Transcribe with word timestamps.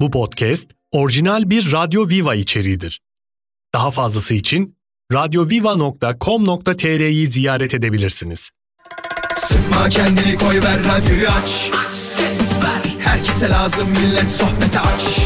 Bu 0.00 0.10
podcast 0.10 0.70
orijinal 0.90 1.50
bir 1.50 1.72
Radyo 1.72 2.08
Viva 2.08 2.34
içeriğidir. 2.34 3.00
Daha 3.74 3.90
fazlası 3.90 4.34
için 4.34 4.76
radyoviva.com.tr'yi 5.12 7.26
ziyaret 7.26 7.74
edebilirsiniz. 7.74 8.50
Sıkma 9.34 9.88
kendini 9.88 10.36
koy 10.36 10.62
ver 10.62 10.84
radyoyu 10.84 11.28
aç. 11.28 11.70
Herkese 12.98 13.48
lazım 13.48 13.88
millet 13.90 14.30
sohbete 14.30 14.80
aç. 14.80 15.18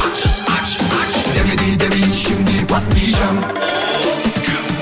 Demedi 1.37 1.81
demin 1.81 2.13
şimdi 2.13 2.67
patlayacağım. 2.69 3.41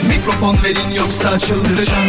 Mikrofon 0.08 0.58
verin 0.64 0.90
yoksa 0.96 1.38
çıldıracağım. 1.38 2.08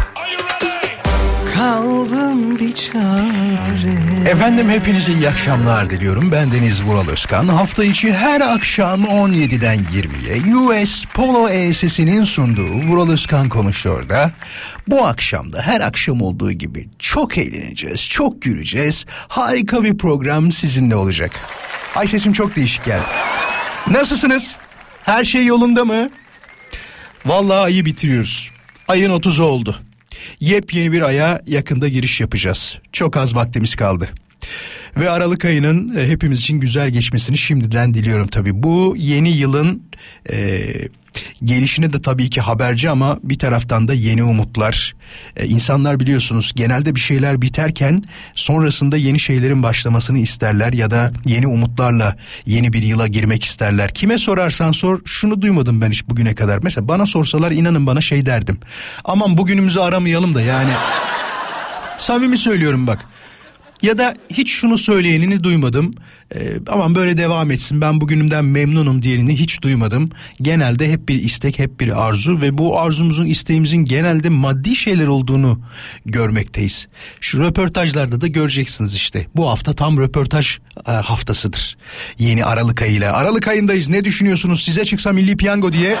Kaldım 1.61 2.59
bir. 2.59 2.71
Efendim 4.29 4.69
hepinize 4.69 5.13
iyi 5.13 5.29
akşamlar 5.29 5.89
diliyorum. 5.89 6.31
Ben 6.31 6.51
Deniz 6.51 6.83
Vural 6.83 7.07
Özkan. 7.07 7.47
Hafta 7.47 7.83
içi 7.83 8.13
her 8.13 8.41
akşam 8.41 9.03
17'den 9.03 9.77
20'ye 9.77 10.55
US 10.55 11.05
Polo 11.05 11.49
ESS'inin 11.49 12.23
sunduğu 12.23 12.73
Vural 12.87 13.09
Özkan 13.09 13.49
konuşuyor 13.49 14.09
da 14.09 14.31
bu 14.87 15.05
akşam 15.05 15.53
da 15.53 15.61
her 15.61 15.81
akşam 15.81 16.21
olduğu 16.21 16.51
gibi 16.51 16.89
çok 16.99 17.37
eğleneceğiz, 17.37 18.09
çok 18.09 18.41
güleceğiz. 18.41 19.05
Harika 19.27 19.83
bir 19.83 19.97
program 19.97 20.51
sizinle 20.51 20.95
olacak. 20.95 21.31
Ay 21.95 22.07
sesim 22.07 22.33
çok 22.33 22.55
değişik 22.55 22.83
geldi. 22.83 23.05
Nasılsınız? 23.87 24.57
Her 25.03 25.23
şey 25.23 25.45
yolunda 25.45 25.85
mı? 25.85 26.09
Vallahi 27.25 27.59
ayı 27.59 27.85
bitiriyoruz. 27.85 28.51
Ayın 28.87 29.11
30'u 29.11 29.43
oldu. 29.45 29.90
Yepyeni 30.39 30.91
bir 30.91 31.01
aya 31.01 31.41
yakında 31.47 31.87
giriş 31.87 32.21
yapacağız. 32.21 32.77
Çok 32.91 33.17
az 33.17 33.35
vaktimiz 33.35 33.75
kaldı. 33.75 34.09
Ve 34.97 35.09
Aralık 35.09 35.45
ayının 35.45 35.95
e, 35.95 36.07
hepimiz 36.07 36.39
için 36.39 36.59
güzel 36.59 36.89
geçmesini 36.89 37.37
şimdiden 37.37 37.93
diliyorum 37.93 38.27
tabii. 38.27 38.63
Bu 38.63 38.95
yeni 38.97 39.29
yılın 39.29 39.83
e, 40.31 40.63
gelişine 41.43 41.93
de 41.93 42.01
tabii 42.01 42.29
ki 42.29 42.41
haberci 42.41 42.89
ama 42.89 43.19
bir 43.23 43.39
taraftan 43.39 43.87
da 43.87 43.93
yeni 43.93 44.23
umutlar. 44.23 44.95
E, 45.37 45.47
insanlar 45.47 45.99
biliyorsunuz 45.99 46.51
genelde 46.55 46.95
bir 46.95 46.99
şeyler 46.99 47.41
biterken 47.41 48.03
sonrasında 48.35 48.97
yeni 48.97 49.19
şeylerin 49.19 49.63
başlamasını 49.63 50.19
isterler 50.19 50.73
ya 50.73 50.91
da 50.91 51.13
yeni 51.25 51.47
umutlarla 51.47 52.17
yeni 52.45 52.73
bir 52.73 52.83
yıla 52.83 53.07
girmek 53.07 53.43
isterler. 53.43 53.93
Kime 53.93 54.17
sorarsan 54.17 54.71
sor 54.71 55.01
şunu 55.05 55.41
duymadım 55.41 55.81
ben 55.81 55.89
hiç 55.89 56.09
bugüne 56.09 56.35
kadar. 56.35 56.59
Mesela 56.63 56.87
bana 56.87 57.05
sorsalar 57.05 57.51
inanın 57.51 57.87
bana 57.87 58.01
şey 58.01 58.25
derdim. 58.25 58.59
Aman 59.03 59.37
bugünümüzü 59.37 59.79
aramayalım 59.79 60.35
da 60.35 60.41
yani. 60.41 60.71
Samimi 61.97 62.37
söylüyorum 62.37 62.87
bak. 62.87 63.07
Ya 63.81 63.97
da 63.97 64.13
hiç 64.29 64.51
şunu 64.51 64.77
söyleyenini 64.77 65.43
duymadım. 65.43 65.93
Ee, 66.35 66.59
aman 66.67 66.95
böyle 66.95 67.17
devam 67.17 67.51
etsin 67.51 67.81
ben 67.81 68.01
bugünümden 68.01 68.45
memnunum 68.45 69.01
diyenini 69.01 69.39
hiç 69.39 69.61
duymadım. 69.61 70.09
Genelde 70.41 70.91
hep 70.91 71.09
bir 71.09 71.23
istek 71.23 71.59
hep 71.59 71.79
bir 71.79 72.07
arzu 72.07 72.41
ve 72.41 72.57
bu 72.57 72.79
arzumuzun 72.79 73.25
isteğimizin 73.25 73.77
genelde 73.77 74.29
maddi 74.29 74.75
şeyler 74.75 75.07
olduğunu 75.07 75.61
görmekteyiz. 76.05 76.87
Şu 77.21 77.39
röportajlarda 77.39 78.21
da 78.21 78.27
göreceksiniz 78.27 78.95
işte. 78.95 79.27
Bu 79.35 79.49
hafta 79.49 79.73
tam 79.73 79.97
röportaj 79.97 80.57
e, 80.87 80.91
haftasıdır. 80.91 81.77
Yeni 82.19 82.45
Aralık 82.45 82.81
ayıyla. 82.81 83.13
Aralık 83.13 83.47
ayındayız 83.47 83.89
ne 83.89 84.05
düşünüyorsunuz 84.05 84.63
size 84.63 84.85
çıksa 84.85 85.11
milli 85.11 85.37
piyango 85.37 85.73
diye 85.73 85.97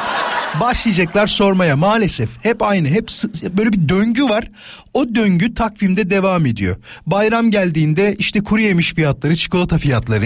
başlayacaklar 0.59 1.27
sormaya 1.27 1.75
maalesef. 1.75 2.29
Hep 2.41 2.61
aynı 2.61 2.87
hep 2.87 3.11
böyle 3.57 3.73
bir 3.73 3.89
döngü 3.89 4.23
var. 4.23 4.51
O 4.93 5.15
döngü 5.15 5.53
takvimde 5.53 6.09
devam 6.09 6.45
ediyor. 6.45 6.75
Bayram 7.05 7.51
geldiğinde 7.51 8.15
işte 8.17 8.43
kuru 8.43 8.61
yemiş 8.61 8.93
fiyatları, 8.93 9.35
çikolata 9.35 9.77
fiyatları. 9.77 10.20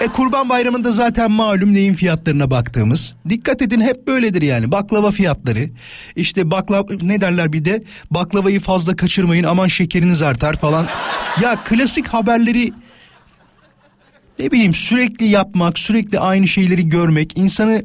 E 0.00 0.06
kurban 0.06 0.48
bayramında 0.48 0.90
zaten 0.90 1.30
malum 1.30 1.74
neyin 1.74 1.94
fiyatlarına 1.94 2.50
baktığımız. 2.50 3.14
Dikkat 3.28 3.62
edin 3.62 3.80
hep 3.80 4.06
böyledir 4.06 4.42
yani. 4.42 4.72
Baklava 4.72 5.10
fiyatları. 5.10 5.70
İşte 6.16 6.50
baklava 6.50 6.86
ne 7.02 7.20
derler 7.20 7.52
bir 7.52 7.64
de 7.64 7.84
baklavayı 8.10 8.60
fazla 8.60 8.96
kaçırmayın 8.96 9.44
aman 9.44 9.68
şekeriniz 9.68 10.22
artar 10.22 10.56
falan. 10.56 10.86
Ya 11.42 11.56
klasik 11.64 12.08
haberleri 12.08 12.72
ne 14.38 14.50
bileyim 14.50 14.74
sürekli 14.74 15.26
yapmak, 15.26 15.78
sürekli 15.78 16.20
aynı 16.20 16.48
şeyleri 16.48 16.88
görmek 16.88 17.38
insanı 17.38 17.84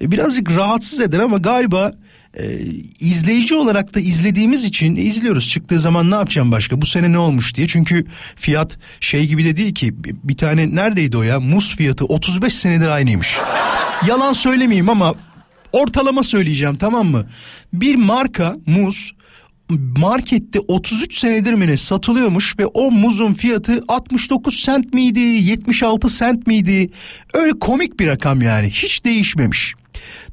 birazcık 0.00 0.50
rahatsız 0.50 1.00
eder 1.00 1.18
ama 1.18 1.36
galiba 1.36 1.92
e, 2.38 2.58
izleyici 3.00 3.54
olarak 3.54 3.94
da 3.94 4.00
izlediğimiz 4.00 4.64
için 4.64 4.96
e, 4.96 5.00
izliyoruz. 5.00 5.48
Çıktığı 5.48 5.80
zaman 5.80 6.10
ne 6.10 6.14
yapacağım 6.14 6.52
başka? 6.52 6.82
Bu 6.82 6.86
sene 6.86 7.12
ne 7.12 7.18
olmuş 7.18 7.54
diye. 7.54 7.66
Çünkü 7.66 8.04
fiyat 8.36 8.78
şey 9.00 9.26
gibi 9.26 9.44
de 9.44 9.56
değil 9.56 9.74
ki. 9.74 9.94
Bir- 10.04 10.36
tane 10.36 10.74
neredeydi 10.74 11.16
o 11.16 11.22
ya? 11.22 11.40
Muz 11.40 11.76
fiyatı 11.76 12.04
35 12.04 12.54
senedir 12.54 12.88
aynıymış. 12.88 13.38
Yalan 14.06 14.32
söylemeyeyim 14.32 14.88
ama 14.88 15.14
ortalama 15.72 16.22
söyleyeceğim 16.22 16.76
tamam 16.76 17.06
mı? 17.06 17.26
Bir 17.72 17.94
marka 17.94 18.56
muz 18.66 19.12
markette 19.98 20.60
33 20.60 21.18
senedir 21.18 21.52
mi 21.52 21.66
ne 21.66 21.76
satılıyormuş 21.76 22.58
ve 22.58 22.66
o 22.66 22.90
muzun 22.90 23.34
fiyatı 23.34 23.84
69 23.88 24.60
sent 24.60 24.94
miydi 24.94 25.20
76 25.20 26.08
sent 26.08 26.46
miydi 26.46 26.90
öyle 27.32 27.52
komik 27.58 28.00
bir 28.00 28.06
rakam 28.06 28.42
yani 28.42 28.70
hiç 28.70 29.04
değişmemiş. 29.04 29.74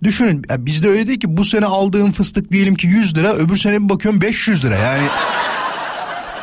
Düşünün 0.03 0.43
bizde 0.57 0.87
öyle 0.87 1.07
değil 1.07 1.19
ki 1.19 1.37
bu 1.37 1.45
sene 1.45 1.65
aldığım 1.65 2.11
fıstık 2.11 2.51
diyelim 2.51 2.75
ki 2.75 2.87
100 2.87 3.17
lira 3.17 3.33
öbür 3.33 3.57
sene 3.57 3.83
bir 3.83 3.89
bakıyorum 3.89 4.21
500 4.21 4.65
lira 4.65 4.75
yani. 4.75 5.03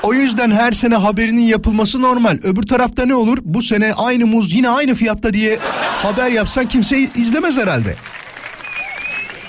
O 0.02 0.14
yüzden 0.14 0.50
her 0.50 0.72
sene 0.72 0.94
haberinin 0.94 1.42
yapılması 1.42 2.02
normal. 2.02 2.38
Öbür 2.42 2.62
tarafta 2.62 3.06
ne 3.06 3.14
olur? 3.14 3.38
Bu 3.42 3.62
sene 3.62 3.94
aynı 3.94 4.26
muz 4.26 4.54
yine 4.54 4.68
aynı 4.68 4.94
fiyatta 4.94 5.32
diye 5.32 5.58
haber 6.02 6.30
yapsan 6.30 6.68
kimse 6.68 6.98
izlemez 6.98 7.58
herhalde. 7.58 7.96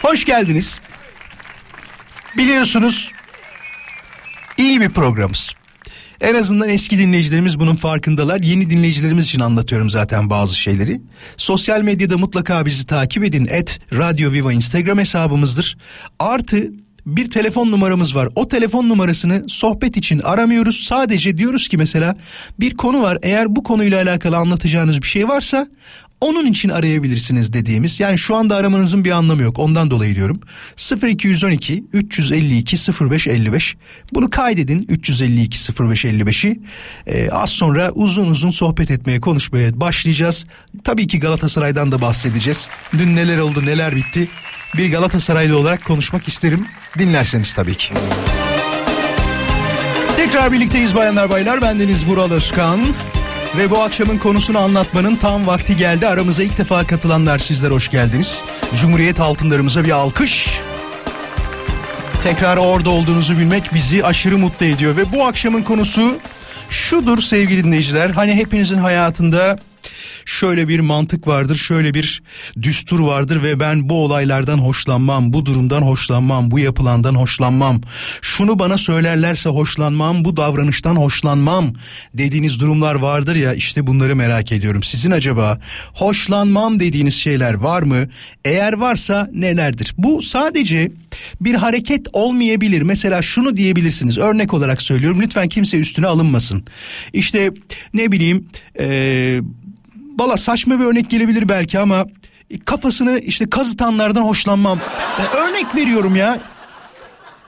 Hoş 0.02 0.26
geldiniz. 0.26 0.80
Biliyorsunuz 2.38 3.12
iyi 4.58 4.82
bir 4.82 4.90
programız. 4.90 5.54
En 6.22 6.36
azından 6.36 6.70
eski 6.70 6.98
dinleyicilerimiz 6.98 7.60
bunun 7.60 7.76
farkındalar. 7.76 8.40
Yeni 8.40 8.70
dinleyicilerimiz 8.70 9.26
için 9.26 9.40
anlatıyorum 9.40 9.90
zaten 9.90 10.30
bazı 10.30 10.56
şeyleri. 10.56 11.02
Sosyal 11.38 11.82
medyada 11.82 12.18
mutlaka 12.18 12.66
bizi 12.66 12.86
takip 12.86 13.24
edin. 13.24 13.48
Et 13.52 13.80
Radyo 13.94 14.32
Viva 14.32 14.54
Instagram 14.54 15.00
hesabımızdır. 15.00 15.78
Artı 16.20 16.72
bir 17.06 17.30
telefon 17.30 17.72
numaramız 17.72 18.16
var. 18.16 18.30
O 18.36 18.48
telefon 18.48 18.90
numarasını 18.90 19.44
sohbet 19.48 19.98
için 19.98 20.20
aramıyoruz. 20.20 20.84
Sadece 20.84 21.38
diyoruz 21.38 21.68
ki 21.68 21.78
mesela 21.78 22.16
bir 22.60 22.78
konu 22.78 23.02
var. 23.02 23.18
Eğer 23.24 23.56
bu 23.56 23.64
konuyla 23.64 24.02
alakalı 24.02 24.38
anlatacağınız 24.38 25.02
bir 25.02 25.08
şey 25.08 25.28
varsa 25.28 25.68
onun 26.22 26.46
için 26.46 26.70
arayabilirsiniz 26.70 27.54
dediğimiz 27.54 28.00
yani 28.00 28.18
şu 28.18 28.36
anda 28.36 28.56
aramanızın 28.56 29.06
bir 29.06 29.12
anlamı 29.12 29.42
yok 29.42 29.60
ondan 29.60 29.92
dolayı 29.92 30.16
diyorum 30.16 30.42
0212 31.04 31.84
352 31.94 32.78
0555 33.02 33.76
bunu 34.14 34.30
kaydedin 34.30 34.86
352 34.90 35.58
0555'i 35.58 36.60
Ee, 37.08 37.30
az 37.30 37.50
sonra 37.50 37.92
uzun 37.92 38.30
uzun 38.30 38.52
sohbet 38.52 38.92
etmeye 38.92 39.22
konuşmaya 39.22 39.80
başlayacağız 39.80 40.46
tabii 40.84 41.08
ki 41.08 41.20
Galatasaray'dan 41.20 41.92
da 41.92 42.02
bahsedeceğiz 42.02 42.70
dün 42.98 43.16
neler 43.16 43.38
oldu 43.38 43.66
neler 43.66 43.96
bitti 43.96 44.28
bir 44.78 44.92
Galatasaraylı 44.92 45.58
olarak 45.58 45.86
konuşmak 45.86 46.28
isterim 46.28 46.66
dinlerseniz 46.98 47.54
tabii 47.54 47.76
ki. 47.76 47.94
Tekrar 50.16 50.52
birlikteyiz 50.52 50.96
bayanlar 50.96 51.30
baylar. 51.30 51.62
Bendeniz 51.62 52.06
Vural 52.06 52.32
Özkan. 52.32 52.80
Ve 53.58 53.70
bu 53.70 53.82
akşamın 53.82 54.18
konusunu 54.18 54.60
anlatmanın 54.60 55.16
tam 55.16 55.48
vakti 55.48 55.78
geldi. 55.78 56.08
Aramıza 56.08 56.44
ilk 56.44 56.58
defa 56.58 56.88
katılanlar 56.88 57.40
sizler 57.40 57.72
hoş 57.72 57.92
geldiniz. 57.92 58.42
Cumhuriyet 58.82 59.20
altınlarımıza 59.20 59.84
bir 59.84 59.92
alkış. 59.92 60.48
Tekrar 62.24 62.58
orada 62.58 62.90
olduğunuzu 62.90 63.38
bilmek 63.38 63.74
bizi 63.74 64.06
aşırı 64.06 64.38
mutlu 64.38 64.66
ediyor. 64.66 64.98
Ve 64.98 65.12
bu 65.12 65.26
akşamın 65.26 65.62
konusu 65.62 66.18
şudur 66.70 67.22
sevgili 67.22 67.64
dinleyiciler. 67.64 68.10
Hani 68.10 68.36
hepinizin 68.36 68.78
hayatında 68.78 69.60
şöyle 70.30 70.68
bir 70.68 70.80
mantık 70.80 71.28
vardır, 71.28 71.56
şöyle 71.56 71.94
bir 71.94 72.24
düstur 72.62 73.00
vardır 73.00 73.44
ve 73.44 73.60
ben 73.60 73.90
bu 73.90 74.04
olaylardan 74.04 74.58
hoşlanmam, 74.58 75.34
bu 75.34 75.46
durumdan 75.46 75.82
hoşlanmam, 75.82 76.52
bu 76.52 76.60
yapılandan 76.60 77.16
hoşlanmam. 77.16 77.82
Şunu 78.22 78.60
bana 78.60 78.78
söylerlerse 78.78 79.50
hoşlanmam, 79.50 80.26
bu 80.26 80.38
davranıştan 80.38 80.96
hoşlanmam 80.96 81.74
dediğiniz 82.14 82.60
durumlar 82.60 82.96
vardır 82.96 83.36
ya 83.36 83.54
işte 83.54 83.88
bunları 83.88 84.16
merak 84.16 84.52
ediyorum. 84.52 84.84
Sizin 84.84 85.12
acaba 85.12 85.60
hoşlanmam 85.94 86.80
dediğiniz 86.80 87.16
şeyler 87.16 87.54
var 87.54 87.82
mı? 87.82 88.08
Eğer 88.46 88.74
varsa 88.74 89.30
nelerdir? 89.34 89.94
Bu 89.98 90.22
sadece 90.22 90.92
bir 91.42 91.56
hareket 91.56 92.08
olmayabilir. 92.14 92.82
Mesela 92.82 93.22
şunu 93.22 93.58
diyebilirsiniz. 93.58 94.18
Örnek 94.18 94.54
olarak 94.54 94.82
söylüyorum. 94.82 95.22
Lütfen 95.22 95.50
kimse 95.50 95.80
üstüne 95.80 96.08
alınmasın. 96.08 96.64
İşte 97.14 97.52
ne 97.94 98.12
bileyim 98.12 98.48
ee, 98.80 99.40
valla 100.20 100.38
saçma 100.38 100.80
bir 100.80 100.86
örnek 100.86 101.10
gelebilir 101.10 101.50
belki 101.50 101.80
ama 101.80 102.06
kafasını 102.66 103.20
işte 103.20 103.50
kazıtanlardan 103.50 104.22
hoşlanmam. 104.22 104.80
Ya 105.20 105.42
örnek 105.42 105.76
veriyorum 105.76 106.16
ya. 106.16 106.40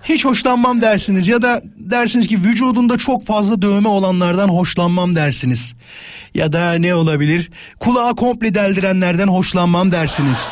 Hiç 0.04 0.26
hoşlanmam 0.26 0.82
dersiniz 0.82 1.28
ya 1.28 1.42
da 1.42 1.62
dersiniz 1.78 2.28
ki 2.28 2.44
vücudunda 2.44 2.98
çok 2.98 3.26
fazla 3.26 3.62
dövme 3.62 3.88
olanlardan 3.88 4.48
hoşlanmam 4.48 5.16
dersiniz. 5.16 5.76
Ya 6.34 6.54
da 6.54 6.74
ne 6.74 6.96
olabilir? 6.96 7.50
Kulağı 7.80 8.16
komple 8.16 8.54
deldirenlerden 8.54 9.28
hoşlanmam 9.28 9.92
dersiniz. 9.92 10.50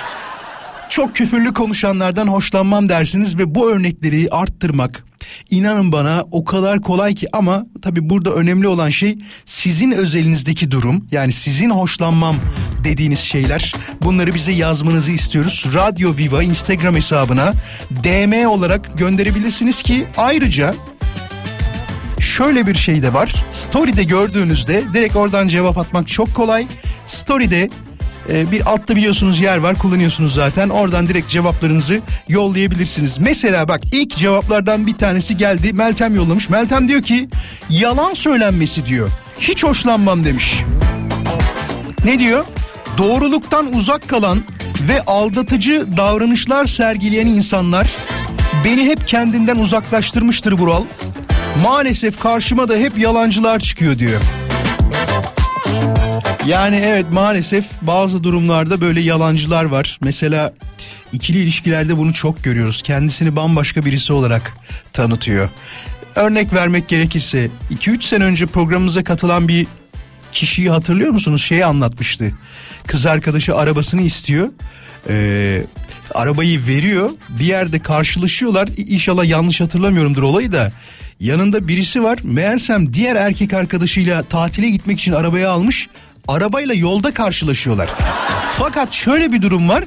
Çok 0.89 1.15
küfürlü 1.15 1.54
konuşanlardan 1.54 2.27
hoşlanmam 2.27 2.89
dersiniz 2.89 3.39
ve 3.39 3.56
bu 3.56 3.72
örnekleri 3.72 4.27
arttırmak 4.31 5.09
inanın 5.50 5.92
bana 5.92 6.25
o 6.31 6.44
kadar 6.44 6.81
kolay 6.81 7.16
ki 7.16 7.27
ama 7.33 7.66
tabi 7.81 8.10
burada 8.10 8.33
önemli 8.33 8.68
olan 8.68 8.89
şey 8.89 9.18
sizin 9.45 9.92
özelinizdeki 9.92 10.71
durum 10.71 11.07
yani 11.12 11.31
sizin 11.31 11.69
hoşlanmam 11.69 12.36
dediğiniz 12.83 13.19
şeyler 13.19 13.74
bunları 14.04 14.33
bize 14.36 14.51
yazmanızı 14.51 15.12
istiyoruz. 15.12 15.66
Radyo 15.74 16.18
Viva 16.18 16.44
Instagram 16.44 16.95
hesabına 16.95 17.51
DM 18.04 18.48
olarak 18.48 18.98
gönderebilirsiniz 18.98 19.81
ki 19.83 20.06
ayrıca 20.18 20.74
şöyle 22.19 22.68
bir 22.68 22.75
şey 22.75 23.01
de 23.01 23.13
var. 23.13 23.45
Story'de 23.51 24.04
gördüğünüzde 24.04 24.83
direkt 24.94 25.15
oradan 25.15 25.48
cevap 25.48 25.77
atmak 25.77 26.07
çok 26.07 26.36
kolay. 26.36 26.68
Story'de 27.07 27.69
e, 28.31 28.52
bir 28.52 28.72
altta 28.72 28.96
biliyorsunuz 28.96 29.40
yer 29.40 29.58
var 29.58 29.76
kullanıyorsunuz 29.76 30.34
zaten. 30.34 30.70
Oradan 30.70 31.08
direkt 31.08 31.30
cevaplarınızı 31.30 32.02
yollayabilirsiniz. 32.28 33.18
Mesela 33.20 33.68
bak 33.68 33.81
ilk 33.92 34.16
cevaplardan 34.18 34.88
bir 34.88 34.94
tanesi 34.94 35.38
geldi. 35.38 35.74
Meltem 35.74 36.16
yollamış. 36.16 36.50
Meltem 36.50 36.88
diyor 36.88 37.02
ki 37.02 37.30
yalan 37.70 38.14
söylenmesi 38.14 38.86
diyor. 38.86 39.10
Hiç 39.40 39.64
hoşlanmam 39.64 40.24
demiş. 40.24 40.64
Ne 42.06 42.20
diyor? 42.20 42.46
Doğruluktan 42.98 43.74
uzak 43.74 44.10
kalan 44.10 44.44
ve 44.90 45.02
aldatıcı 45.02 45.86
davranışlar 45.98 46.66
sergileyen 46.66 47.28
insanlar 47.28 47.96
beni 48.66 48.86
hep 48.86 49.08
kendinden 49.08 49.56
uzaklaştırmıştır 49.56 50.60
Bural. 50.60 50.84
Maalesef 51.64 52.20
karşıma 52.20 52.68
da 52.68 52.75
hep 52.75 52.98
yalancılar 52.98 53.60
çıkıyor 53.60 54.00
diyor. 54.00 54.22
Yani 56.45 56.75
evet 56.75 57.06
maalesef 57.13 57.65
bazı 57.81 58.24
durumlarda 58.24 58.81
böyle 58.81 59.01
yalancılar 59.01 59.63
var. 59.63 60.00
Mesela 60.01 60.53
ikili 61.12 61.38
ilişkilerde 61.38 61.97
bunu 61.97 62.13
çok 62.13 62.44
görüyoruz. 62.44 62.81
Kendisini 62.81 63.36
bambaşka 63.36 63.86
birisi 63.86 64.13
olarak 64.13 64.53
tanıtıyor. 64.94 65.50
Örnek 66.15 66.53
vermek 66.53 66.88
gerekirse 66.88 67.50
2-3 67.71 68.01
sene 68.01 68.24
önce 68.24 68.45
programımıza 68.45 69.03
katılan 69.03 69.47
bir 69.47 69.68
kişiyi 70.31 70.69
hatırlıyor 70.69 71.12
musunuz? 71.12 71.44
Şeyi 71.44 71.65
anlatmıştı. 71.65 72.31
Kız 72.88 73.06
arkadaşı 73.06 73.56
arabasını 73.56 74.01
istiyor. 74.01 74.50
Ee, 75.09 75.63
arabayı 76.15 76.68
veriyor. 76.68 77.09
Bir 77.30 77.45
yerde 77.45 77.80
karşılaşıyorlar. 77.80 78.69
İnşallah 78.77 79.25
yanlış 79.25 79.62
hatırlamıyorumdur 79.62 80.24
olayı 80.24 80.51
da. 80.51 80.71
Yanında 81.19 81.68
birisi 81.68 82.03
var. 82.03 82.19
Meğersem 82.24 82.94
diğer 82.94 83.15
erkek 83.15 83.53
arkadaşıyla 83.53 84.24
tatile 84.24 84.69
gitmek 84.69 85.00
için 85.00 85.13
arabayı 85.13 85.50
almış. 85.50 85.89
Arabayla 86.30 86.74
yolda 86.74 87.12
karşılaşıyorlar. 87.14 87.90
Fakat 88.52 88.94
şöyle 88.94 89.31
bir 89.31 89.42
durum 89.42 89.70
var. 89.70 89.84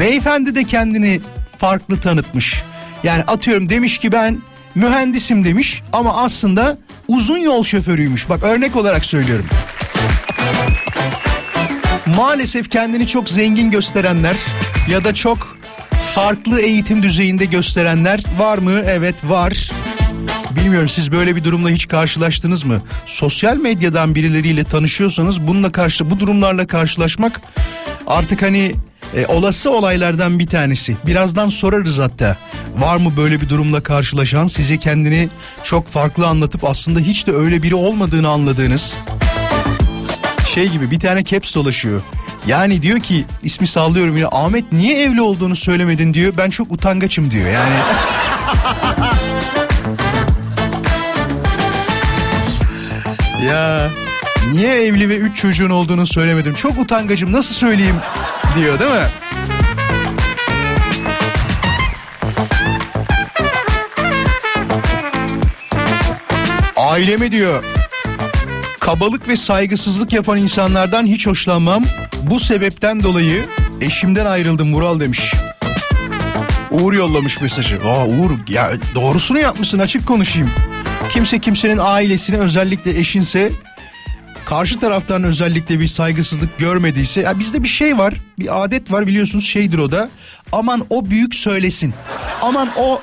Beyefendi 0.00 0.54
de 0.54 0.64
kendini 0.64 1.20
farklı 1.58 2.00
tanıtmış. 2.00 2.62
Yani 3.02 3.22
atıyorum 3.22 3.68
demiş 3.68 3.98
ki 3.98 4.12
ben 4.12 4.38
mühendisim 4.74 5.44
demiş 5.44 5.82
ama 5.92 6.16
aslında 6.16 6.78
uzun 7.08 7.38
yol 7.38 7.64
şoförüymüş. 7.64 8.28
Bak 8.28 8.42
örnek 8.42 8.76
olarak 8.76 9.04
söylüyorum. 9.04 9.46
Maalesef 12.16 12.70
kendini 12.70 13.06
çok 13.06 13.28
zengin 13.28 13.70
gösterenler 13.70 14.36
ya 14.90 15.04
da 15.04 15.14
çok 15.14 15.58
farklı 16.14 16.60
eğitim 16.60 17.02
düzeyinde 17.02 17.44
gösterenler 17.44 18.22
var 18.38 18.58
mı? 18.58 18.80
Evet 18.84 19.14
var. 19.24 19.70
Bilmiyorum 20.58 20.88
siz 20.88 21.12
böyle 21.12 21.36
bir 21.36 21.44
durumla 21.44 21.70
hiç 21.70 21.88
karşılaştınız 21.88 22.64
mı? 22.64 22.82
Sosyal 23.06 23.56
medyadan 23.56 24.14
birileriyle 24.14 24.64
tanışıyorsanız 24.64 25.46
bununla 25.46 25.72
karşı 25.72 26.10
bu 26.10 26.20
durumlarla 26.20 26.66
karşılaşmak 26.66 27.40
artık 28.06 28.42
hani 28.42 28.72
e, 29.14 29.26
olası 29.26 29.70
olaylardan 29.70 30.38
bir 30.38 30.46
tanesi. 30.46 30.96
Birazdan 31.06 31.48
sorarız 31.48 31.98
hatta. 31.98 32.36
Var 32.78 32.96
mı 32.96 33.16
böyle 33.16 33.40
bir 33.40 33.48
durumla 33.48 33.80
karşılaşan 33.80 34.46
size 34.46 34.78
kendini 34.78 35.28
çok 35.62 35.88
farklı 35.88 36.26
anlatıp 36.26 36.64
aslında 36.64 37.00
hiç 37.00 37.26
de 37.26 37.32
öyle 37.32 37.62
biri 37.62 37.74
olmadığını 37.74 38.28
anladığınız 38.28 38.94
şey 40.54 40.68
gibi 40.68 40.90
bir 40.90 41.00
tane 41.00 41.24
caps 41.24 41.54
dolaşıyor. 41.54 42.02
Yani 42.46 42.82
diyor 42.82 43.00
ki 43.00 43.24
ismi 43.42 43.66
sallıyorum 43.66 44.16
yine 44.16 44.26
Ahmet 44.32 44.72
niye 44.72 45.02
evli 45.02 45.20
olduğunu 45.20 45.56
söylemedin 45.56 46.14
diyor. 46.14 46.34
Ben 46.38 46.50
çok 46.50 46.72
utangaçım 46.72 47.30
diyor 47.30 47.46
yani. 47.50 47.74
ya 53.48 53.90
niye 54.52 54.86
evli 54.86 55.08
ve 55.08 55.16
üç 55.16 55.36
çocuğun 55.36 55.70
olduğunu 55.70 56.06
söylemedim. 56.06 56.54
Çok 56.54 56.78
utangacım 56.78 57.32
nasıl 57.32 57.54
söyleyeyim 57.54 57.96
diyor 58.56 58.78
değil 58.78 58.90
mi? 58.90 59.06
Aileme 66.76 67.32
diyor 67.32 67.64
kabalık 68.80 69.28
ve 69.28 69.36
saygısızlık 69.36 70.12
yapan 70.12 70.38
insanlardan 70.38 71.06
hiç 71.06 71.26
hoşlanmam. 71.26 71.84
Bu 72.22 72.40
sebepten 72.40 73.02
dolayı 73.02 73.44
eşimden 73.80 74.26
ayrıldım 74.26 74.74
Vural 74.74 75.00
demiş. 75.00 75.34
Uğur 76.70 76.92
yollamış 76.92 77.40
mesajı. 77.40 77.78
Aa 77.84 78.06
Uğur 78.06 78.30
ya 78.48 78.70
doğrusunu 78.94 79.38
yapmışsın 79.38 79.78
açık 79.78 80.06
konuşayım. 80.06 80.50
Kimse 81.12 81.38
kimsenin 81.38 81.78
ailesine 81.78 82.36
özellikle 82.36 82.98
eşinse 82.98 83.52
karşı 84.44 84.78
taraftan 84.80 85.22
özellikle 85.22 85.80
bir 85.80 85.86
saygısızlık 85.86 86.58
görmediyse 86.58 87.20
ya 87.20 87.38
bizde 87.38 87.62
bir 87.62 87.68
şey 87.68 87.98
var 87.98 88.14
bir 88.38 88.64
adet 88.64 88.92
var 88.92 89.06
biliyorsunuz 89.06 89.46
şeydir 89.46 89.78
o 89.78 89.92
da 89.92 90.08
aman 90.52 90.86
o 90.90 91.10
büyük 91.10 91.34
söylesin 91.34 91.94
aman 92.42 92.68
o 92.78 93.00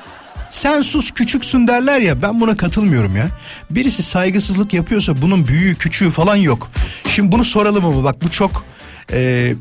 sen 0.50 0.82
sus 0.82 1.12
küçüksün 1.12 1.68
derler 1.68 2.00
ya 2.00 2.22
ben 2.22 2.42
buna 2.42 2.58
katılmıyorum 2.58 3.16
ya. 3.16 3.28
Birisi 3.70 4.04
saygısızlık 4.04 4.74
yapıyorsa 4.74 5.22
bunun 5.22 5.48
büyüğü 5.48 5.76
küçüğü 5.76 6.12
falan 6.12 6.36
yok. 6.36 6.70
Şimdi 7.10 7.32
bunu 7.32 7.44
soralım 7.44 7.86
ama 7.86 8.04
bak 8.04 8.16
bu 8.24 8.32
çok 8.32 8.66
e, 9.14 9.54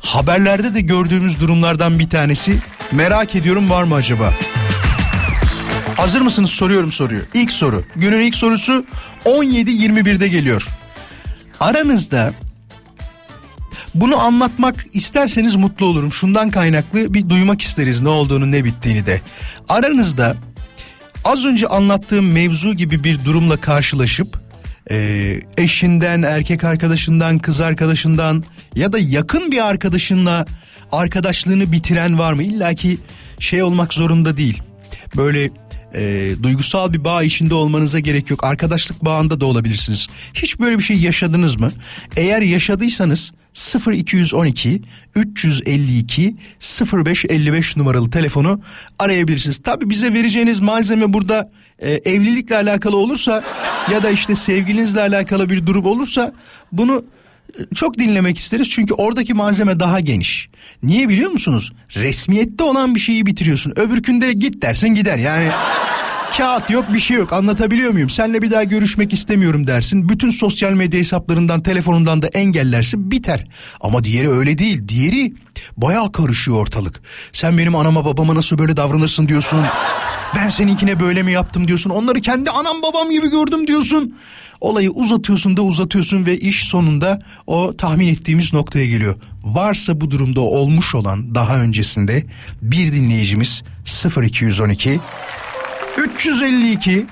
haberlerde 0.00 0.74
de 0.74 0.80
gördüğümüz 0.80 1.40
durumlardan 1.40 1.98
bir 1.98 2.10
tanesi. 2.10 2.58
Merak 2.92 3.34
ediyorum 3.34 3.70
var 3.70 3.82
mı 3.82 3.94
acaba? 3.94 4.34
Hazır 5.98 6.20
mısınız 6.20 6.50
soruyorum 6.50 6.92
soruyu. 6.92 7.20
İlk 7.34 7.52
soru. 7.52 7.84
Günün 7.96 8.20
ilk 8.20 8.34
sorusu 8.34 8.84
17.21'de 9.24 10.28
geliyor. 10.28 10.68
Aranızda 11.60 12.32
bunu 13.94 14.20
anlatmak 14.20 14.86
isterseniz 14.92 15.56
mutlu 15.56 15.86
olurum. 15.86 16.12
Şundan 16.12 16.50
kaynaklı 16.50 17.14
bir 17.14 17.28
duymak 17.28 17.62
isteriz 17.62 18.00
ne 18.00 18.08
olduğunu 18.08 18.52
ne 18.52 18.64
bittiğini 18.64 19.06
de. 19.06 19.20
Aranızda 19.68 20.36
az 21.24 21.44
önce 21.44 21.66
anlattığım 21.66 22.32
mevzu 22.32 22.74
gibi 22.74 23.04
bir 23.04 23.24
durumla 23.24 23.56
karşılaşıp 23.56 24.38
e, 24.90 25.40
eşinden, 25.56 26.22
erkek 26.22 26.64
arkadaşından, 26.64 27.38
kız 27.38 27.60
arkadaşından 27.60 28.44
ya 28.74 28.92
da 28.92 28.98
yakın 28.98 29.52
bir 29.52 29.66
arkadaşınla 29.68 30.44
arkadaşlığını 30.92 31.72
bitiren 31.72 32.18
var 32.18 32.32
mı? 32.32 32.42
İlla 32.42 32.74
ki 32.74 32.98
şey 33.40 33.62
olmak 33.62 33.94
zorunda 33.94 34.36
değil. 34.36 34.62
Böyle 35.16 35.50
e, 35.94 36.32
duygusal 36.42 36.92
bir 36.92 37.04
bağ 37.04 37.22
içinde 37.22 37.54
olmanıza 37.54 37.98
gerek 37.98 38.30
yok. 38.30 38.44
Arkadaşlık 38.44 39.04
bağında 39.04 39.40
da 39.40 39.46
olabilirsiniz. 39.46 40.06
Hiç 40.34 40.60
böyle 40.60 40.78
bir 40.78 40.82
şey 40.82 40.96
yaşadınız 40.96 41.60
mı? 41.60 41.70
Eğer 42.16 42.42
yaşadıysanız 42.42 43.32
0212 43.92 44.82
352 45.14 46.36
0555 46.92 47.76
numaralı 47.76 48.10
telefonu 48.10 48.60
arayabilirsiniz. 48.98 49.58
Tabi 49.58 49.90
bize 49.90 50.14
vereceğiniz 50.14 50.60
malzeme 50.60 51.12
burada 51.12 51.50
e, 51.78 51.90
evlilikle 51.92 52.56
alakalı 52.56 52.96
olursa 52.96 53.44
ya 53.92 54.02
da 54.02 54.10
işte 54.10 54.34
sevgilinizle 54.34 55.00
alakalı 55.00 55.48
bir 55.48 55.66
durum 55.66 55.86
olursa 55.86 56.32
bunu 56.72 57.04
çok 57.74 57.98
dinlemek 57.98 58.38
isteriz 58.38 58.70
çünkü 58.70 58.94
oradaki 58.94 59.34
malzeme 59.34 59.80
daha 59.80 60.00
geniş. 60.00 60.48
Niye 60.82 61.08
biliyor 61.08 61.30
musunuz? 61.30 61.72
Resmiyette 61.94 62.64
olan 62.64 62.94
bir 62.94 63.00
şeyi 63.00 63.26
bitiriyorsun. 63.26 63.72
Öbürkünde 63.76 64.32
git 64.32 64.62
dersin 64.62 64.88
gider 64.88 65.18
yani. 65.18 65.48
Kağıt 66.36 66.70
yok 66.70 66.84
bir 66.94 66.98
şey 67.00 67.16
yok 67.16 67.32
anlatabiliyor 67.32 67.90
muyum? 67.92 68.10
Senle 68.10 68.42
bir 68.42 68.50
daha 68.50 68.64
görüşmek 68.64 69.12
istemiyorum 69.12 69.66
dersin. 69.66 70.08
Bütün 70.08 70.30
sosyal 70.30 70.72
medya 70.72 71.00
hesaplarından 71.00 71.62
telefonundan 71.62 72.22
da 72.22 72.26
engellersin 72.26 73.10
biter. 73.10 73.46
Ama 73.80 74.04
diğeri 74.04 74.30
öyle 74.30 74.58
değil. 74.58 74.88
Diğeri 74.88 75.32
bayağı 75.76 76.12
karışıyor 76.12 76.56
ortalık. 76.56 77.00
Sen 77.32 77.58
benim 77.58 77.76
anama 77.76 78.04
babama 78.04 78.34
nasıl 78.34 78.58
böyle 78.58 78.76
davranırsın 78.76 79.28
diyorsun. 79.28 79.60
Ben 80.36 80.48
seninkine 80.48 81.00
böyle 81.00 81.22
mi 81.22 81.32
yaptım 81.32 81.68
diyorsun. 81.68 81.90
Onları 81.90 82.20
kendi 82.20 82.50
anam 82.50 82.82
babam 82.82 83.10
gibi 83.10 83.30
gördüm 83.30 83.66
diyorsun. 83.66 84.14
Olayı 84.60 84.90
uzatıyorsun 84.90 85.56
da 85.56 85.62
uzatıyorsun 85.62 86.26
ve 86.26 86.38
iş 86.38 86.64
sonunda 86.64 87.18
o 87.46 87.76
tahmin 87.76 88.08
ettiğimiz 88.08 88.52
noktaya 88.52 88.86
geliyor. 88.86 89.16
Varsa 89.44 90.00
bu 90.00 90.10
durumda 90.10 90.40
olmuş 90.40 90.94
olan 90.94 91.34
daha 91.34 91.60
öncesinde 91.60 92.26
bir 92.62 92.92
dinleyicimiz 92.92 93.62
0212 94.22 95.00
352 95.96 97.06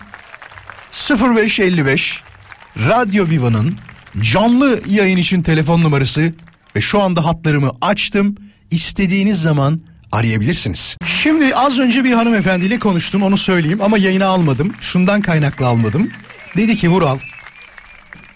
0555 1.21 2.23
Radyo 2.79 3.29
Viva'nın 3.29 3.75
canlı 4.21 4.81
yayın 4.89 5.17
için 5.17 5.43
telefon 5.43 5.83
numarası 5.83 6.35
ve 6.77 6.81
şu 6.81 7.03
anda 7.03 7.25
hatlarımı 7.25 7.73
açtım. 7.81 8.35
İstediğiniz 8.71 9.43
zaman 9.43 9.81
arayabilirsiniz. 10.13 10.97
Şimdi 11.07 11.55
az 11.55 11.79
önce 11.79 12.05
bir 12.05 12.13
hanımefendiyle 12.13 12.79
konuştum 12.79 13.23
onu 13.23 13.37
söyleyeyim 13.37 13.83
ama 13.83 13.99
yayına 13.99 14.27
almadım. 14.27 14.73
Şundan 14.81 15.21
kaynaklı 15.21 15.67
almadım. 15.67 16.11
Dedi 16.57 16.77
ki 16.77 16.89
Vural 16.89 17.19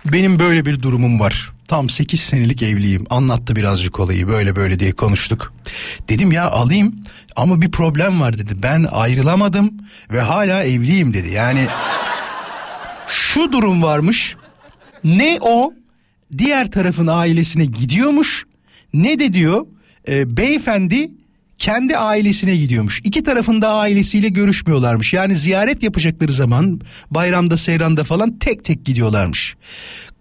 benim 0.05 0.39
böyle 0.39 0.65
bir 0.65 0.83
durumum 0.83 1.21
var. 1.21 1.53
Tam 1.69 1.91
8 1.91 2.21
senelik 2.21 2.63
evliyim. 2.63 3.05
Anlattı 3.11 3.57
birazcık 3.57 4.01
olayı 4.01 4.29
böyle 4.29 4.57
böyle 4.57 4.81
diye 4.81 4.93
konuştuk. 4.93 5.53
Dedim 6.09 6.33
ya 6.33 6.51
alayım 6.51 6.95
ama 7.37 7.63
bir 7.63 7.71
problem 7.71 8.21
var 8.21 8.39
dedi. 8.39 8.63
Ben 8.63 8.87
ayrılamadım 8.93 9.73
ve 10.13 10.21
hala 10.21 10.65
evliyim 10.65 11.15
dedi. 11.15 11.31
Yani 11.31 11.67
şu 13.09 13.53
durum 13.53 13.83
varmış. 13.83 14.37
Ne 15.05 15.39
o 15.41 15.73
diğer 16.39 16.71
tarafın 16.71 17.07
ailesine 17.07 17.65
gidiyormuş 17.65 18.45
ne 18.95 19.19
de 19.19 19.33
diyor 19.33 19.67
e, 20.09 20.37
beyefendi 20.37 21.11
kendi 21.61 21.97
ailesine 21.97 22.57
gidiyormuş. 22.57 23.01
İki 23.05 23.23
tarafında 23.23 23.69
ailesiyle 23.69 24.29
görüşmüyorlarmış. 24.29 25.13
Yani 25.13 25.37
ziyaret 25.37 25.83
yapacakları 25.83 26.33
zaman 26.33 26.81
bayramda 27.11 27.57
seyranda 27.57 28.05
falan 28.05 28.39
tek 28.39 28.65
tek 28.65 28.85
gidiyorlarmış. 28.85 29.57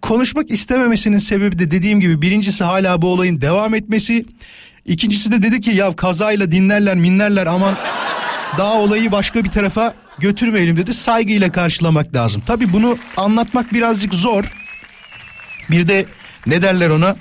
Konuşmak 0.02 0.50
istememesinin 0.50 1.18
sebebi 1.18 1.58
de 1.58 1.70
dediğim 1.70 2.00
gibi 2.00 2.22
birincisi 2.22 2.64
hala 2.64 3.02
bu 3.02 3.08
olayın 3.08 3.40
devam 3.40 3.74
etmesi. 3.74 4.24
İkincisi 4.86 5.32
de 5.32 5.42
dedi 5.42 5.60
ki 5.60 5.70
ya 5.70 5.96
kazayla 5.96 6.52
dinlerler 6.52 6.96
minlerler 6.96 7.46
aman 7.46 7.74
daha 8.58 8.74
olayı 8.74 9.12
başka 9.12 9.44
bir 9.44 9.50
tarafa 9.50 9.94
götürmeyelim 10.18 10.76
dedi. 10.76 10.94
Saygıyla 10.94 11.52
karşılamak 11.52 12.14
lazım. 12.14 12.42
Tabi 12.46 12.72
bunu 12.72 12.98
anlatmak 13.16 13.72
birazcık 13.72 14.14
zor. 14.14 14.44
Bir 15.70 15.86
de 15.86 16.06
ne 16.46 16.62
derler 16.62 16.90
ona? 16.90 17.16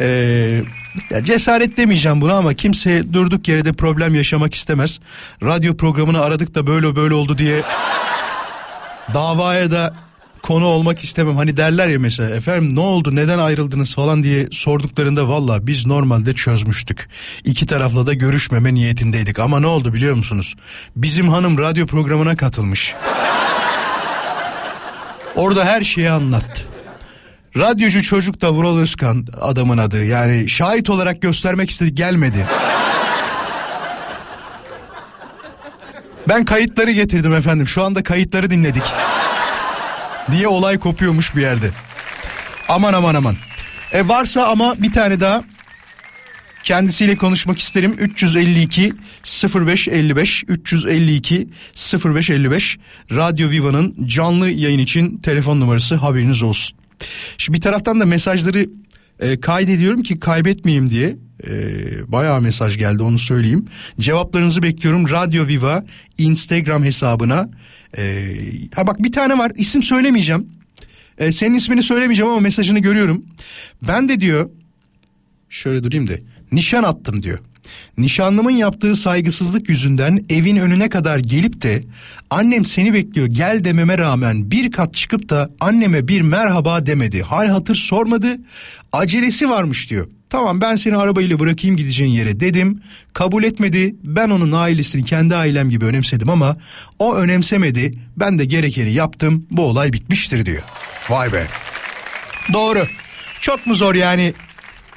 Ee, 0.00 0.62
ya 1.10 1.24
cesaret 1.24 1.76
demeyeceğim 1.76 2.20
buna 2.20 2.34
ama 2.34 2.54
kimse 2.54 3.12
durduk 3.12 3.48
yere 3.48 3.64
de 3.64 3.72
problem 3.72 4.14
yaşamak 4.14 4.54
istemez. 4.54 5.00
Radyo 5.42 5.76
programını 5.76 6.20
aradık 6.20 6.54
da 6.54 6.66
böyle 6.66 6.96
böyle 6.96 7.14
oldu 7.14 7.38
diye 7.38 7.62
davaya 9.14 9.70
da 9.70 9.94
konu 10.42 10.66
olmak 10.66 11.04
istemem. 11.04 11.36
Hani 11.36 11.56
derler 11.56 11.88
ya 11.88 11.98
mesela 11.98 12.36
efendim 12.36 12.74
ne 12.74 12.80
oldu 12.80 13.16
neden 13.16 13.38
ayrıldınız 13.38 13.94
falan 13.94 14.22
diye 14.22 14.48
sorduklarında 14.50 15.28
valla 15.28 15.66
biz 15.66 15.86
normalde 15.86 16.34
çözmüştük. 16.34 17.08
İki 17.44 17.66
tarafla 17.66 18.06
da 18.06 18.14
görüşmeme 18.14 18.74
niyetindeydik 18.74 19.38
ama 19.38 19.60
ne 19.60 19.66
oldu 19.66 19.94
biliyor 19.94 20.14
musunuz? 20.14 20.54
Bizim 20.96 21.28
hanım 21.28 21.58
radyo 21.58 21.86
programına 21.86 22.36
katılmış. 22.36 22.94
Orada 25.36 25.64
her 25.64 25.82
şeyi 25.82 26.10
anlattı. 26.10 26.77
Radyocu 27.58 28.02
çocuk 28.02 28.40
da 28.40 28.52
Vural 28.52 28.78
Özkan 28.78 29.26
adamın 29.40 29.78
adı. 29.78 30.04
Yani 30.04 30.48
şahit 30.48 30.90
olarak 30.90 31.22
göstermek 31.22 31.70
istedi 31.70 31.94
gelmedi. 31.94 32.46
Ben 36.28 36.44
kayıtları 36.44 36.90
getirdim 36.90 37.34
efendim. 37.34 37.68
Şu 37.68 37.84
anda 37.84 38.02
kayıtları 38.02 38.50
dinledik. 38.50 38.82
Diye 40.32 40.48
olay 40.48 40.78
kopuyormuş 40.78 41.36
bir 41.36 41.40
yerde. 41.40 41.70
Aman 42.68 42.92
aman 42.92 43.14
aman. 43.14 43.36
E 43.92 44.08
varsa 44.08 44.46
ama 44.46 44.74
bir 44.82 44.92
tane 44.92 45.20
daha 45.20 45.44
kendisiyle 46.64 47.16
konuşmak 47.16 47.58
isterim. 47.58 47.96
352 47.98 48.92
0555 49.54 50.44
352 50.48 51.48
0555 52.04 52.78
Radyo 53.10 53.50
Viva'nın 53.50 54.06
canlı 54.06 54.50
yayın 54.50 54.78
için 54.78 55.18
telefon 55.18 55.60
numarası 55.60 55.94
haberiniz 55.94 56.42
olsun. 56.42 56.78
Şimdi 57.38 57.56
bir 57.56 57.62
taraftan 57.62 58.00
da 58.00 58.06
mesajları 58.06 58.68
e, 59.20 59.40
kaydediyorum 59.40 60.02
ki 60.02 60.20
kaybetmeyeyim 60.20 60.90
diye. 60.90 61.16
E, 61.46 61.52
bayağı 62.12 62.40
mesaj 62.40 62.78
geldi 62.78 63.02
onu 63.02 63.18
söyleyeyim. 63.18 63.66
Cevaplarınızı 64.00 64.62
bekliyorum. 64.62 65.10
Radyo 65.10 65.46
Viva 65.46 65.84
Instagram 66.18 66.84
hesabına. 66.84 67.50
E, 67.98 68.34
ha 68.74 68.86
bak 68.86 69.02
bir 69.02 69.12
tane 69.12 69.38
var 69.38 69.52
isim 69.56 69.82
söylemeyeceğim. 69.82 70.46
E, 71.18 71.32
senin 71.32 71.54
ismini 71.54 71.82
söylemeyeceğim 71.82 72.32
ama 72.32 72.40
mesajını 72.40 72.78
görüyorum. 72.78 73.24
Ben 73.82 74.08
de 74.08 74.20
diyor 74.20 74.50
şöyle 75.50 75.84
durayım 75.84 76.06
da 76.06 76.12
nişan 76.52 76.82
attım 76.82 77.22
diyor. 77.22 77.38
Nişanlımın 77.98 78.50
yaptığı 78.50 78.96
saygısızlık 78.96 79.68
yüzünden 79.68 80.24
evin 80.28 80.56
önüne 80.56 80.88
kadar 80.88 81.18
gelip 81.18 81.62
de 81.62 81.84
annem 82.30 82.64
seni 82.64 82.94
bekliyor 82.94 83.26
gel 83.26 83.64
dememe 83.64 83.98
rağmen 83.98 84.50
bir 84.50 84.70
kat 84.70 84.94
çıkıp 84.94 85.28
da 85.28 85.50
anneme 85.60 86.08
bir 86.08 86.20
merhaba 86.20 86.86
demedi. 86.86 87.22
Hal 87.22 87.48
hatır 87.48 87.74
sormadı. 87.74 88.36
Acelesi 88.92 89.50
varmış 89.50 89.90
diyor. 89.90 90.08
Tamam 90.30 90.60
ben 90.60 90.76
seni 90.76 90.96
arabayla 90.96 91.38
bırakayım 91.38 91.76
gideceğin 91.76 92.10
yere 92.10 92.40
dedim. 92.40 92.82
Kabul 93.12 93.44
etmedi. 93.44 93.96
Ben 94.02 94.30
onun 94.30 94.52
ailesini 94.52 95.04
kendi 95.04 95.36
ailem 95.36 95.70
gibi 95.70 95.84
önemsedim 95.84 96.30
ama 96.30 96.56
o 96.98 97.14
önemsemedi. 97.14 97.92
Ben 98.16 98.38
de 98.38 98.44
gerekeni 98.44 98.92
yaptım. 98.92 99.46
Bu 99.50 99.62
olay 99.62 99.92
bitmiştir 99.92 100.46
diyor. 100.46 100.62
Vay 101.08 101.32
be. 101.32 101.46
Doğru. 102.52 102.86
Çok 103.40 103.66
mu 103.66 103.74
zor 103.74 103.94
yani 103.94 104.34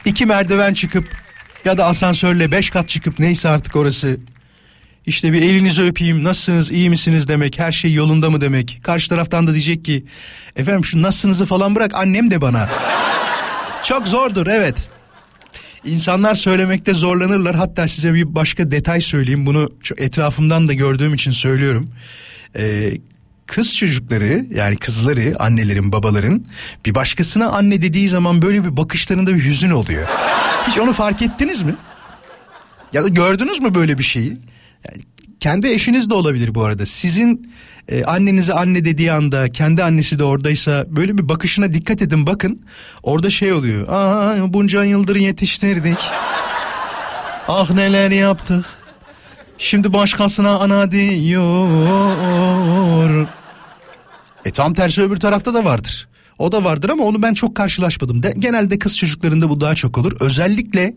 iki 0.05 0.25
merdiven 0.25 0.73
çıkıp 0.73 1.20
ya 1.65 1.77
da 1.77 1.85
asansörle 1.85 2.51
beş 2.51 2.69
kat 2.69 2.89
çıkıp 2.89 3.19
neyse 3.19 3.49
artık 3.49 3.75
orası. 3.75 4.17
İşte 5.05 5.33
bir 5.33 5.41
elinizi 5.41 5.81
öpeyim 5.81 6.23
nasılsınız 6.23 6.71
iyi 6.71 6.89
misiniz 6.89 7.27
demek 7.27 7.59
her 7.59 7.71
şey 7.71 7.93
yolunda 7.93 8.29
mı 8.29 8.41
demek. 8.41 8.79
Karşı 8.83 9.09
taraftan 9.09 9.47
da 9.47 9.51
diyecek 9.51 9.85
ki 9.85 10.05
efendim 10.55 10.85
şu 10.85 11.01
nasılsınızı 11.01 11.45
falan 11.45 11.75
bırak 11.75 11.95
annem 11.95 12.31
de 12.31 12.41
bana. 12.41 12.69
Çok 13.83 14.07
zordur 14.07 14.47
evet. 14.47 14.89
İnsanlar 15.85 16.35
söylemekte 16.35 16.93
zorlanırlar. 16.93 17.55
Hatta 17.55 17.87
size 17.87 18.13
bir 18.13 18.35
başka 18.35 18.71
detay 18.71 19.01
söyleyeyim. 19.01 19.45
Bunu 19.45 19.69
etrafımdan 19.97 20.67
da 20.67 20.73
gördüğüm 20.73 21.13
için 21.13 21.31
söylüyorum. 21.31 21.89
Ee, 22.55 22.93
kız 23.51 23.75
çocukları 23.75 24.45
yani 24.55 24.75
kızları 24.75 25.35
annelerin 25.39 25.91
babaların 25.91 26.45
bir 26.85 26.95
başkasına 26.95 27.47
anne 27.47 27.81
dediği 27.81 28.09
zaman 28.09 28.41
böyle 28.41 28.63
bir 28.63 28.77
bakışlarında 28.77 29.35
bir 29.35 29.43
hüzün 29.45 29.69
oluyor. 29.71 30.07
Hiç 30.67 30.77
onu 30.77 30.93
fark 30.93 31.21
ettiniz 31.21 31.63
mi? 31.63 31.75
Ya 32.93 33.03
da 33.03 33.07
gördünüz 33.07 33.59
mü 33.59 33.73
böyle 33.73 33.97
bir 33.97 34.03
şeyi? 34.03 34.37
Yani 34.89 35.03
kendi 35.39 35.67
eşiniz 35.67 36.09
de 36.09 36.13
olabilir 36.13 36.55
bu 36.55 36.63
arada. 36.63 36.85
Sizin 36.85 37.53
e, 37.87 38.03
annenize 38.03 38.53
anne 38.53 38.85
dediği 38.85 39.11
anda 39.11 39.51
kendi 39.51 39.83
annesi 39.83 40.19
de 40.19 40.23
oradaysa 40.23 40.85
böyle 40.87 41.17
bir 41.17 41.29
bakışına 41.29 41.73
dikkat 41.73 42.01
edin 42.01 42.27
bakın. 42.27 42.65
Orada 43.03 43.29
şey 43.29 43.53
oluyor. 43.53 43.87
Aa 43.89 44.53
bunca 44.53 44.83
yıldır 44.83 45.15
yetiştirdik. 45.15 45.99
ah 47.47 47.71
neler 47.71 48.11
yaptık. 48.11 48.65
Şimdi 49.57 49.93
başkasına 49.93 50.49
ana 50.49 50.91
diyor. 50.91 51.67
E 54.45 54.51
tam 54.51 54.73
tersi 54.73 55.01
öbür 55.01 55.17
tarafta 55.17 55.53
da 55.53 55.65
vardır. 55.65 56.07
O 56.39 56.51
da 56.51 56.63
vardır 56.63 56.89
ama 56.89 57.03
onu 57.03 57.21
ben 57.21 57.33
çok 57.33 57.55
karşılaşmadım. 57.55 58.23
De, 58.23 58.33
genelde 58.39 58.79
kız 58.79 58.97
çocuklarında 58.97 59.49
bu 59.49 59.61
daha 59.61 59.75
çok 59.75 59.97
olur. 59.97 60.13
Özellikle 60.19 60.93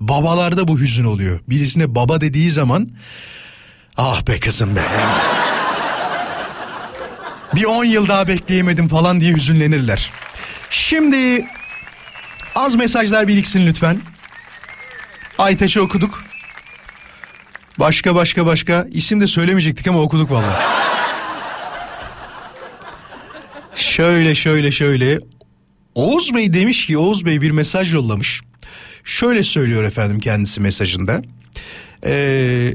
babalarda 0.00 0.68
bu 0.68 0.80
hüzün 0.80 1.04
oluyor. 1.04 1.40
Birisine 1.48 1.94
baba 1.94 2.20
dediği 2.20 2.50
zaman 2.50 2.90
ah 3.96 4.26
be 4.26 4.40
kızım 4.40 4.76
be. 4.76 4.82
bir 7.54 7.64
on 7.64 7.84
yıl 7.84 8.08
daha 8.08 8.28
bekleyemedim 8.28 8.88
falan 8.88 9.20
diye 9.20 9.34
hüzünlenirler. 9.34 10.10
Şimdi 10.70 11.46
az 12.54 12.74
mesajlar 12.74 13.28
biriksin 13.28 13.66
lütfen. 13.66 14.00
Aytaç'ı 15.38 15.82
okuduk. 15.82 16.24
Başka 17.78 18.14
başka 18.14 18.46
başka 18.46 18.86
isim 18.90 19.20
de 19.20 19.26
söylemeyecektik 19.26 19.86
ama 19.86 20.00
okuduk 20.00 20.30
vallahi. 20.30 20.83
Şöyle 23.96 24.34
şöyle 24.34 24.72
şöyle 24.72 25.20
Oğuz 25.94 26.34
Bey 26.34 26.52
demiş 26.52 26.86
ki 26.86 26.98
Oğuz 26.98 27.24
Bey 27.24 27.40
bir 27.40 27.50
mesaj 27.50 27.94
yollamış. 27.94 28.40
Şöyle 29.04 29.42
söylüyor 29.42 29.82
efendim 29.84 30.20
kendisi 30.20 30.60
mesajında. 30.60 31.22
Ee, 32.04 32.74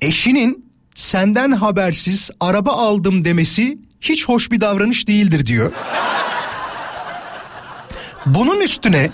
eşinin 0.00 0.64
senden 0.94 1.52
habersiz 1.52 2.30
araba 2.40 2.72
aldım 2.72 3.24
demesi 3.24 3.78
hiç 4.00 4.28
hoş 4.28 4.50
bir 4.50 4.60
davranış 4.60 5.08
değildir 5.08 5.46
diyor. 5.46 5.72
Bunun 8.26 8.60
üstüne 8.60 9.10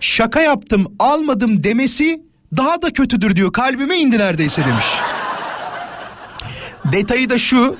şaka 0.00 0.40
yaptım 0.40 0.86
almadım 0.98 1.64
demesi 1.64 2.22
daha 2.56 2.82
da 2.82 2.92
kötüdür 2.92 3.36
diyor. 3.36 3.52
Kalbime 3.52 3.96
indi 3.96 4.18
neredeyse 4.18 4.62
demiş. 4.66 4.86
Detayı 6.92 7.30
da 7.30 7.38
şu. 7.38 7.76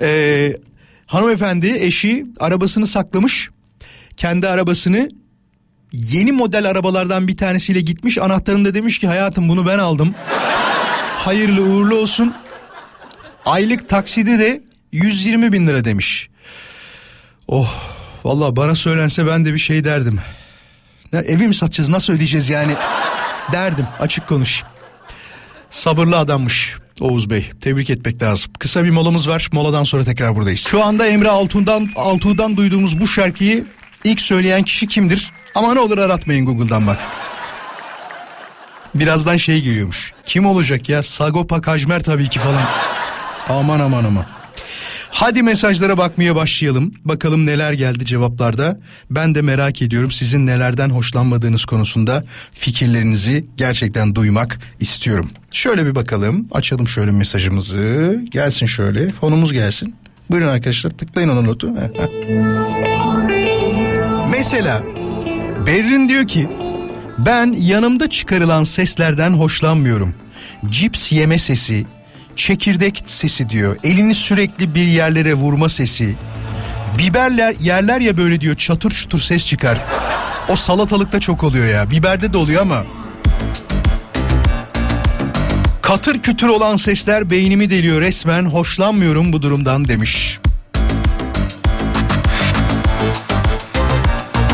E, 0.00 0.52
hanımefendi 1.08 1.76
eşi 1.80 2.26
arabasını 2.40 2.86
saklamış. 2.86 3.50
Kendi 4.16 4.48
arabasını 4.48 5.08
yeni 5.92 6.32
model 6.32 6.70
arabalardan 6.70 7.28
bir 7.28 7.36
tanesiyle 7.36 7.80
gitmiş. 7.80 8.18
Anahtarını 8.18 8.64
da 8.64 8.74
demiş 8.74 8.98
ki 8.98 9.06
hayatım 9.06 9.48
bunu 9.48 9.66
ben 9.66 9.78
aldım. 9.78 10.14
Hayırlı 11.16 11.62
uğurlu 11.62 11.94
olsun. 11.94 12.34
Aylık 13.44 13.88
taksidi 13.88 14.38
de 14.38 14.62
120 14.92 15.52
bin 15.52 15.66
lira 15.66 15.84
demiş. 15.84 16.28
Oh 17.48 17.74
valla 18.24 18.56
bana 18.56 18.74
söylense 18.74 19.26
ben 19.26 19.44
de 19.44 19.54
bir 19.54 19.58
şey 19.58 19.84
derdim. 19.84 20.20
Ya, 21.12 21.20
evi 21.20 21.48
mi 21.48 21.54
satacağız 21.54 21.88
nasıl 21.88 22.12
ödeyeceğiz 22.12 22.50
yani 22.50 22.72
derdim 23.52 23.86
açık 24.00 24.26
konuş. 24.26 24.62
Sabırlı 25.70 26.18
adammış 26.18 26.76
Oğuz 27.00 27.30
Bey. 27.30 27.50
Tebrik 27.60 27.90
etmek 27.90 28.22
lazım. 28.22 28.52
Kısa 28.58 28.84
bir 28.84 28.90
molamız 28.90 29.28
var. 29.28 29.48
Moladan 29.52 29.84
sonra 29.84 30.04
tekrar 30.04 30.36
buradayız. 30.36 30.60
Şu 30.60 30.84
anda 30.84 31.06
Emre 31.06 31.28
Altuğ'dan, 31.28 31.88
Altuğ'dan 31.96 32.56
duyduğumuz 32.56 33.00
bu 33.00 33.06
şarkıyı 33.06 33.64
ilk 34.04 34.20
söyleyen 34.20 34.62
kişi 34.62 34.86
kimdir? 34.86 35.30
Ama 35.54 35.74
ne 35.74 35.80
olur 35.80 35.98
aratmayın 35.98 36.46
Google'dan 36.46 36.86
bak. 36.86 36.98
Birazdan 38.94 39.36
şey 39.36 39.60
geliyormuş. 39.62 40.12
Kim 40.26 40.46
olacak 40.46 40.88
ya? 40.88 41.02
Sagopa 41.02 41.60
Kajmer 41.60 42.02
tabii 42.02 42.28
ki 42.28 42.38
falan. 42.38 42.62
Aman 43.48 43.80
aman 43.80 44.04
aman. 44.04 44.26
Hadi 45.10 45.42
mesajlara 45.42 45.98
bakmaya 45.98 46.36
başlayalım. 46.36 46.94
Bakalım 47.04 47.46
neler 47.46 47.72
geldi 47.72 48.04
cevaplarda. 48.04 48.80
Ben 49.10 49.34
de 49.34 49.42
merak 49.42 49.82
ediyorum 49.82 50.10
sizin 50.10 50.46
nelerden 50.46 50.90
hoşlanmadığınız 50.90 51.64
konusunda 51.64 52.24
fikirlerinizi 52.52 53.46
gerçekten 53.56 54.14
duymak 54.14 54.58
istiyorum. 54.80 55.30
Şöyle 55.52 55.86
bir 55.86 55.94
bakalım. 55.94 56.48
Açalım 56.52 56.88
şöyle 56.88 57.10
mesajımızı. 57.12 58.20
Gelsin 58.30 58.66
şöyle. 58.66 59.08
Fonumuz 59.10 59.52
gelsin. 59.52 59.94
Buyurun 60.30 60.48
arkadaşlar 60.48 60.90
tıklayın 60.90 61.28
ona 61.28 61.40
notu. 61.40 61.74
Mesela 64.30 64.82
Berrin 65.66 66.08
diyor 66.08 66.26
ki 66.26 66.48
ben 67.18 67.46
yanımda 67.58 68.10
çıkarılan 68.10 68.64
seslerden 68.64 69.30
hoşlanmıyorum. 69.30 70.14
Cips 70.70 71.12
yeme 71.12 71.38
sesi, 71.38 71.86
çekirdek 72.38 73.02
sesi 73.06 73.50
diyor. 73.50 73.76
Elini 73.84 74.14
sürekli 74.14 74.74
bir 74.74 74.86
yerlere 74.86 75.34
vurma 75.34 75.68
sesi. 75.68 76.16
Biberler 76.98 77.54
yerler 77.60 78.00
ya 78.00 78.16
böyle 78.16 78.40
diyor 78.40 78.54
çatır 78.54 78.90
çutur 78.90 79.18
ses 79.18 79.46
çıkar. 79.46 79.78
O 80.48 80.56
salatalıkta 80.56 81.20
çok 81.20 81.44
oluyor 81.44 81.66
ya. 81.66 81.90
Biberde 81.90 82.32
de 82.32 82.36
oluyor 82.36 82.62
ama. 82.62 82.84
Katır 85.82 86.22
kütür 86.22 86.48
olan 86.48 86.76
sesler 86.76 87.30
beynimi 87.30 87.70
deliyor 87.70 88.00
resmen. 88.00 88.44
Hoşlanmıyorum 88.44 89.32
bu 89.32 89.42
durumdan 89.42 89.88
demiş. 89.88 90.38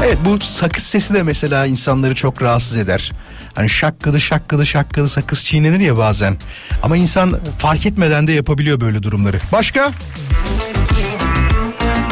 Evet 0.05 0.19
bu 0.25 0.41
sakız 0.41 0.85
sesi 0.85 1.15
de 1.15 1.23
mesela 1.23 1.67
insanları 1.67 2.15
çok 2.15 2.43
rahatsız 2.43 2.77
eder. 2.77 3.13
Hani 3.55 3.71
şakkıdı 3.71 4.21
şakkıdı 4.21 4.67
şakkıdı 4.67 5.09
sakız 5.09 5.45
çiğnenir 5.45 5.81
ya 5.81 5.97
bazen. 5.97 6.37
Ama 6.83 6.97
insan 6.97 7.39
fark 7.59 7.87
etmeden 7.87 8.27
de 8.27 8.33
yapabiliyor 8.33 8.81
böyle 8.81 9.03
durumları. 9.03 9.39
Başka? 9.53 9.93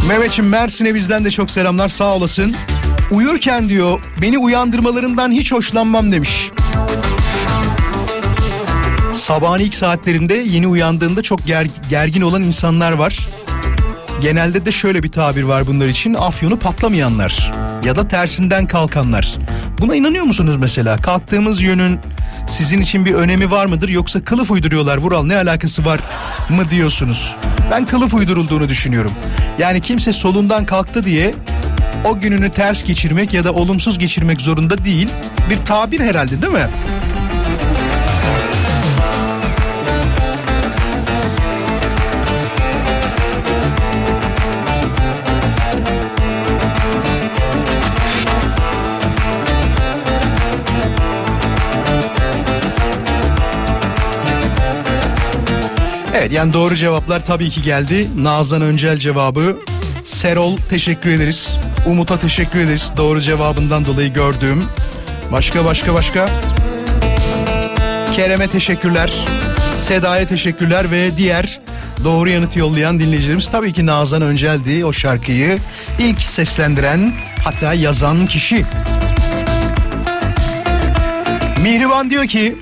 Mehmetçim 0.09 0.49
Mersin'e 0.49 0.95
bizden 0.95 1.25
de 1.25 1.31
çok 1.31 1.51
selamlar 1.51 1.89
sağ 1.89 2.15
olasın. 2.15 2.55
Uyurken 3.11 3.69
diyor 3.69 4.01
beni 4.23 4.39
uyandırmalarından 4.39 5.31
hiç 5.31 5.53
hoşlanmam 5.53 6.13
demiş. 6.13 6.51
Sabahın 9.13 9.59
ilk 9.59 9.75
saatlerinde 9.75 10.35
yeni 10.35 10.67
uyandığında 10.67 11.23
çok 11.23 11.41
ger- 11.41 11.71
gergin 11.91 12.21
olan 12.21 12.43
insanlar 12.43 12.93
var. 12.93 13.19
Genelde 14.21 14.65
de 14.65 14.73
şöyle 14.73 15.03
bir 15.03 15.09
tabir 15.09 15.43
var 15.43 15.67
bunlar 15.67 15.87
için 15.87 16.15
afyonu 16.15 16.59
patlamayanlar 16.59 17.53
ya 17.85 17.97
da 17.97 18.09
tersinden 18.09 18.67
kalkanlar. 18.67 19.35
Buna 19.81 19.95
inanıyor 19.95 20.25
musunuz 20.25 20.57
mesela? 20.57 20.97
Kalktığımız 20.97 21.63
yönün 21.63 21.99
sizin 22.49 22.81
için 22.81 23.05
bir 23.05 23.15
önemi 23.15 23.51
var 23.51 23.67
mıdır 23.67 23.89
yoksa 23.89 24.25
kılıf 24.25 24.51
uyduruyorlar 24.51 24.97
Vural 24.97 25.25
ne 25.25 25.37
alakası 25.37 25.85
var 25.85 26.01
mı 26.49 26.71
diyorsunuz? 26.71 27.37
Ben 27.71 27.87
kılıf 27.87 28.15
uydurulduğunu 28.15 28.69
düşünüyorum. 28.69 29.13
Yani 29.59 29.81
kimse 29.81 30.13
solundan 30.13 30.67
kalktı 30.67 31.05
diye 31.05 31.35
o 32.05 32.21
gününü 32.21 32.51
ters 32.51 32.85
geçirmek 32.85 33.33
ya 33.33 33.45
da 33.45 33.53
olumsuz 33.53 33.99
geçirmek 33.99 34.41
zorunda 34.41 34.85
değil. 34.85 35.09
Bir 35.51 35.57
tabir 35.57 36.01
herhalde 36.01 36.43
değil 36.43 36.53
mi? 36.53 36.69
Yani 56.33 56.53
doğru 56.53 56.75
cevaplar 56.75 57.27
tabii 57.27 57.51
ki 57.51 57.63
geldi. 57.63 58.09
Nazan 58.17 58.63
Öncel 58.63 58.99
cevabı. 58.99 59.57
Serol 60.05 60.57
teşekkür 60.71 61.11
ederiz. 61.11 61.59
Umut'a 61.87 62.19
teşekkür 62.19 62.61
ederiz. 62.61 62.93
Doğru 62.97 63.21
cevabından 63.21 63.87
dolayı 63.87 64.13
gördüğüm. 64.13 64.65
Başka 65.33 65.65
başka 65.65 65.95
başka. 65.95 66.27
Kerem'e 68.17 68.49
teşekkürler. 68.49 69.13
Seda'ya 69.79 70.27
teşekkürler 70.27 70.91
ve 70.91 71.17
diğer 71.17 71.61
doğru 72.05 72.29
yanıt 72.29 72.57
yollayan 72.57 73.01
dinleyicilerimiz 73.01 73.51
tabii 73.51 73.73
ki 73.73 73.87
Nazan 73.87 74.23
Öncel'di 74.23 74.85
o 74.85 74.93
şarkıyı 74.93 75.59
ilk 75.99 76.21
seslendiren 76.21 77.13
hatta 77.45 77.75
yazan 77.75 78.27
kişi. 78.27 78.65
Mihriban 81.63 82.11
diyor 82.11 82.27
ki 82.27 82.57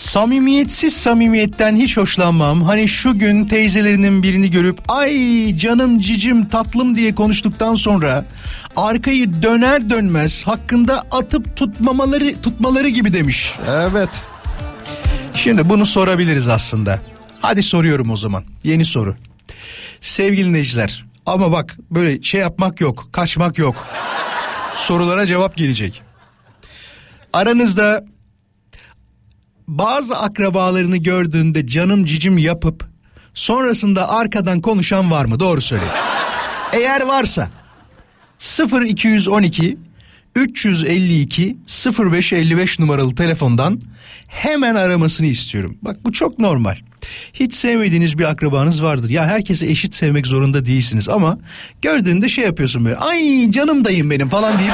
Samimiyetsiz 0.00 0.96
samimiyetten 0.96 1.76
hiç 1.76 1.96
hoşlanmam. 1.96 2.62
Hani 2.62 2.88
şu 2.88 3.18
gün 3.18 3.46
teyzelerinin 3.46 4.22
birini 4.22 4.50
görüp 4.50 4.78
ay 4.88 5.56
canım 5.56 6.00
cicim 6.00 6.48
tatlım 6.48 6.94
diye 6.94 7.14
konuştuktan 7.14 7.74
sonra 7.74 8.24
arkayı 8.76 9.42
döner 9.42 9.90
dönmez 9.90 10.46
hakkında 10.46 11.02
atıp 11.10 11.56
tutmamaları 11.56 12.42
tutmaları 12.42 12.88
gibi 12.88 13.12
demiş. 13.12 13.54
Evet. 13.68 14.28
Şimdi 15.36 15.68
bunu 15.68 15.86
sorabiliriz 15.86 16.48
aslında. 16.48 16.98
Hadi 17.40 17.62
soruyorum 17.62 18.10
o 18.10 18.16
zaman. 18.16 18.44
Yeni 18.64 18.84
soru. 18.84 19.16
Sevgili 20.00 20.48
dinleyiciler 20.48 21.04
ama 21.26 21.52
bak 21.52 21.78
böyle 21.90 22.22
şey 22.22 22.40
yapmak 22.40 22.80
yok, 22.80 23.08
kaçmak 23.12 23.58
yok. 23.58 23.86
Sorulara 24.74 25.26
cevap 25.26 25.56
gelecek. 25.56 26.02
Aranızda 27.32 28.04
bazı 29.78 30.16
akrabalarını 30.16 30.96
gördüğünde 30.96 31.66
canım 31.66 32.04
cicim 32.04 32.38
yapıp 32.38 32.84
sonrasında 33.34 34.08
arkadan 34.08 34.60
konuşan 34.60 35.10
var 35.10 35.24
mı? 35.24 35.40
Doğru 35.40 35.60
söyle. 35.60 35.84
Eğer 36.72 37.00
varsa 37.00 37.50
0212 38.88 39.78
352 40.36 41.56
0555 41.98 42.78
numaralı 42.78 43.14
telefondan 43.14 43.80
hemen 44.26 44.74
aramasını 44.74 45.26
istiyorum. 45.26 45.76
Bak 45.82 45.96
bu 46.04 46.12
çok 46.12 46.38
normal. 46.38 46.76
Hiç 47.32 47.54
sevmediğiniz 47.54 48.18
bir 48.18 48.24
akrabanız 48.24 48.82
vardır. 48.82 49.10
Ya 49.10 49.26
herkese 49.26 49.66
eşit 49.66 49.94
sevmek 49.94 50.26
zorunda 50.26 50.66
değilsiniz 50.66 51.08
ama 51.08 51.38
gördüğünde 51.82 52.28
şey 52.28 52.44
yapıyorsun 52.44 52.84
böyle. 52.84 52.96
Ay 52.96 53.50
canım 53.50 53.84
dayım 53.84 54.10
benim 54.10 54.28
falan 54.28 54.58
deyip 54.58 54.72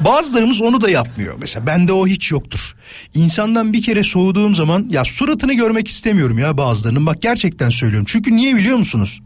Bazılarımız 0.00 0.62
onu 0.62 0.80
da 0.80 0.90
yapmıyor. 0.90 1.36
Mesela 1.40 1.66
bende 1.66 1.92
o 1.92 2.06
hiç 2.06 2.30
yoktur. 2.30 2.74
İnsandan 3.14 3.72
bir 3.72 3.82
kere 3.82 4.04
soğuduğum 4.04 4.54
zaman 4.54 4.86
ya 4.90 5.04
suratını 5.04 5.54
görmek 5.54 5.88
istemiyorum 5.88 6.38
ya 6.38 6.58
bazılarının. 6.58 7.06
Bak 7.06 7.22
gerçekten 7.22 7.70
söylüyorum. 7.70 8.06
Çünkü 8.08 8.36
niye 8.36 8.56
biliyor 8.56 8.76
musunuz? 8.76 9.20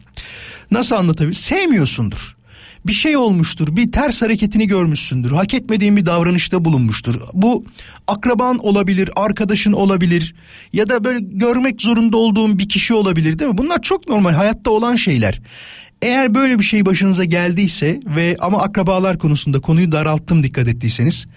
Nasıl 0.71 0.95
anlatabilir? 0.95 1.33
Sevmiyorsundur. 1.33 2.35
Bir 2.85 2.93
şey 2.93 3.17
olmuştur, 3.17 3.75
bir 3.75 3.91
ters 3.91 4.21
hareketini 4.21 4.67
görmüşsündür, 4.67 5.31
hak 5.31 5.53
etmediğin 5.53 5.97
bir 5.97 6.05
davranışta 6.05 6.65
bulunmuştur. 6.65 7.15
Bu 7.33 7.65
akraban 8.07 8.57
olabilir, 8.57 9.09
arkadaşın 9.15 9.73
olabilir 9.73 10.35
ya 10.73 10.89
da 10.89 11.03
böyle 11.03 11.19
görmek 11.21 11.81
zorunda 11.81 12.17
olduğun 12.17 12.59
bir 12.59 12.69
kişi 12.69 12.93
olabilir 12.93 13.39
değil 13.39 13.51
mi? 13.51 13.57
Bunlar 13.57 13.81
çok 13.81 14.07
normal 14.07 14.33
hayatta 14.33 14.71
olan 14.71 14.95
şeyler. 14.95 15.41
Eğer 16.03 16.35
böyle 16.35 16.59
bir 16.59 16.63
şey 16.63 16.85
başınıza 16.85 17.23
geldiyse 17.23 17.99
ve 18.05 18.35
ama 18.39 18.61
akrabalar 18.61 19.17
konusunda 19.17 19.59
konuyu 19.59 19.91
daralttım 19.91 20.43
dikkat 20.43 20.67
ettiyseniz 20.67 21.27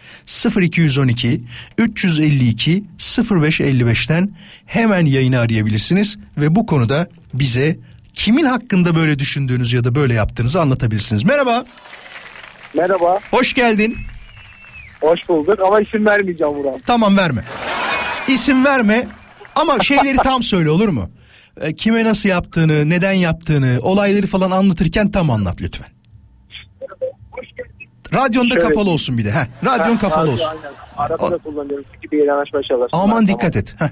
0212 0.60 1.42
352 1.78 2.84
0555'ten 2.98 4.30
hemen 4.66 5.06
yayını 5.06 5.38
arayabilirsiniz 5.38 6.18
ve 6.36 6.54
bu 6.54 6.66
konuda 6.66 7.08
bize 7.34 7.76
kimin 8.14 8.44
hakkında 8.44 8.96
böyle 8.96 9.18
düşündüğünüz 9.18 9.72
ya 9.72 9.84
da 9.84 9.94
böyle 9.94 10.14
yaptığınızı 10.14 10.60
anlatabilirsiniz. 10.60 11.24
Merhaba, 11.24 11.64
Merhaba, 12.74 13.20
hoş 13.30 13.54
geldin. 13.54 13.96
hoş 15.00 15.28
bulduk 15.28 15.58
ama 15.66 15.80
isim 15.80 16.06
vermeyeceğim 16.06 16.52
Vural. 16.54 16.78
Tamam 16.86 17.16
verme. 17.16 17.44
İsim 18.28 18.64
verme 18.64 19.08
ama 19.54 19.80
şeyleri 19.80 20.16
tam 20.16 20.42
söyle 20.42 20.70
olur 20.70 20.88
mu? 20.88 21.10
E, 21.60 21.74
Kime 21.74 22.04
nasıl 22.04 22.28
yaptığını, 22.28 22.88
neden 22.90 23.12
yaptığını, 23.12 23.78
olayları 23.82 24.26
falan 24.26 24.50
anlatırken 24.50 25.10
tam 25.10 25.30
anlat 25.30 25.62
lütfen. 25.62 25.88
Radyon 28.14 28.50
da 28.50 28.54
Şöyle- 28.54 28.68
kapalı 28.68 28.90
olsun 28.90 29.18
bir 29.18 29.24
de. 29.24 29.32
Heh, 29.32 29.46
radyon 29.64 29.94
Ha, 29.94 29.98
kapalı 29.98 30.22
radyo 30.22 30.32
olsun. 30.32 30.46
Aynen. 30.48 30.76
Arada 30.96 31.30
da 31.30 31.38
kullanıyorum. 31.38 31.84
Çünkü 31.94 32.16
bir 32.16 32.22
açmaya 32.28 32.62
çalışıyorum. 32.62 32.88
Aman 32.92 33.26
dikkat 33.28 33.56
et. 33.56 33.74
Heh. 33.78 33.88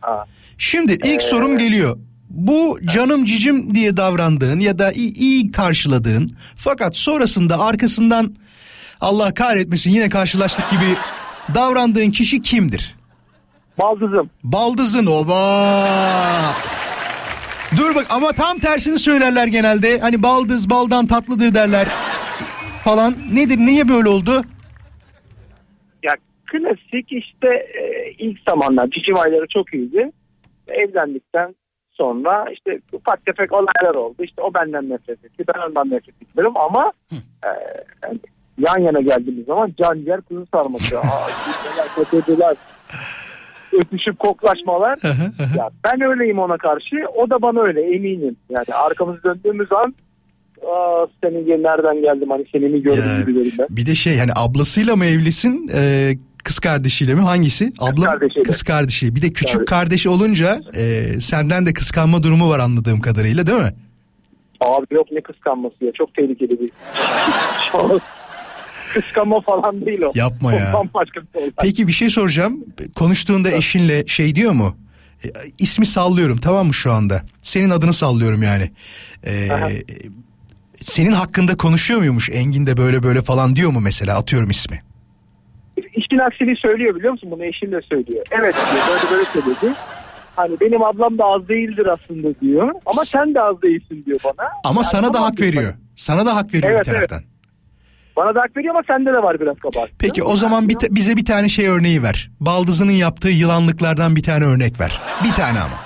Ha. 0.00 0.24
Şimdi 0.58 0.92
ilk 0.92 1.22
sorum 1.22 1.58
geliyor. 1.58 1.98
Bu 2.30 2.78
canım 2.94 3.24
cicim 3.24 3.74
diye 3.74 3.96
davrandığın 3.96 4.60
ya 4.60 4.78
da 4.78 4.92
iyi, 4.92 5.14
iyi 5.14 5.52
karşıladığın 5.52 6.30
fakat 6.56 6.96
sonrasında 6.96 7.60
arkasından 7.60 8.34
Allah 9.00 9.34
kahretmesin 9.34 9.90
yine 9.90 10.08
karşılaştık 10.08 10.70
gibi 10.70 10.96
davrandığın 11.54 12.10
kişi 12.10 12.42
kimdir? 12.42 12.94
Baldızım. 13.82 14.30
Baldızın 14.44 15.06
oba. 15.06 16.54
Dur 17.76 17.94
bak 17.94 18.06
ama 18.10 18.32
tam 18.32 18.58
tersini 18.58 18.98
söylerler 18.98 19.46
genelde. 19.46 20.00
Hani 20.00 20.22
baldız 20.22 20.70
baldan 20.70 21.06
tatlıdır 21.06 21.54
derler 21.54 21.88
falan. 22.84 23.14
Nedir 23.32 23.58
niye 23.58 23.88
böyle 23.88 24.08
oldu? 24.08 24.42
Ya 26.02 26.14
klasik 26.46 27.12
işte 27.12 27.48
e, 27.48 28.12
ilk 28.18 28.38
zamanlar 28.48 28.90
cicim 28.90 29.18
ayları 29.18 29.46
çok 29.54 29.74
iyiydi. 29.74 30.10
Evlendikten 30.68 31.54
sonra 31.92 32.46
işte 32.52 32.80
ufak 32.92 33.26
tefek 33.26 33.52
olaylar 33.52 33.94
oldu. 33.94 34.22
İşte 34.22 34.42
o 34.42 34.54
benden 34.54 34.88
nefret 34.90 35.24
etti. 35.24 35.44
Ben 35.54 35.68
ondan 35.68 35.90
nefret 35.90 36.22
etmiyorum 36.22 36.54
ama 36.56 36.92
e, 37.12 37.48
yani 38.02 38.18
yan 38.58 38.80
yana 38.80 39.00
geldiğimiz 39.00 39.46
zaman 39.46 39.74
can 39.82 39.94
yer 39.94 40.20
kuzu 40.20 40.46
sarması. 40.54 40.98
Aa, 41.00 41.28
kötüdüler. 41.94 42.56
Öpüşüp 43.72 44.18
koklaşmalar. 44.18 44.98
ya 45.58 45.70
ben 45.84 46.00
öyleyim 46.00 46.38
ona 46.38 46.56
karşı. 46.56 46.96
O 47.16 47.30
da 47.30 47.42
bana 47.42 47.60
öyle 47.60 47.80
eminim. 47.94 48.36
Yani 48.50 48.66
arkamızı 48.74 49.22
döndüğümüz 49.24 49.72
an 49.72 49.94
Aa, 50.76 51.06
senin 51.24 51.62
nereden 51.62 52.00
geldim 52.02 52.30
hani 52.30 52.44
seni 52.52 52.68
mi 52.68 52.82
gördüm 52.82 53.04
Ya, 53.08 53.20
gibi 53.20 53.52
ben. 53.58 53.66
bir 53.70 53.86
de 53.86 53.94
şey 53.94 54.18
hani 54.18 54.30
ablasıyla 54.36 54.96
mı 54.96 55.04
evlisin 55.06 55.70
e, 55.74 56.12
kız 56.44 56.58
kardeşiyle 56.58 57.14
mi 57.14 57.20
hangisi? 57.20 57.72
Abla 57.80 58.06
kardeşiyle. 58.06 58.42
kız 58.42 58.62
kardeşi. 58.62 59.14
Bir 59.16 59.22
de 59.22 59.30
küçük 59.32 59.56
Evet. 59.56 59.68
kardeşi 59.68 60.08
olunca 60.08 60.60
e, 60.76 61.04
senden 61.20 61.66
de 61.66 61.72
kıskanma 61.72 62.22
durumu 62.22 62.50
var 62.50 62.58
anladığım 62.58 63.00
kadarıyla 63.00 63.46
değil 63.46 63.58
mi? 63.58 63.72
Abi 64.60 64.86
yok 64.90 65.06
ne 65.12 65.20
kıskanması 65.20 65.84
ya 65.84 65.92
çok 65.92 66.14
tehlikeli 66.14 66.60
bir 66.60 66.70
Kıskanma 68.92 69.40
falan 69.40 69.86
değil 69.86 70.02
o. 70.02 70.12
Yapma 70.14 70.52
ya. 70.52 70.72
Bambaşka 70.72 71.20
bir 71.20 71.38
olay. 71.38 71.50
Peki 71.62 71.86
bir 71.86 71.92
şey 71.92 72.10
soracağım. 72.10 72.64
Konuştuğunda 72.94 73.50
eşinle 73.50 74.06
şey 74.06 74.34
diyor 74.34 74.52
mu? 74.52 74.76
E, 75.24 75.28
ismi 75.58 75.86
sallıyorum 75.86 76.36
tamam 76.36 76.66
mı 76.66 76.74
şu 76.74 76.92
anda? 76.92 77.22
Senin 77.42 77.70
adını 77.70 77.92
sallıyorum 77.92 78.42
yani. 78.42 78.70
E, 79.24 79.52
Aha. 79.52 79.68
senin 80.80 81.12
hakkında 81.12 81.56
konuşuyor 81.56 82.00
muymuş 82.00 82.30
Engin 82.32 82.66
de 82.66 82.76
böyle 82.76 83.02
böyle 83.02 83.22
falan 83.22 83.56
diyor 83.56 83.70
mu 83.70 83.80
mesela 83.80 84.18
atıyorum 84.18 84.50
ismi? 84.50 84.82
İşin 85.76 86.18
aksini 86.18 86.56
söylüyor 86.56 86.94
biliyor 86.94 87.12
musun? 87.12 87.30
Bunu 87.30 87.44
eşin 87.44 87.72
de 87.72 87.80
söylüyor. 87.88 88.26
Evet 88.30 88.54
diyor 88.54 88.84
böyle 88.90 89.10
böyle 89.10 89.24
söyledi. 89.24 89.78
Hani 90.36 90.60
benim 90.60 90.82
ablam 90.82 91.18
da 91.18 91.24
az 91.24 91.48
değildir 91.48 91.86
aslında 91.86 92.40
diyor. 92.40 92.72
Ama 92.86 93.04
sen 93.04 93.34
de 93.34 93.40
az 93.40 93.62
değilsin 93.62 94.04
diyor 94.06 94.20
bana. 94.24 94.48
Ama 94.64 94.80
Yani 94.80 94.90
sana 94.90 95.14
da 95.14 95.20
hak 95.22 95.40
veriyor. 95.40 95.74
Sana 95.96 96.26
da 96.26 96.36
hak 96.36 96.54
veriyor 96.54 96.72
Evet, 96.72 96.86
bir 96.86 96.92
taraftan. 96.92 97.22
Bana 98.16 98.34
da 98.34 98.40
hak 98.40 98.56
veriyor 98.56 98.74
ama 98.74 98.82
sende 98.86 99.12
de 99.12 99.22
var 99.22 99.40
biraz 99.40 99.58
kabahat. 99.58 99.90
Peki 99.98 100.22
o 100.22 100.36
zaman 100.36 100.68
bir 100.68 100.76
bize 100.90 101.16
bir 101.16 101.24
tane 101.24 101.48
şey 101.48 101.68
örneği 101.68 102.02
ver. 102.02 102.30
Baldızının 102.40 102.92
yaptığı 102.92 103.28
yılanlıklardan 103.28 104.16
bir 104.16 104.22
tane 104.22 104.44
örnek 104.44 104.80
ver. 104.80 105.00
Bir 105.24 105.32
tane 105.32 105.58
ama. 105.60 105.76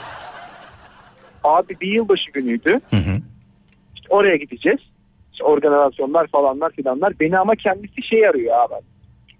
Abi 1.44 1.76
bir 1.80 1.92
yılbaşı 1.92 2.30
günüydü. 2.32 2.80
Hı 2.90 2.96
hı. 2.96 3.20
İşte 3.96 4.08
oraya 4.08 4.36
gideceğiz. 4.36 4.80
İşte 5.32 5.44
organizasyonlar 5.44 6.26
falanlar 6.26 6.72
filanlar. 6.72 7.12
Beni 7.20 7.38
ama 7.38 7.56
kendisi 7.56 8.02
şey 8.02 8.28
arıyor 8.28 8.54
abi. 8.56 8.74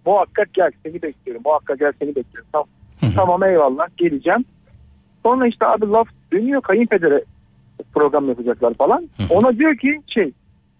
Muhakkak 0.06 0.54
gel 0.54 0.70
seni 0.84 1.02
bekliyorum. 1.02 1.42
Muhakkak 1.44 1.78
gel 1.78 1.92
seni 1.98 2.08
bekliyorum. 2.08 2.48
Tamam, 2.52 2.68
tamam 3.16 3.42
eyvallah 3.42 3.86
geleceğim. 3.96 4.44
Sonra 5.22 5.46
işte 5.46 5.66
abi 5.66 5.86
laf 5.86 6.08
dönüyor 6.32 6.60
kayınpedere 6.62 7.24
program 7.94 8.28
yapacaklar 8.28 8.74
falan. 8.74 9.08
Ona 9.30 9.58
diyor 9.58 9.76
ki 9.76 10.00
şey 10.14 10.32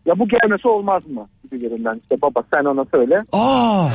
ya 0.07 0.19
bu 0.19 0.29
gelmesi 0.29 0.69
olmaz 0.69 1.07
mı? 1.07 1.29
Gibilerinden 1.53 1.95
işte 2.03 2.23
baba 2.23 2.43
sen 2.55 2.65
ona 2.65 2.85
söyle. 2.95 3.23
Aa. 3.33 3.89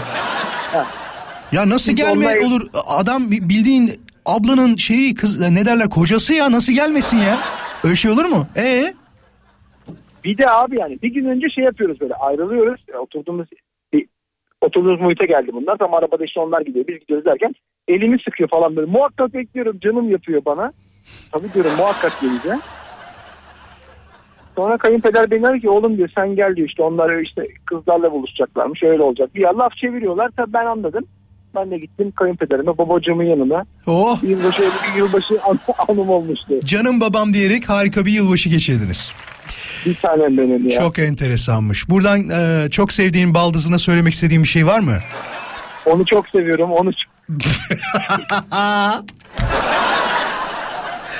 Ya 1.51 1.69
nasıl 1.69 1.91
Biz 1.91 1.95
gelme 2.03 2.27
onunla- 2.27 2.47
olur? 2.47 2.67
Adam 2.87 3.31
bi- 3.31 3.49
bildiğin 3.49 3.91
ablanın 4.25 4.75
şeyi 4.75 5.13
kız 5.15 5.39
ne 5.51 5.65
derler 5.65 5.89
kocası 5.89 6.33
ya 6.33 6.51
nasıl 6.51 6.73
gelmesin 6.73 7.17
ya? 7.17 7.37
Öyle 7.83 7.95
şey 7.95 8.11
olur 8.11 8.25
mu? 8.25 8.47
Ee? 8.57 8.93
Bir 10.23 10.37
de 10.37 10.49
abi 10.49 10.79
yani 10.79 11.01
bir 11.01 11.13
gün 11.13 11.25
önce 11.25 11.49
şey 11.49 11.63
yapıyoruz 11.63 12.01
böyle 12.01 12.13
ayrılıyoruz. 12.13 12.81
Oturduğumuz 12.99 13.47
oturduğumuz 14.61 15.01
muhite 15.01 15.25
geldi 15.25 15.51
bunlar. 15.53 15.77
Tam 15.77 15.93
arabada 15.93 16.25
işte 16.25 16.39
onlar 16.39 16.61
gidiyor. 16.61 16.85
Biz 16.87 16.99
gidiyoruz 16.99 17.25
derken 17.25 17.55
elimi 17.87 18.17
sıkıyor 18.25 18.49
falan 18.49 18.75
böyle. 18.75 18.91
Muhakkak 18.91 19.33
bekliyorum 19.33 19.79
canım 19.79 20.11
yapıyor 20.11 20.41
bana. 20.45 20.71
Tabii 21.31 21.53
diyorum 21.53 21.71
muhakkak 21.77 22.21
geleceğim. 22.21 22.59
Sonra 24.55 24.77
kayınpeder 24.77 25.31
beni 25.31 25.47
arıyor 25.47 25.61
ki 25.61 25.69
oğlum 25.69 25.97
diyor 25.97 26.09
sen 26.15 26.35
gel 26.35 26.55
diyor 26.55 26.67
işte 26.67 26.83
onlar 26.83 27.21
işte 27.21 27.41
kızlarla 27.65 28.11
buluşacaklarmış 28.11 28.83
öyle 28.83 29.03
olacak. 29.03 29.35
Bir 29.35 29.41
laf 29.41 29.75
çeviriyorlar 29.77 30.29
tabii 30.37 30.53
ben 30.53 30.65
anladım. 30.65 31.03
Ben 31.55 31.71
de 31.71 31.77
gittim 31.77 32.11
kayınpederime 32.11 32.77
babacığımın 32.77 33.23
yanına. 33.23 33.65
Oh 33.87 34.23
Yılbaşı 34.23 34.61
bir 34.61 34.97
yılbaşı 34.97 35.39
an- 35.43 35.59
anım 35.87 36.09
olmuştu. 36.09 36.59
canım 36.65 37.01
babam 37.01 37.33
diyerek 37.33 37.69
harika 37.69 38.05
bir 38.05 38.11
yılbaşı 38.11 38.49
geçirdiniz. 38.49 39.13
Bir 39.85 39.95
tanem 39.95 40.37
benim 40.37 40.63
ya. 40.63 40.69
Çok 40.69 40.99
enteresanmış. 40.99 41.89
Buradan 41.89 42.29
e, 42.29 42.69
çok 42.69 42.91
sevdiğin 42.91 43.33
baldızına 43.33 43.79
söylemek 43.79 44.13
istediğin 44.13 44.43
bir 44.43 44.47
şey 44.47 44.67
var 44.67 44.79
mı? 44.79 44.97
Onu 45.85 46.05
çok 46.05 46.29
seviyorum. 46.29 46.71
Onu 46.71 46.91
çok... 46.93 47.11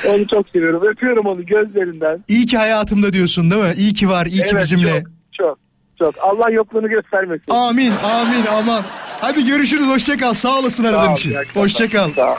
onu 0.08 0.26
çok 0.34 0.48
seviyorum. 0.48 0.82
Öpüyorum 0.86 1.26
onu 1.26 1.46
gözlerinden. 1.46 2.24
İyi 2.28 2.46
ki 2.46 2.58
hayatımda 2.58 3.12
diyorsun 3.12 3.50
değil 3.50 3.62
mi? 3.62 3.74
İyi 3.76 3.92
ki 3.94 4.08
var, 4.08 4.26
iyi 4.26 4.42
ki 4.42 4.48
Evet, 4.52 4.62
bizimle. 4.62 4.92
Çok, 4.92 5.08
çok, 5.32 5.58
çok. 5.98 6.14
Allah 6.24 6.50
yokluğunu 6.50 6.88
göstermesin. 6.88 7.52
Amin, 7.52 7.92
amin, 8.04 8.44
aman. 8.58 8.82
Hadi 9.20 9.44
görüşürüz, 9.44 9.86
hoşça 9.86 10.16
kal. 10.16 10.34
Sağ 10.34 10.58
olasın 10.58 10.82
Sağ 10.82 10.88
aradığın 10.88 11.10
ol, 11.10 11.16
için. 11.16 11.30
iyi 11.30 11.38
akşamlar. 11.38 11.64
Hoşça 11.64 11.88
kal. 11.88 12.12
Sağ 12.12 12.32
ol. 12.32 12.36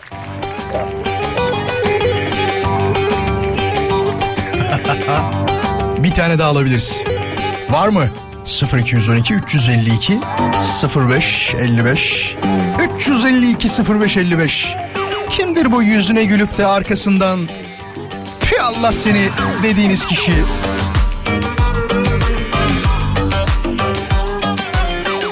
Bir 6.03 6.11
tane 6.11 6.39
daha 6.39 6.49
alabiliriz. 6.49 7.03
Var 7.69 7.87
mı? 7.89 8.09
0212 8.79 9.33
352 9.33 10.19
05 11.09 11.55
55 11.59 12.35
352 12.97 13.67
05 13.99 14.17
55 14.17 14.75
Kimdir 15.29 15.71
bu 15.71 15.83
yüzüne 15.83 16.25
gülüp 16.25 16.57
de 16.57 16.65
arkasından 16.65 17.39
Pü 18.39 18.61
Allah 18.61 18.93
seni 18.93 19.29
dediğiniz 19.63 20.05
kişi? 20.05 20.33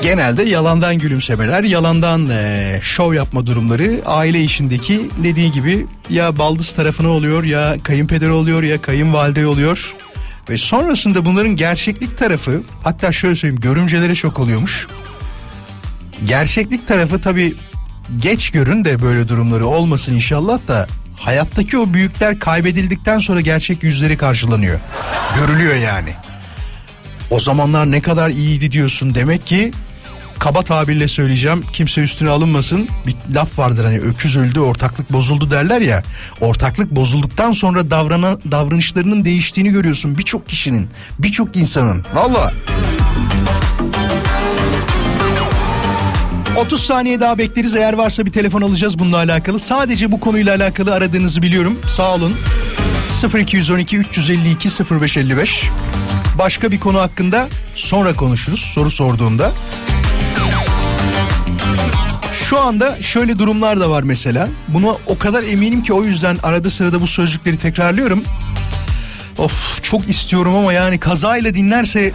Genelde 0.01 0.43
yalandan 0.43 0.97
gülümsemeler, 0.97 1.63
yalandan 1.63 2.29
eee, 2.29 2.79
şov 2.81 3.13
yapma 3.13 3.45
durumları 3.45 4.01
aile 4.05 4.41
işindeki 4.43 5.09
dediği 5.23 5.51
gibi 5.51 5.85
ya 6.09 6.37
baldız 6.37 6.73
tarafına 6.73 7.07
oluyor 7.09 7.43
ya 7.43 7.75
kayınpeder 7.83 8.29
oluyor 8.29 8.63
ya 8.63 8.81
kayınvalide 8.81 9.47
oluyor. 9.47 9.95
Ve 10.49 10.57
sonrasında 10.57 11.25
bunların 11.25 11.55
gerçeklik 11.55 12.17
tarafı 12.17 12.63
hatta 12.83 13.11
şöyle 13.11 13.35
söyleyeyim 13.35 13.61
görümcelere 13.61 14.15
çok 14.15 14.39
oluyormuş. 14.39 14.87
Gerçeklik 16.25 16.87
tarafı 16.87 17.21
tabii 17.21 17.55
geç 18.19 18.49
görün 18.49 18.83
de 18.83 19.01
böyle 19.01 19.27
durumları 19.27 19.65
olmasın 19.65 20.13
inşallah 20.13 20.67
da 20.67 20.87
hayattaki 21.15 21.77
o 21.77 21.93
büyükler 21.93 22.39
kaybedildikten 22.39 23.19
sonra 23.19 23.41
gerçek 23.41 23.83
yüzleri 23.83 24.17
karşılanıyor. 24.17 24.79
Görülüyor 25.35 25.75
yani. 25.75 26.13
O 27.31 27.39
zamanlar 27.39 27.91
ne 27.91 28.01
kadar 28.01 28.29
iyiydi 28.29 28.71
diyorsun 28.71 29.15
demek 29.15 29.47
ki 29.47 29.71
kaba 30.39 30.63
tabirle 30.63 31.07
söyleyeceğim. 31.07 31.63
Kimse 31.73 32.01
üstüne 32.01 32.29
alınmasın. 32.29 32.89
Bir 33.07 33.15
laf 33.35 33.59
vardır 33.59 33.85
hani 33.85 33.99
öküz 33.99 34.37
öldü 34.37 34.59
ortaklık 34.59 35.13
bozuldu 35.13 35.51
derler 35.51 35.81
ya. 35.81 36.03
Ortaklık 36.41 36.91
bozulduktan 36.91 37.51
sonra 37.51 37.89
davrana, 37.89 38.37
davranışlarının 38.51 39.25
değiştiğini 39.25 39.69
görüyorsun 39.69 40.17
birçok 40.17 40.47
kişinin, 40.47 40.89
birçok 41.19 41.55
insanın. 41.55 42.05
Valla. 42.13 42.53
30 46.61 46.83
saniye 46.83 47.19
daha 47.19 47.37
bekleriz. 47.37 47.75
Eğer 47.75 47.93
varsa 47.93 48.25
bir 48.25 48.31
telefon 48.31 48.61
alacağız 48.61 48.99
bununla 48.99 49.17
alakalı. 49.17 49.59
Sadece 49.59 50.11
bu 50.11 50.19
konuyla 50.19 50.55
alakalı 50.55 50.93
aradığınızı 50.93 51.41
biliyorum. 51.41 51.79
Sağ 51.89 52.15
olun. 52.15 52.35
0212 53.35 53.97
352 53.97 54.69
0555. 54.69 55.69
Başka 56.37 56.71
bir 56.71 56.79
konu 56.79 56.99
hakkında 56.99 57.49
sonra 57.75 58.13
konuşuruz 58.13 58.59
soru 58.59 58.91
sorduğumda. 58.91 59.51
Şu 62.33 62.59
anda 62.59 63.01
şöyle 63.01 63.39
durumlar 63.39 63.79
da 63.79 63.89
var 63.89 64.03
mesela. 64.03 64.49
Buna 64.67 64.89
o 65.07 65.17
kadar 65.17 65.43
eminim 65.43 65.83
ki 65.83 65.93
o 65.93 66.03
yüzden 66.03 66.37
arada 66.43 66.69
sırada 66.69 67.01
bu 67.01 67.07
sözcükleri 67.07 67.57
tekrarlıyorum. 67.57 68.23
Of 69.37 69.83
çok 69.83 70.09
istiyorum 70.09 70.55
ama 70.55 70.73
yani 70.73 70.99
kazayla 70.99 71.53
dinlerse 71.53 72.11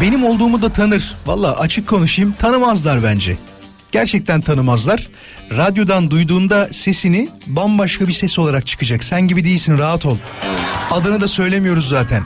benim 0.00 0.24
olduğumu 0.24 0.62
da 0.62 0.68
tanır. 0.68 1.14
Valla 1.26 1.58
açık 1.58 1.88
konuşayım 1.88 2.34
tanımazlar 2.38 3.02
bence. 3.02 3.36
Gerçekten 3.94 4.40
tanımazlar. 4.40 5.06
Radyodan 5.50 6.10
duyduğunda 6.10 6.68
sesini 6.72 7.28
bambaşka 7.46 8.08
bir 8.08 8.12
ses 8.12 8.38
olarak 8.38 8.66
çıkacak. 8.66 9.04
Sen 9.04 9.28
gibi 9.28 9.44
değilsin 9.44 9.78
rahat 9.78 10.06
ol. 10.06 10.16
Adını 10.90 11.20
da 11.20 11.28
söylemiyoruz 11.28 11.88
zaten. 11.88 12.24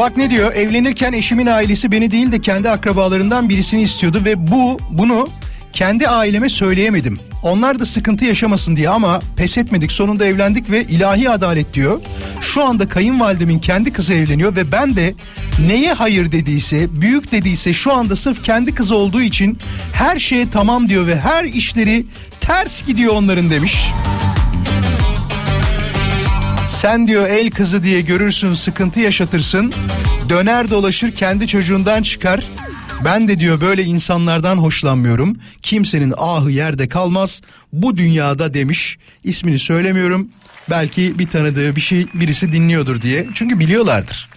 Bak 0.00 0.16
ne 0.16 0.30
diyor? 0.30 0.52
Evlenirken 0.52 1.12
eşimin 1.12 1.46
ailesi 1.46 1.92
beni 1.92 2.10
değil 2.10 2.32
de 2.32 2.40
kendi 2.40 2.70
akrabalarından 2.70 3.48
birisini 3.48 3.82
istiyordu 3.82 4.22
ve 4.24 4.50
bu 4.50 4.78
bunu 4.90 5.28
kendi 5.72 6.08
aileme 6.08 6.48
söyleyemedim. 6.48 7.20
Onlar 7.42 7.78
da 7.78 7.86
sıkıntı 7.86 8.24
yaşamasın 8.24 8.76
diye 8.76 8.88
ama 8.88 9.20
pes 9.36 9.58
etmedik. 9.58 9.92
Sonunda 9.92 10.26
evlendik 10.26 10.70
ve 10.70 10.84
ilahi 10.84 11.30
adalet 11.30 11.74
diyor. 11.74 12.00
Şu 12.40 12.64
anda 12.64 12.88
kayınvalidemin 12.88 13.58
kendi 13.58 13.92
kızı 13.92 14.14
evleniyor 14.14 14.56
ve 14.56 14.72
ben 14.72 14.96
de 14.96 15.14
neye 15.68 15.92
hayır 15.92 16.32
dediyse, 16.32 17.00
büyük 17.00 17.32
dediyse 17.32 17.72
şu 17.72 17.92
anda 17.92 18.16
sırf 18.16 18.42
kendi 18.42 18.74
kızı 18.74 18.94
olduğu 18.94 19.22
için 19.22 19.58
her 19.92 20.18
şeye 20.18 20.50
tamam 20.50 20.88
diyor 20.88 21.06
ve 21.06 21.20
her 21.20 21.44
işleri 21.44 22.06
ters 22.40 22.86
gidiyor 22.86 23.14
onların 23.14 23.50
demiş. 23.50 23.90
Sen 26.80 27.06
diyor 27.06 27.28
el 27.28 27.50
kızı 27.50 27.84
diye 27.84 28.00
görürsün 28.00 28.54
sıkıntı 28.54 29.00
yaşatırsın. 29.00 29.72
Döner 30.28 30.70
dolaşır 30.70 31.12
kendi 31.12 31.48
çocuğundan 31.48 32.02
çıkar. 32.02 32.44
Ben 33.04 33.28
de 33.28 33.40
diyor 33.40 33.60
böyle 33.60 33.84
insanlardan 33.84 34.56
hoşlanmıyorum. 34.56 35.36
Kimsenin 35.62 36.14
ahı 36.16 36.50
yerde 36.50 36.88
kalmaz 36.88 37.42
bu 37.72 37.96
dünyada 37.96 38.54
demiş. 38.54 38.98
İsmini 39.24 39.58
söylemiyorum. 39.58 40.28
Belki 40.70 41.18
bir 41.18 41.28
tanıdığı 41.28 41.76
bir 41.76 41.80
şey 41.80 42.06
birisi 42.14 42.52
dinliyordur 42.52 43.02
diye. 43.02 43.26
Çünkü 43.34 43.60
biliyorlardır. 43.60 44.28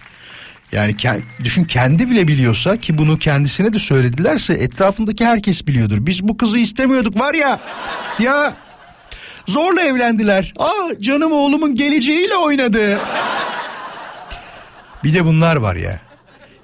Yani 0.72 0.96
düşün 1.44 1.64
kendi 1.64 2.10
bile 2.10 2.28
biliyorsa 2.28 2.76
ki 2.76 2.98
bunu 2.98 3.18
kendisine 3.18 3.72
de 3.72 3.78
söyledilerse 3.78 4.54
etrafındaki 4.54 5.24
herkes 5.24 5.66
biliyordur. 5.66 5.98
Biz 6.00 6.28
bu 6.28 6.36
kızı 6.36 6.58
istemiyorduk 6.58 7.20
var 7.20 7.34
ya. 7.34 7.60
Ya 8.18 8.54
Zorla 9.46 9.80
evlendiler. 9.82 10.54
Aa 10.58 11.00
canım 11.00 11.32
oğlumun 11.32 11.74
geleceğiyle 11.74 12.36
oynadı. 12.36 12.98
Bir 15.04 15.14
de 15.14 15.24
bunlar 15.24 15.56
var 15.56 15.76
ya. 15.76 16.00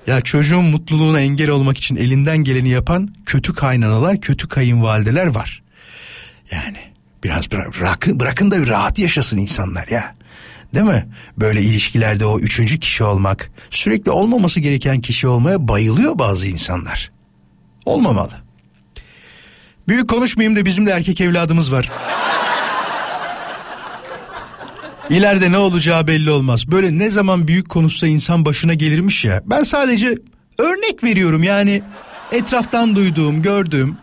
Ya 0.06 0.20
çocuğun 0.20 0.64
mutluluğuna 0.64 1.20
engel 1.20 1.50
olmak 1.50 1.78
için 1.78 1.96
elinden 1.96 2.38
geleni 2.38 2.68
yapan 2.68 3.14
kötü 3.26 3.54
kaynanalar, 3.54 4.20
kötü 4.20 4.48
kayınvalideler 4.48 5.26
var. 5.26 5.62
Yani 6.50 6.78
biraz 7.24 7.50
bırakın, 7.52 8.20
bırakın 8.20 8.50
da 8.50 8.62
bir 8.62 8.68
rahat 8.68 8.98
yaşasın 8.98 9.38
insanlar 9.38 9.88
ya. 9.88 10.14
Değil 10.74 10.86
mi? 10.86 11.06
Böyle 11.38 11.62
ilişkilerde 11.62 12.26
o 12.26 12.38
üçüncü 12.38 12.80
kişi 12.80 13.04
olmak, 13.04 13.50
sürekli 13.70 14.10
olmaması 14.10 14.60
gereken 14.60 15.00
kişi 15.00 15.28
olmaya 15.28 15.68
bayılıyor 15.68 16.18
bazı 16.18 16.48
insanlar. 16.48 17.10
Olmamalı. 17.84 18.32
Büyük 19.88 20.10
konuşmayayım 20.10 20.56
da 20.56 20.64
bizim 20.64 20.86
de 20.86 20.90
erkek 20.90 21.20
evladımız 21.20 21.72
var. 21.72 21.90
İleride 25.10 25.52
ne 25.52 25.58
olacağı 25.58 26.06
belli 26.06 26.30
olmaz. 26.30 26.70
Böyle 26.70 26.98
ne 26.98 27.10
zaman 27.10 27.48
büyük 27.48 27.68
konuşsa 27.68 28.06
insan 28.06 28.44
başına 28.44 28.74
gelirmiş 28.74 29.24
ya. 29.24 29.42
Ben 29.46 29.62
sadece 29.62 30.14
örnek 30.58 31.04
veriyorum 31.04 31.42
yani 31.42 31.82
etraftan 32.32 32.96
duyduğum, 32.96 33.42
gördüğüm 33.42 33.96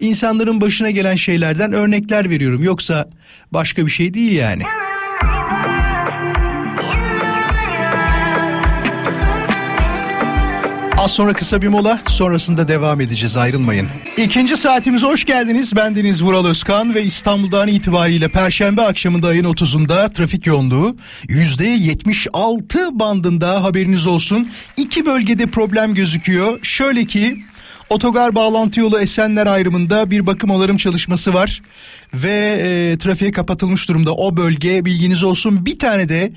insanların 0.00 0.60
başına 0.60 0.90
gelen 0.90 1.14
şeylerden 1.14 1.72
örnekler 1.72 2.30
veriyorum. 2.30 2.64
Yoksa 2.64 3.10
başka 3.52 3.86
bir 3.86 3.90
şey 3.90 4.14
değil 4.14 4.32
yani. 4.32 4.62
Az 11.00 11.10
sonra 11.10 11.32
kısa 11.32 11.62
bir 11.62 11.68
mola 11.68 12.00
sonrasında 12.06 12.68
devam 12.68 13.00
edeceğiz 13.00 13.36
ayrılmayın. 13.36 13.88
İkinci 14.16 14.56
saatimize 14.56 15.06
hoş 15.06 15.24
geldiniz. 15.24 15.76
Ben 15.76 15.96
Deniz 15.96 16.22
Vural 16.22 16.46
Özkan 16.46 16.94
ve 16.94 17.04
İstanbul'dan 17.04 17.68
itibariyle 17.68 18.28
Perşembe 18.28 18.82
akşamında 18.82 19.28
ayın 19.28 19.44
30'unda 19.44 20.12
trafik 20.12 20.46
yoğunluğu 20.46 20.96
%76 21.28 22.98
bandında 22.98 23.64
haberiniz 23.64 24.06
olsun. 24.06 24.50
İki 24.76 25.06
bölgede 25.06 25.46
problem 25.46 25.94
gözüküyor. 25.94 26.58
Şöyle 26.62 27.04
ki 27.04 27.36
Otogar 27.90 28.34
bağlantı 28.34 28.80
yolu 28.80 29.00
Esenler 29.00 29.46
ayrımında 29.46 30.10
bir 30.10 30.26
bakım 30.26 30.50
onarım 30.50 30.76
çalışması 30.76 31.34
var 31.34 31.62
ve 32.14 32.60
e, 32.62 32.98
trafiğe 32.98 33.30
kapatılmış 33.30 33.88
durumda 33.88 34.14
o 34.14 34.36
bölge 34.36 34.84
bilginiz 34.84 35.22
olsun. 35.22 35.66
Bir 35.66 35.78
tane 35.78 36.08
de 36.08 36.32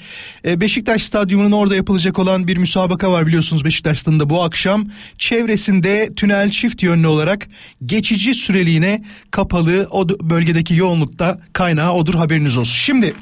e, 0.45 0.61
Beşiktaş 0.61 1.03
Stadyumu'nun 1.03 1.51
orada 1.51 1.75
yapılacak 1.75 2.19
olan 2.19 2.47
bir 2.47 2.57
müsabaka 2.57 3.11
var 3.11 3.27
biliyorsunuz 3.27 3.65
Beşiktaş 3.65 3.99
stadında 3.99 4.29
bu 4.29 4.43
akşam. 4.43 4.85
Çevresinde 5.17 6.09
tünel 6.15 6.49
çift 6.49 6.83
yönlü 6.83 7.07
olarak 7.07 7.47
geçici 7.85 8.33
süreliğine 8.33 9.03
kapalı 9.31 9.87
o 9.91 10.09
bölgedeki 10.09 10.75
yoğunlukta 10.75 11.39
kaynağı 11.53 11.93
odur 11.93 12.15
haberiniz 12.15 12.57
olsun. 12.57 12.75
Şimdi 12.75 13.13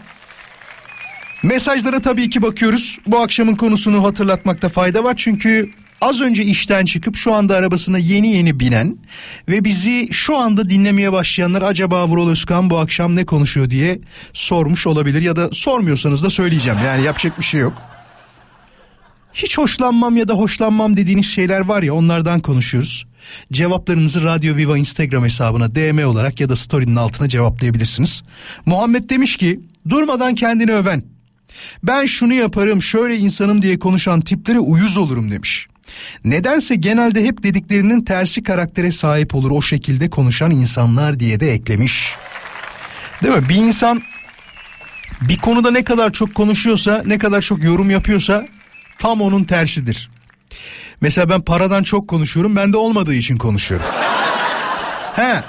Mesajlara 1.43 1.99
tabii 1.99 2.29
ki 2.29 2.41
bakıyoruz. 2.41 2.97
Bu 3.07 3.19
akşamın 3.19 3.55
konusunu 3.55 4.03
hatırlatmakta 4.03 4.69
fayda 4.69 5.03
var. 5.03 5.13
Çünkü 5.17 5.69
az 6.01 6.21
önce 6.21 6.43
işten 6.43 6.85
çıkıp 6.85 7.15
şu 7.15 7.33
anda 7.33 7.55
arabasına 7.55 7.97
yeni 7.97 8.35
yeni 8.35 8.59
binen 8.59 8.97
ve 9.49 9.63
bizi 9.63 10.09
şu 10.11 10.37
anda 10.37 10.69
dinlemeye 10.69 11.11
başlayanlar 11.11 11.61
acaba 11.61 12.07
Vural 12.07 12.29
Özkan 12.29 12.69
bu 12.69 12.77
akşam 12.77 13.15
ne 13.15 13.25
konuşuyor 13.25 13.69
diye 13.69 13.99
sormuş 14.33 14.87
olabilir 14.87 15.21
ya 15.21 15.35
da 15.35 15.49
sormuyorsanız 15.51 16.23
da 16.23 16.29
söyleyeceğim. 16.29 16.79
Yani 16.85 17.03
yapacak 17.03 17.39
bir 17.39 17.43
şey 17.43 17.61
yok. 17.61 17.73
Hiç 19.33 19.57
hoşlanmam 19.57 20.17
ya 20.17 20.27
da 20.27 20.33
hoşlanmam 20.33 20.97
dediğiniz 20.97 21.25
şeyler 21.25 21.59
var 21.59 21.83
ya 21.83 21.93
onlardan 21.93 22.39
konuşuyoruz. 22.39 23.05
Cevaplarınızı 23.51 24.23
Radyo 24.23 24.55
Viva 24.55 24.77
Instagram 24.77 25.23
hesabına 25.23 25.75
DM 25.75 26.07
olarak 26.07 26.39
ya 26.39 26.49
da 26.49 26.55
story'nin 26.55 26.95
altına 26.95 27.29
cevaplayabilirsiniz. 27.29 28.23
Muhammed 28.65 29.09
demiş 29.09 29.37
ki 29.37 29.59
durmadan 29.89 30.35
kendini 30.35 30.71
öven. 30.71 31.03
Ben 31.83 32.05
şunu 32.05 32.33
yaparım 32.33 32.81
şöyle 32.81 33.17
insanım 33.17 33.61
diye 33.61 33.79
konuşan 33.79 34.21
tiplere 34.21 34.59
uyuz 34.59 34.97
olurum 34.97 35.31
demiş. 35.31 35.67
Nedense 36.25 36.75
genelde 36.75 37.23
hep 37.23 37.43
dediklerinin 37.43 38.01
tersi 38.01 38.43
karaktere 38.43 38.91
sahip 38.91 39.35
olur 39.35 39.51
o 39.51 39.61
şekilde 39.61 40.09
konuşan 40.09 40.51
insanlar 40.51 41.19
diye 41.19 41.39
de 41.39 41.51
eklemiş. 41.51 42.15
Değil 43.23 43.35
mi? 43.35 43.49
Bir 43.49 43.55
insan 43.55 44.01
bir 45.21 45.37
konuda 45.37 45.71
ne 45.71 45.83
kadar 45.83 46.11
çok 46.11 46.35
konuşuyorsa, 46.35 47.03
ne 47.05 47.17
kadar 47.17 47.41
çok 47.41 47.63
yorum 47.63 47.89
yapıyorsa 47.89 48.47
tam 48.99 49.21
onun 49.21 49.43
tersidir. 49.43 50.09
Mesela 51.01 51.29
ben 51.29 51.41
paradan 51.41 51.83
çok 51.83 52.07
konuşuyorum, 52.07 52.55
ben 52.55 52.73
de 52.73 52.77
olmadığı 52.77 53.13
için 53.13 53.37
konuşuyorum. 53.37 53.87
He. 55.15 55.43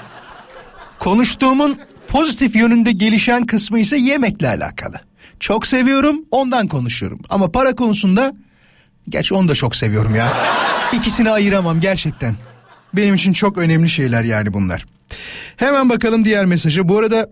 Konuştuğumun 0.99 1.79
pozitif 2.07 2.55
yönünde 2.55 2.91
gelişen 2.91 3.45
kısmı 3.45 3.79
ise 3.79 3.97
yemekle 3.97 4.47
alakalı. 4.47 5.01
Çok 5.39 5.67
seviyorum, 5.67 6.25
ondan 6.31 6.67
konuşuyorum. 6.67 7.19
Ama 7.29 7.51
para 7.51 7.75
konusunda 7.75 8.33
Gerçi 9.09 9.33
onu 9.33 9.47
da 9.47 9.55
çok 9.55 9.75
seviyorum 9.75 10.15
ya. 10.15 10.33
İkisini 10.93 11.29
ayıramam 11.29 11.79
gerçekten. 11.81 12.35
Benim 12.93 13.15
için 13.15 13.33
çok 13.33 13.57
önemli 13.57 13.89
şeyler 13.89 14.23
yani 14.23 14.53
bunlar. 14.53 14.85
Hemen 15.57 15.89
bakalım 15.89 16.25
diğer 16.25 16.45
mesajı. 16.45 16.87
Bu 16.87 16.97
arada 16.99 17.29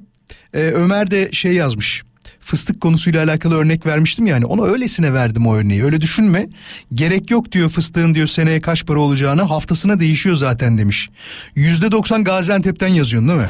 e, 0.53 0.59
Ömer 0.59 1.11
de 1.11 1.31
şey 1.31 1.53
yazmış. 1.53 2.03
fıstık 2.39 2.81
konusuyla 2.81 3.23
alakalı 3.23 3.55
örnek 3.55 3.85
vermiştim 3.85 4.27
yani 4.27 4.45
ona 4.45 4.63
öylesine 4.65 5.13
verdim 5.13 5.47
o 5.47 5.55
örneği. 5.55 5.83
Öyle 5.83 6.01
düşünme. 6.01 6.49
Gerek 6.93 7.31
yok 7.31 7.51
diyor 7.51 7.69
fıstığın 7.69 8.13
diyor 8.13 8.27
seneye 8.27 8.61
kaç 8.61 8.85
para 8.85 8.99
olacağını 8.99 9.41
haftasına 9.41 9.99
değişiyor 9.99 10.35
zaten 10.35 10.77
demiş. 10.77 11.09
Yüzde 11.55 11.91
doksan 11.91 12.23
Gaziantep'ten 12.23 12.87
yazıyorsun 12.87 13.29
değil 13.29 13.39
mi? 13.39 13.49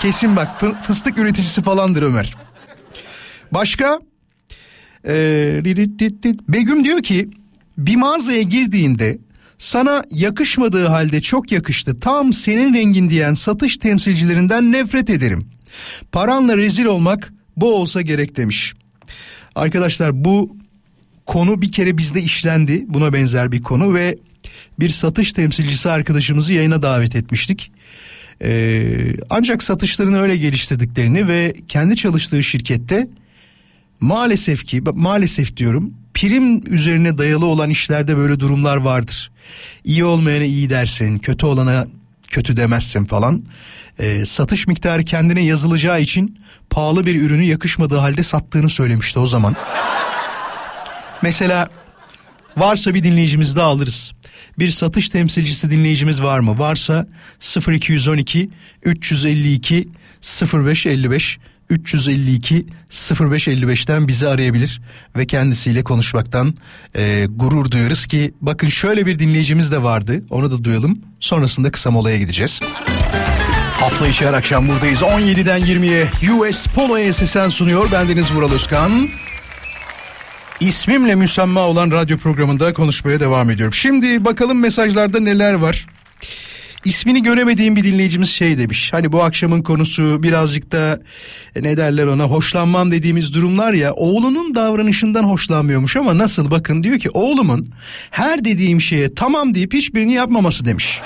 Kesin 0.00 0.36
bak 0.36 0.60
fı- 0.60 0.82
fıstık 0.82 1.18
üreticisi 1.18 1.62
falandır 1.62 2.02
Ömer. 2.02 2.34
Başka? 3.52 3.98
Ee. 5.08 5.60
Begüm 6.48 6.84
diyor 6.84 7.02
ki 7.02 7.28
bir 7.78 7.96
mağazaya 7.96 8.42
girdiğinde 8.42 9.18
sana 9.58 10.04
yakışmadığı 10.10 10.86
halde 10.86 11.20
çok 11.20 11.52
yakıştı 11.52 12.00
tam 12.00 12.32
senin 12.32 12.74
rengin 12.74 13.08
diyen 13.08 13.34
satış 13.34 13.76
temsilcilerinden 13.76 14.72
nefret 14.72 15.10
ederim. 15.10 15.46
Paranla 16.12 16.56
rezil 16.56 16.84
olmak 16.84 17.32
bu 17.56 17.74
olsa 17.74 18.02
gerek 18.02 18.36
demiş. 18.36 18.74
Arkadaşlar 19.54 20.24
bu 20.24 20.56
konu 21.26 21.62
bir 21.62 21.72
kere 21.72 21.98
bizde 21.98 22.22
işlendi 22.22 22.84
buna 22.88 23.12
benzer 23.12 23.52
bir 23.52 23.62
konu 23.62 23.94
ve 23.94 24.18
bir 24.80 24.88
satış 24.88 25.32
temsilcisi 25.32 25.90
arkadaşımızı 25.90 26.54
yayına 26.54 26.82
davet 26.82 27.16
etmiştik. 27.16 27.72
Ee, 28.42 29.14
ancak 29.30 29.62
satışlarını 29.62 30.20
öyle 30.20 30.36
geliştirdiklerini 30.36 31.28
ve 31.28 31.54
kendi 31.68 31.96
çalıştığı 31.96 32.42
şirkette 32.42 33.08
maalesef 34.02 34.66
ki 34.66 34.82
maalesef 34.94 35.56
diyorum 35.56 35.94
prim 36.14 36.74
üzerine 36.74 37.18
dayalı 37.18 37.46
olan 37.46 37.70
işlerde 37.70 38.16
böyle 38.16 38.40
durumlar 38.40 38.76
vardır. 38.76 39.30
İyi 39.84 40.04
olmayana 40.04 40.44
iyi 40.44 40.70
dersin, 40.70 41.18
kötü 41.18 41.46
olana 41.46 41.86
kötü 42.30 42.56
demezsin 42.56 43.04
falan. 43.04 43.44
Ee, 43.98 44.26
satış 44.26 44.66
miktarı 44.66 45.04
kendine 45.04 45.44
yazılacağı 45.44 46.00
için 46.00 46.38
pahalı 46.70 47.06
bir 47.06 47.22
ürünü 47.22 47.42
yakışmadığı 47.42 47.96
halde 47.96 48.22
sattığını 48.22 48.70
söylemişti 48.70 49.18
o 49.18 49.26
zaman. 49.26 49.56
Mesela 51.22 51.68
varsa 52.56 52.94
bir 52.94 53.04
dinleyicimiz 53.04 53.56
daha 53.56 53.66
alırız. 53.66 54.12
Bir 54.58 54.70
satış 54.70 55.08
temsilcisi 55.08 55.70
dinleyicimiz 55.70 56.22
var 56.22 56.38
mı? 56.38 56.58
Varsa 56.58 57.06
0212 57.68 58.50
352 58.84 59.88
0555 60.42 61.38
352 61.72 62.66
0555'ten 62.90 64.08
bizi 64.08 64.28
arayabilir 64.28 64.80
ve 65.16 65.26
kendisiyle 65.26 65.84
konuşmaktan 65.84 66.54
e, 66.96 67.26
gurur 67.30 67.70
duyarız 67.70 68.06
ki 68.06 68.34
bakın 68.40 68.68
şöyle 68.68 69.06
bir 69.06 69.18
dinleyicimiz 69.18 69.72
de 69.72 69.82
vardı 69.82 70.22
onu 70.30 70.50
da 70.50 70.64
duyalım 70.64 70.94
sonrasında 71.20 71.70
kısa 71.70 71.90
molaya 71.90 72.18
gideceğiz. 72.18 72.60
Hafta 73.80 74.06
içi 74.06 74.26
her 74.26 74.32
akşam 74.32 74.68
buradayız 74.68 75.02
17'den 75.02 75.60
20'ye 75.60 76.32
US 76.32 76.66
Polo'ya 76.66 77.12
sesen 77.12 77.48
sunuyor 77.48 77.92
bendeniz 77.92 78.34
Vural 78.34 78.52
Özkan. 78.52 79.08
İsmimle 80.60 81.14
müsemma 81.14 81.60
olan 81.60 81.90
radyo 81.90 82.18
programında 82.18 82.72
konuşmaya 82.72 83.20
devam 83.20 83.50
ediyorum. 83.50 83.74
Şimdi 83.74 84.24
bakalım 84.24 84.60
mesajlarda 84.60 85.20
neler 85.20 85.52
var. 85.52 85.86
İsmini 86.84 87.22
göremediğim 87.22 87.76
bir 87.76 87.84
dinleyicimiz 87.84 88.30
şey 88.30 88.58
demiş. 88.58 88.92
Hani 88.92 89.12
bu 89.12 89.22
akşamın 89.22 89.62
konusu 89.62 90.22
birazcık 90.22 90.72
da 90.72 91.00
e, 91.56 91.62
ne 91.62 91.76
derler 91.76 92.06
ona 92.06 92.24
hoşlanmam 92.24 92.90
dediğimiz 92.90 93.34
durumlar 93.34 93.72
ya. 93.72 93.94
Oğlunun 93.94 94.54
davranışından 94.54 95.24
hoşlanmıyormuş 95.24 95.96
ama 95.96 96.18
nasıl 96.18 96.50
bakın 96.50 96.82
diyor 96.82 96.98
ki 96.98 97.10
oğlumun 97.10 97.70
her 98.10 98.44
dediğim 98.44 98.80
şeye 98.80 99.14
tamam 99.14 99.54
deyip 99.54 99.74
hiçbirini 99.74 100.12
yapmaması 100.12 100.64
demiş. 100.64 101.00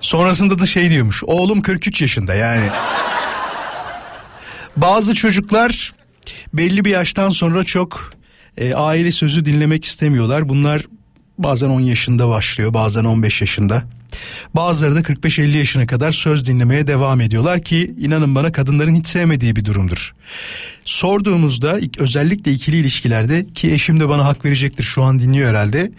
Sonrasında 0.00 0.58
da 0.58 0.66
şey 0.66 0.90
diyormuş. 0.90 1.22
Oğlum 1.24 1.62
43 1.62 2.02
yaşında 2.02 2.34
yani. 2.34 2.68
Bazı 4.76 5.14
çocuklar 5.14 5.94
belli 6.54 6.84
bir 6.84 6.90
yaştan 6.90 7.30
sonra 7.30 7.64
çok 7.64 8.12
e, 8.56 8.74
aile 8.74 9.10
sözü 9.10 9.44
dinlemek 9.44 9.84
istemiyorlar. 9.84 10.48
Bunlar 10.48 10.82
bazen 11.38 11.68
10 11.68 11.80
yaşında 11.80 12.28
başlıyor, 12.28 12.74
bazen 12.74 13.04
15 13.04 13.40
yaşında. 13.40 13.82
Bazıları 14.54 14.94
da 14.94 15.00
45-50 15.00 15.56
yaşına 15.56 15.86
kadar 15.86 16.12
söz 16.12 16.46
dinlemeye 16.46 16.86
devam 16.86 17.20
ediyorlar 17.20 17.62
ki 17.62 17.94
inanın 18.00 18.34
bana 18.34 18.52
kadınların 18.52 18.94
hiç 18.94 19.06
sevmediği 19.06 19.56
bir 19.56 19.64
durumdur. 19.64 20.14
Sorduğumuzda 20.84 21.78
özellikle 21.98 22.52
ikili 22.52 22.76
ilişkilerde 22.76 23.46
ki 23.54 23.72
eşim 23.72 24.00
de 24.00 24.08
bana 24.08 24.24
hak 24.24 24.44
verecektir 24.44 24.84
şu 24.84 25.02
an 25.02 25.18
dinliyor 25.18 25.50
herhalde. 25.50 25.92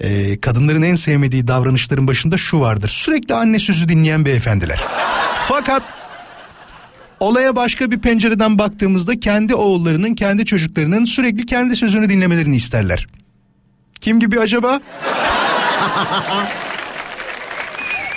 E, 0.00 0.40
kadınların 0.40 0.82
en 0.82 0.94
sevmediği 0.94 1.48
davranışların 1.48 2.06
başında 2.06 2.36
şu 2.36 2.60
vardır. 2.60 2.88
Sürekli 2.88 3.34
anne 3.34 3.58
sözü 3.58 3.88
dinleyen 3.88 4.24
beyefendiler. 4.24 4.80
Fakat 5.48 5.82
olaya 7.20 7.56
başka 7.56 7.90
bir 7.90 7.98
pencereden 7.98 8.58
baktığımızda 8.58 9.20
kendi 9.20 9.54
oğullarının, 9.54 10.14
kendi 10.14 10.44
çocuklarının 10.44 11.04
sürekli 11.04 11.46
kendi 11.46 11.76
sözünü 11.76 12.08
dinlemelerini 12.08 12.56
isterler. 12.56 13.06
Kim 14.02 14.20
gibi 14.20 14.40
acaba? 14.40 14.80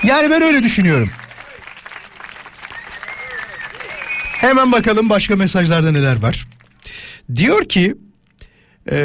yani 0.03 0.29
ben 0.29 0.41
öyle 0.41 0.63
düşünüyorum. 0.63 1.09
Hemen 4.37 4.71
bakalım 4.71 5.09
başka 5.09 5.35
mesajlarda 5.35 5.91
neler 5.91 6.21
var. 6.21 6.47
Diyor 7.35 7.69
ki 7.69 7.95
e, 8.91 8.97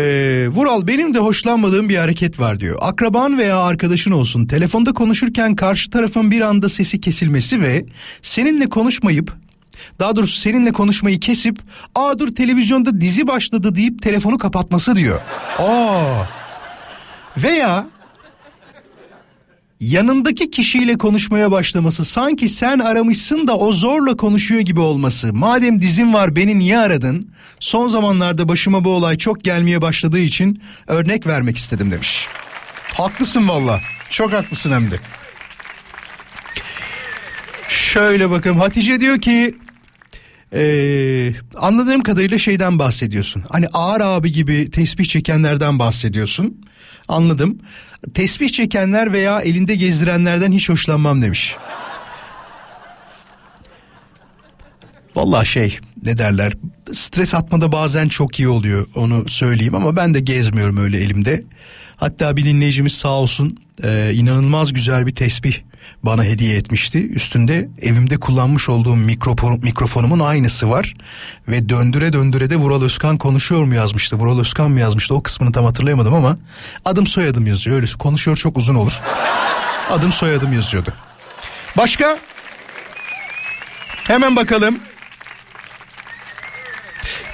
Vural 0.51 0.87
benim 0.87 1.15
de 1.15 1.19
hoşlanmadığım 1.19 1.89
bir 1.89 1.97
hareket 1.97 2.41
var 2.41 2.61
diyor. 2.61 2.79
Akraban 2.81 3.39
veya 3.39 3.59
arkadaşın 3.59 4.11
olsun 4.11 4.47
telefonda 4.47 4.93
konuşurken 4.93 5.57
karşı 5.57 5.91
tarafın 5.91 6.31
bir 6.31 6.41
anda 6.41 6.69
sesi 6.69 7.01
kesilmesi 7.01 7.63
ve 7.63 7.85
seninle 8.23 8.69
konuşmayıp 8.69 9.33
daha 9.99 10.17
doğrusu 10.17 10.41
seninle 10.41 10.73
konuşmayı 10.73 11.21
kesip 11.21 11.59
aa 11.95 12.19
dur 12.19 12.35
televizyonda 12.35 13.01
dizi 13.01 13.27
başladı 13.27 13.75
deyip 13.75 14.03
telefonu 14.03 14.39
kapatması 14.39 14.97
diyor. 14.97 15.21
Aa. 15.59 16.40
Veya 17.37 17.87
yanındaki 19.81 20.51
kişiyle 20.51 20.99
konuşmaya 20.99 21.51
başlaması 21.51 22.05
sanki 22.05 22.49
sen 22.49 22.79
aramışsın 22.79 23.47
da 23.47 23.57
o 23.57 23.73
zorla 23.73 24.17
konuşuyor 24.17 24.61
gibi 24.61 24.81
olması. 24.81 25.33
Madem 25.33 25.81
dizin 25.81 26.15
var 26.15 26.37
beni 26.37 26.59
niye 26.59 26.79
aradın? 26.79 27.31
Son 27.61 27.89
zamanlarda 27.89 28.49
başıma 28.49 28.85
bu 28.85 28.91
olay 28.91 29.19
çok 29.19 29.45
gelmeye 29.45 29.83
başladığı 29.83 30.19
için 30.19 30.63
örnek 30.87 31.27
vermek 31.27 31.57
istedim 31.57 31.91
demiş. 31.91 32.27
Haklısın 32.95 33.49
valla. 33.49 33.81
Çok 34.11 34.33
haklısın 34.33 34.73
hem 34.73 34.91
de. 34.91 35.01
Şöyle 37.69 38.31
bakalım 38.31 38.59
Hatice 38.61 39.01
diyor 39.01 39.21
ki 39.21 39.55
ee, 40.55 41.33
anladığım 41.57 42.03
kadarıyla 42.03 42.39
şeyden 42.39 42.79
bahsediyorsun. 42.79 43.45
Hani 43.51 43.67
ağır 43.73 44.01
abi 44.01 44.33
gibi 44.33 44.71
tesbih 44.71 45.05
çekenlerden 45.05 45.79
bahsediyorsun. 45.79 46.61
Anladım. 47.09 47.59
Tesbih 48.15 48.49
çekenler 48.49 49.13
veya 49.13 49.41
elinde 49.41 49.75
gezdirenlerden 49.75 50.53
hiç 50.53 50.69
hoşlanmam 50.69 51.23
demiş. 51.23 51.57
Vallahi 55.17 55.47
şey 55.49 55.79
ne 56.05 56.19
derler 56.19 56.53
stres 56.93 57.35
atmada 57.35 57.73
bazen 57.73 58.09
çok 58.09 58.39
iyi 58.39 58.49
oluyor 58.49 58.87
onu 58.95 59.29
söyleyeyim 59.29 59.75
ama 59.75 59.97
ben 59.97 60.15
de 60.15 60.21
gezmiyorum 60.21 60.77
öyle 60.77 61.01
elimde. 61.01 61.45
Hatta 61.97 62.37
bir 62.37 62.45
dinleyicimiz 62.45 62.93
sağ 62.93 63.09
olsun 63.09 63.57
e, 63.83 64.13
inanılmaz 64.15 64.73
güzel 64.73 65.07
bir 65.07 65.15
tesbih 65.15 65.55
bana 66.03 66.25
hediye 66.25 66.57
etmişti. 66.57 67.09
Üstünde 67.09 67.69
evimde 67.83 68.17
kullanmış 68.17 68.69
olduğum 68.69 68.97
mikrofon, 68.97 69.61
mikrofonumun 69.63 70.21
aynısı 70.21 70.71
var. 70.71 70.95
Ve 71.49 71.69
döndüre 71.69 72.13
döndüre 72.13 72.51
de 72.51 72.57
Vural 72.57 72.83
Özkan 72.83 73.19
konuşuyor 73.19 73.65
mu 73.65 73.75
yazmıştı. 73.75 74.17
Vural 74.17 74.41
Özkan 74.41 74.71
mı 74.71 74.81
yazmıştı 74.81 75.15
o 75.15 75.23
kısmını 75.23 75.53
tam 75.53 75.65
hatırlayamadım 75.65 76.15
ama 76.15 76.39
adım 76.85 77.07
soyadım 77.07 77.47
yazıyor. 77.47 77.77
Öyle 77.77 77.87
konuşuyor 77.99 78.37
çok 78.37 78.59
uzun 78.59 78.75
olur. 78.75 79.01
Adım 79.91 80.13
soyadım 80.13 80.53
yazıyordu. 80.53 80.95
Başka? 81.77 82.19
Hemen 84.05 84.37
bakalım. 84.37 84.79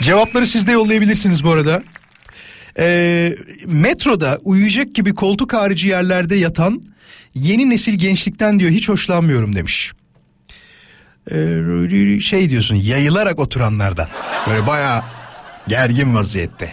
Cevapları 0.01 0.47
siz 0.47 0.67
de 0.67 0.73
yollayabilirsiniz 0.73 1.45
bu 1.45 1.51
arada. 1.51 1.83
Ee, 2.79 3.37
metroda 3.67 4.39
uyuyacak 4.43 4.95
gibi 4.95 5.15
koltuk 5.15 5.53
harici 5.53 5.89
yerlerde 5.89 6.37
yatan 6.37 6.83
yeni 7.37 7.71
nesil 7.71 7.95
gençlikten 7.95 8.61
diyor 8.61 8.71
hiç 8.71 8.89
hoşlanmıyorum 8.89 9.57
demiş. 9.57 9.93
Ee, 11.31 12.21
şey 12.21 12.51
diyorsun 12.51 12.75
yayılarak 12.75 13.39
oturanlardan 13.39 14.07
böyle 14.49 14.67
baya 14.67 15.05
gergin 15.69 16.15
vaziyette. 16.15 16.73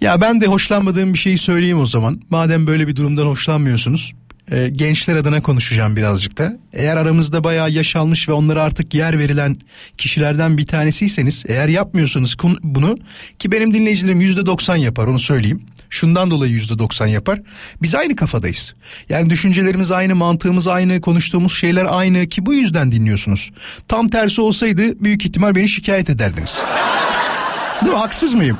Ya 0.00 0.20
ben 0.20 0.40
de 0.40 0.46
hoşlanmadığım 0.46 1.12
bir 1.12 1.18
şeyi 1.18 1.38
söyleyeyim 1.38 1.80
o 1.80 1.86
zaman. 1.86 2.20
Madem 2.30 2.66
böyle 2.66 2.88
bir 2.88 2.96
durumdan 2.96 3.26
hoşlanmıyorsunuz. 3.26 4.12
E, 4.50 4.68
gençler 4.68 5.16
adına 5.16 5.42
konuşacağım 5.42 5.96
birazcık 5.96 6.38
da. 6.38 6.58
Eğer 6.72 6.96
aramızda 6.96 7.44
bayağı 7.44 7.70
yaş 7.70 7.96
almış 7.96 8.28
ve 8.28 8.32
onlara 8.32 8.62
artık 8.62 8.94
yer 8.94 9.18
verilen 9.18 9.56
kişilerden 9.98 10.58
bir 10.58 10.66
tanesiyseniz 10.66 11.44
eğer 11.48 11.68
yapmıyorsanız 11.68 12.36
bunu 12.62 12.96
ki 13.38 13.52
benim 13.52 13.74
dinleyicilerim 13.74 14.20
yüzde 14.20 14.46
doksan 14.46 14.76
yapar 14.76 15.06
onu 15.06 15.18
söyleyeyim. 15.18 15.62
Şundan 15.94 16.30
dolayı 16.30 16.52
yüzde 16.52 16.78
doksan 16.78 17.06
yapar. 17.06 17.40
Biz 17.82 17.94
aynı 17.94 18.16
kafadayız. 18.16 18.74
Yani 19.08 19.30
düşüncelerimiz 19.30 19.90
aynı, 19.90 20.14
mantığımız 20.14 20.68
aynı, 20.68 21.00
konuştuğumuz 21.00 21.54
şeyler 21.54 21.86
aynı 21.88 22.28
ki 22.28 22.46
bu 22.46 22.54
yüzden 22.54 22.92
dinliyorsunuz. 22.92 23.50
Tam 23.88 24.08
tersi 24.08 24.40
olsaydı 24.40 25.04
büyük 25.04 25.24
ihtimal 25.24 25.54
beni 25.54 25.68
şikayet 25.68 26.10
ederdiniz. 26.10 26.62
Değil 27.82 27.92
mi? 27.92 27.98
Haksız 27.98 28.34
mıyım? 28.34 28.58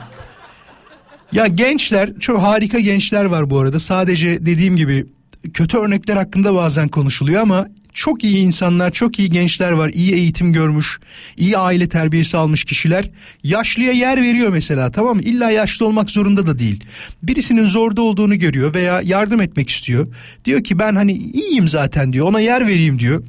Ya 1.33 1.47
gençler, 1.47 2.11
çok 2.21 2.43
harika 2.43 2.81
gençler 2.81 3.25
var 3.25 3.51
bu 3.51 3.59
arada. 3.59 3.81
Sadece 3.81 4.47
dediğim 4.47 4.77
gibi 4.77 5.07
kötü 5.55 5.79
örnekler 5.79 6.17
hakkında 6.17 6.55
bazen 6.55 6.89
konuşuluyor 6.89 7.43
ama 7.43 7.67
çok 7.95 8.25
iyi 8.25 8.37
insanlar, 8.37 8.91
çok 8.91 9.19
iyi 9.19 9.31
gençler 9.31 9.71
var. 9.73 9.91
iyi 9.95 10.13
eğitim 10.15 10.53
görmüş, 10.53 11.01
iyi 11.37 11.59
aile 11.59 11.89
terbiyesi 11.89 12.37
almış 12.37 12.65
kişiler. 12.65 13.11
Yaşlıya 13.43 13.93
yer 13.93 14.23
veriyor 14.23 14.49
mesela 14.49 14.91
tamam 14.91 15.17
mı? 15.17 15.23
İlla 15.23 15.51
yaşlı 15.51 15.87
olmak 15.87 16.11
zorunda 16.11 16.47
da 16.47 16.59
değil. 16.59 16.85
Birisinin 17.23 17.65
zorda 17.65 18.03
olduğunu 18.03 18.39
görüyor 18.39 18.75
veya 18.75 19.01
yardım 19.05 19.41
etmek 19.41 19.71
istiyor. 19.71 20.07
Diyor 20.45 20.65
ki 20.65 20.79
ben 20.79 20.95
hani 20.95 21.13
iyiyim 21.13 21.69
zaten 21.69 22.13
diyor. 22.13 22.27
Ona 22.27 22.41
yer 22.41 22.67
vereyim 22.67 22.99
diyor. 22.99 23.25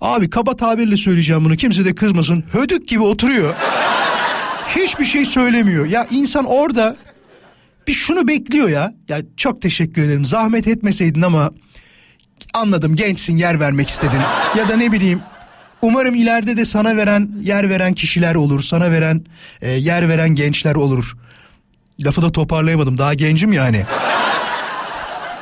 Abi 0.00 0.30
kaba 0.30 0.56
tabirle 0.56 0.96
söyleyeceğim 0.96 1.44
bunu. 1.44 1.56
Kimse 1.56 1.84
de 1.84 1.94
kızmasın. 1.94 2.44
Hödük 2.52 2.88
gibi 2.88 3.02
oturuyor. 3.02 3.54
Hiçbir 4.76 5.04
şey 5.04 5.24
söylemiyor. 5.24 5.86
Ya 5.86 6.06
insan 6.10 6.44
orada 6.44 6.96
bir 7.86 7.92
şunu 7.92 8.28
bekliyor 8.28 8.68
ya. 8.68 8.94
Ya 9.08 9.20
çok 9.36 9.62
teşekkür 9.62 10.02
ederim. 10.02 10.24
Zahmet 10.24 10.68
etmeseydin 10.68 11.22
ama 11.22 11.50
anladım 12.54 12.96
gençsin 12.96 13.36
yer 13.36 13.60
vermek 13.60 13.88
istedin. 13.88 14.20
Ya 14.56 14.68
da 14.68 14.76
ne 14.76 14.92
bileyim 14.92 15.22
umarım 15.82 16.14
ileride 16.14 16.56
de 16.56 16.64
sana 16.64 16.96
veren 16.96 17.28
yer 17.42 17.70
veren 17.70 17.94
kişiler 17.94 18.34
olur. 18.34 18.62
Sana 18.62 18.90
veren 18.90 19.24
e, 19.62 19.70
yer 19.70 20.08
veren 20.08 20.28
gençler 20.28 20.74
olur. 20.74 21.16
Lafı 22.00 22.22
da 22.22 22.32
toparlayamadım. 22.32 22.98
Daha 22.98 23.14
gencim 23.14 23.52
yani. 23.52 23.86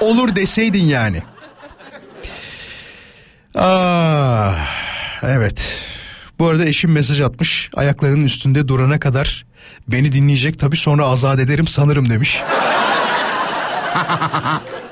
Olur 0.00 0.36
deseydin 0.36 0.84
yani. 0.84 1.22
Ah, 3.54 4.68
evet. 5.22 5.82
Bu 6.38 6.48
arada 6.48 6.64
eşim 6.64 6.92
mesaj 6.92 7.20
atmış. 7.20 7.70
Ayaklarının 7.74 8.24
üstünde 8.24 8.68
durana 8.68 9.00
kadar 9.00 9.44
beni 9.88 10.12
dinleyecek 10.12 10.58
tabii 10.58 10.76
sonra 10.76 11.04
azat 11.04 11.40
ederim 11.40 11.66
sanırım 11.66 12.10
demiş. 12.10 12.42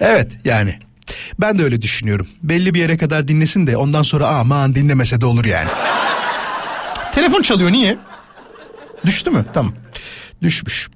evet 0.00 0.32
yani. 0.44 0.78
Ben 1.40 1.58
de 1.58 1.62
öyle 1.62 1.82
düşünüyorum. 1.82 2.28
Belli 2.42 2.74
bir 2.74 2.80
yere 2.80 2.96
kadar 2.96 3.28
dinlesin 3.28 3.66
de 3.66 3.76
ondan 3.76 4.02
sonra 4.02 4.28
aman 4.28 4.74
dinlemese 4.74 5.20
de 5.20 5.26
olur 5.26 5.44
yani. 5.44 5.68
Telefon 7.14 7.42
çalıyor 7.42 7.72
niye? 7.72 7.98
Düştü 9.06 9.30
mü? 9.30 9.46
Tamam. 9.52 9.74
Düşmüş. 10.42 10.88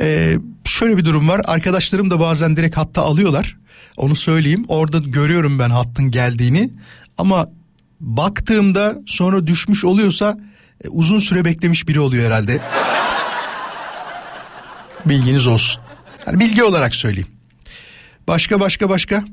Ee, 0.00 0.36
şöyle 0.64 0.96
bir 0.96 1.04
durum 1.04 1.28
var. 1.28 1.40
Arkadaşlarım 1.44 2.10
da 2.10 2.20
bazen 2.20 2.56
direkt 2.56 2.76
hatta 2.76 3.02
alıyorlar. 3.02 3.56
Onu 3.96 4.16
söyleyeyim. 4.16 4.64
Orada 4.68 4.98
görüyorum 4.98 5.58
ben 5.58 5.70
hattın 5.70 6.10
geldiğini. 6.10 6.70
Ama 7.18 7.48
baktığımda 8.00 8.96
sonra 9.06 9.46
düşmüş 9.46 9.84
oluyorsa 9.84 10.38
e, 10.84 10.88
uzun 10.88 11.18
süre 11.18 11.44
beklemiş 11.44 11.88
biri 11.88 12.00
oluyor 12.00 12.26
herhalde. 12.26 12.60
Bilginiz 15.06 15.46
olsun. 15.46 15.82
Yani 16.26 16.40
bilgi 16.40 16.64
olarak 16.64 16.94
söyleyeyim. 16.94 17.28
Başka 18.28 18.60
başka 18.60 18.88
başka. 18.88 19.24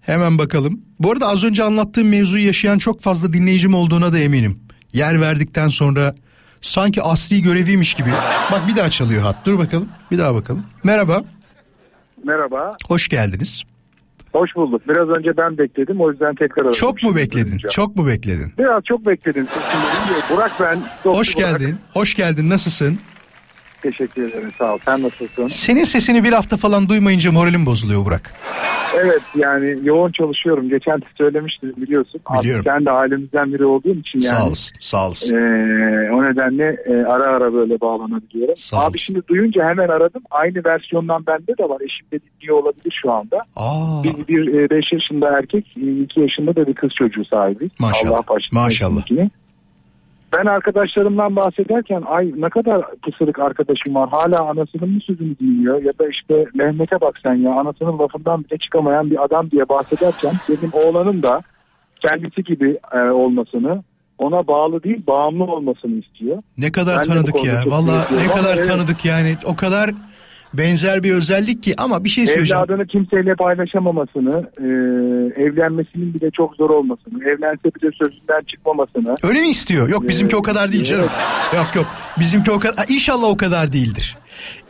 Hemen 0.00 0.38
bakalım. 0.38 0.80
Bu 1.00 1.12
arada 1.12 1.26
az 1.28 1.44
önce 1.44 1.62
anlattığım 1.62 2.08
mevzuyu 2.08 2.46
yaşayan 2.46 2.78
çok 2.78 3.00
fazla 3.00 3.32
dinleyicim 3.32 3.74
olduğuna 3.74 4.12
da 4.12 4.18
eminim. 4.18 4.60
Yer 4.92 5.20
verdikten 5.20 5.68
sonra 5.68 6.14
sanki 6.60 7.02
asli 7.02 7.42
göreviymiş 7.42 7.94
gibi. 7.94 8.08
Bak 8.52 8.68
bir 8.68 8.76
daha 8.76 8.90
çalıyor 8.90 9.22
hat. 9.22 9.36
Dur 9.46 9.58
bakalım. 9.58 9.88
Bir 10.10 10.18
daha 10.18 10.34
bakalım. 10.34 10.66
Merhaba. 10.84 11.22
Merhaba. 12.24 12.76
Hoş 12.88 13.08
geldiniz. 13.08 13.62
Hoş 14.32 14.50
bulduk. 14.56 14.82
Biraz 14.88 15.08
önce 15.08 15.36
ben 15.36 15.58
bekledim 15.58 16.00
o 16.00 16.10
yüzden 16.10 16.34
tekrar 16.34 16.62
aradım. 16.62 16.78
Çok 16.78 17.02
mu 17.02 17.16
bekledin? 17.16 17.46
duyunca. 17.46 17.68
Çok 17.68 17.96
mu 17.96 18.06
bekledin? 18.06 18.52
Biraz 18.58 18.82
çok 18.84 19.06
bekledim. 19.06 19.46
Burak 20.30 20.52
ben. 20.60 20.82
Hoş 21.02 21.36
Burak. 21.36 21.48
geldin. 21.60 21.76
Hoş 21.92 22.14
geldin. 22.14 22.50
Nasılsın? 22.50 22.98
Teşekkür 23.90 24.28
ederim 24.28 24.50
sağ 24.58 24.74
ol. 24.74 24.78
Sen 24.84 25.02
nasılsın? 25.02 25.48
Senin 25.48 25.84
sesini 25.84 26.24
bir 26.24 26.32
hafta 26.32 26.56
falan 26.56 26.88
duymayınca 26.88 27.32
moralim 27.32 27.66
bozuluyor 27.66 28.04
Burak. 28.04 28.32
Evet 28.96 29.22
yani 29.36 29.78
yoğun 29.82 30.12
çalışıyorum. 30.12 30.68
Geçen 30.68 31.00
de 31.00 31.04
söylemiştim 31.18 31.72
biliyorsun. 31.76 32.20
Biliyorum. 32.40 32.64
Abi, 32.66 32.70
sen 32.76 32.86
de 32.86 32.90
ailemizden 32.90 33.52
biri 33.52 33.64
olduğun 33.64 34.00
için 34.00 34.20
yani. 34.20 34.36
Sağ 34.36 34.46
olasın. 34.46 34.76
Sağ 34.80 35.06
olasın. 35.06 35.36
Ee, 35.36 36.12
o 36.12 36.22
nedenle 36.24 36.76
e, 36.86 36.92
ara 37.04 37.36
ara 37.36 37.52
böyle 37.54 37.80
bağlanabiliyorum. 37.80 38.56
Sağ 38.56 38.76
Abi 38.76 38.82
olasın. 38.82 38.98
şimdi 38.98 39.22
duyunca 39.28 39.68
hemen 39.68 39.88
aradım. 39.88 40.22
Aynı 40.30 40.62
versiyondan 40.66 41.26
bende 41.26 41.58
de 41.58 41.68
var. 41.68 41.80
Eşim 41.80 42.06
de 42.12 42.18
dinliyor 42.40 42.56
olabilir 42.62 42.98
şu 43.02 43.12
anda. 43.12 43.36
Aa, 43.56 44.02
Biz 44.04 44.28
bir 44.28 44.70
5 44.70 44.92
yaşında 44.92 45.38
erkek, 45.38 45.66
2 45.76 46.20
yaşında 46.20 46.56
da 46.56 46.66
bir 46.66 46.74
kız 46.74 46.90
çocuğu 46.98 47.24
sahibiz. 47.24 47.70
Maşallah, 47.78 48.22
Allah 48.28 48.38
maşallah. 48.52 49.00
ikisini. 49.00 49.30
Ben 50.38 50.46
arkadaşlarımdan 50.46 51.36
bahsederken 51.36 52.02
ay 52.06 52.32
ne 52.36 52.48
kadar 52.48 52.84
pısırık 53.02 53.38
arkadaşım 53.38 53.94
var. 53.94 54.08
Hala 54.12 54.48
anasının 54.48 54.90
mı 54.90 55.00
sözünü 55.00 55.38
dinliyor 55.38 55.82
ya 55.82 55.98
da 55.98 56.08
işte 56.08 56.44
Mehmet'e 56.54 57.00
bak 57.00 57.14
sen 57.22 57.34
ya 57.34 57.50
anasının 57.52 57.98
lafından 57.98 58.44
bile 58.44 58.58
çıkamayan 58.58 59.10
bir 59.10 59.24
adam 59.24 59.50
diye 59.50 59.68
bahsederken 59.68 60.32
benim 60.48 60.72
oğlanın 60.72 61.22
da 61.22 61.40
kendisi 62.06 62.42
gibi 62.42 62.78
e, 62.92 62.98
olmasını 62.98 63.72
ona 64.18 64.46
bağlı 64.46 64.82
değil 64.82 65.06
bağımlı 65.06 65.44
olmasını 65.44 65.94
istiyor. 65.94 66.42
ne 66.58 66.72
kadar 66.72 66.98
Ben 66.98 67.08
tanıdık 67.08 67.44
ya. 67.44 67.62
Valla 67.66 68.06
ne 68.22 68.26
kadar 68.26 68.56
evet. 68.56 68.68
tanıdık 68.68 69.04
yani. 69.04 69.36
O 69.44 69.56
kadar 69.56 69.90
benzer 70.54 71.02
bir 71.02 71.12
özellik 71.12 71.62
ki 71.62 71.74
ama 71.78 72.04
bir 72.04 72.08
şey 72.08 72.26
söyleyeceğim. 72.26 72.64
Evladını 72.64 72.86
kimseyle 72.86 73.34
paylaşamamasını, 73.34 74.50
e, 74.58 74.66
evlenmesinin 75.42 76.14
bile 76.14 76.30
çok 76.30 76.56
zor 76.56 76.70
olmasını, 76.70 77.24
evlense 77.24 77.64
bile 77.64 77.90
sözünden 77.92 78.42
çıkmamasını. 78.46 79.14
Öyle 79.22 79.40
mi 79.40 79.48
istiyor? 79.48 79.88
Yok 79.88 80.08
bizimki 80.08 80.36
o 80.36 80.42
kadar 80.42 80.72
değil 80.72 80.84
canım. 80.84 81.08
Yok 81.56 81.70
yok. 81.74 81.86
Bizimki 82.20 82.50
o 82.50 82.58
kadar 82.58 82.84
inşallah 82.88 83.28
o 83.28 83.36
kadar 83.36 83.72
değildir. 83.72 84.16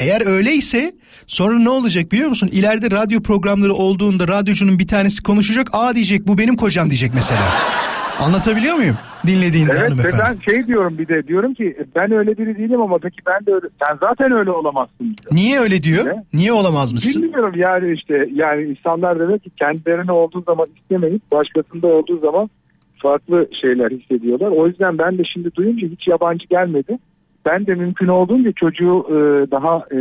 Eğer 0.00 0.26
öyleyse 0.26 0.94
sonra 1.26 1.58
ne 1.58 1.68
olacak 1.68 2.12
biliyor 2.12 2.28
musun? 2.28 2.48
İleride 2.52 2.90
radyo 2.90 3.22
programları 3.22 3.74
olduğunda 3.74 4.28
radyocunun 4.28 4.78
bir 4.78 4.86
tanesi 4.86 5.22
konuşacak. 5.22 5.68
Aa 5.72 5.94
diyecek 5.94 6.26
bu 6.26 6.38
benim 6.38 6.56
kocam 6.56 6.90
diyecek 6.90 7.10
mesela. 7.14 7.40
Anlatabiliyor 8.20 8.74
muyum? 8.76 8.96
Dinlediğinde 9.26 9.72
Evet 9.72 9.80
ve 9.82 9.84
hanımefendi. 9.88 10.22
ben 10.46 10.52
şey 10.52 10.66
diyorum 10.66 10.98
bir 10.98 11.08
de 11.08 11.26
diyorum 11.26 11.54
ki 11.54 11.76
ben 11.96 12.12
öyle 12.12 12.38
biri 12.38 12.58
değilim 12.58 12.80
ama 12.82 12.98
peki 12.98 13.16
ben 13.26 13.46
de 13.46 13.54
öyle 13.54 13.66
sen 13.82 13.96
zaten 14.02 14.32
öyle 14.32 14.50
olamazsın 14.50 14.98
diyor. 15.04 15.32
Niye 15.32 15.60
öyle 15.60 15.82
diyor? 15.82 16.06
Ne? 16.06 16.24
Niye 16.34 16.52
olamaz 16.52 16.92
mısın? 16.92 17.22
Bilmiyorum 17.22 17.52
yani 17.56 17.92
işte 17.94 18.28
yani 18.32 18.62
insanlar 18.62 19.18
demek 19.20 19.44
ki 19.44 19.50
kendilerine 19.58 20.12
olduğu 20.12 20.42
zaman 20.42 20.66
istemeyip 20.76 21.22
başkasında 21.32 21.86
olduğu 21.86 22.18
zaman 22.18 22.50
farklı 23.02 23.48
şeyler 23.62 23.90
hissediyorlar. 23.90 24.48
O 24.50 24.66
yüzden 24.66 24.98
ben 24.98 25.18
de 25.18 25.22
şimdi 25.34 25.54
duyunca 25.54 25.88
hiç 25.88 26.08
yabancı 26.08 26.46
gelmedi. 26.46 26.98
Ben 27.46 27.66
de 27.66 27.74
mümkün 27.74 28.08
olduğunca 28.08 28.52
çocuğu 28.52 29.06
e, 29.10 29.16
daha 29.50 29.76
e, 29.76 29.98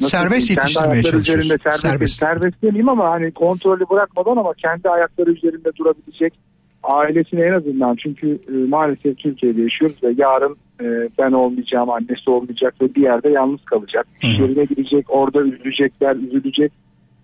nasıl 0.00 0.18
Serbest 0.18 0.48
diyeyim, 0.48 0.58
kendi 0.58 0.60
yetiştirmeye 0.60 0.92
ayakları 0.92 1.12
çalışıyorsun. 1.12 1.40
Üzerinde 1.48 1.62
serbest, 1.62 1.80
Serbest. 1.80 2.16
serbest. 2.16 2.62
demeyeyim 2.62 2.88
ama 2.88 3.10
hani 3.10 3.32
kontrolü 3.32 3.84
bırakmadan 3.90 4.36
ama 4.36 4.54
kendi 4.54 4.88
ayakları 4.88 5.30
üzerinde 5.30 5.70
durabilecek 5.78 6.34
ailesine 6.82 7.40
en 7.40 7.52
azından 7.52 7.96
çünkü 7.96 8.38
e, 8.48 8.68
maalesef 8.68 9.18
Türkiye'de 9.18 9.62
yaşıyoruz 9.62 9.96
ve 10.02 10.14
yarın 10.16 10.56
e, 10.80 11.08
ben 11.18 11.32
olmayacağım 11.32 11.90
annesi 11.90 12.30
olmayacak 12.30 12.74
ve 12.80 12.94
bir 12.94 13.02
yerde 13.02 13.28
yalnız 13.28 13.64
kalacak. 13.64 14.06
İş 14.22 14.40
yerine 14.40 14.64
gidecek 14.64 15.06
orada 15.08 15.40
üzülecekler 15.40 16.16
üzülecek. 16.16 16.72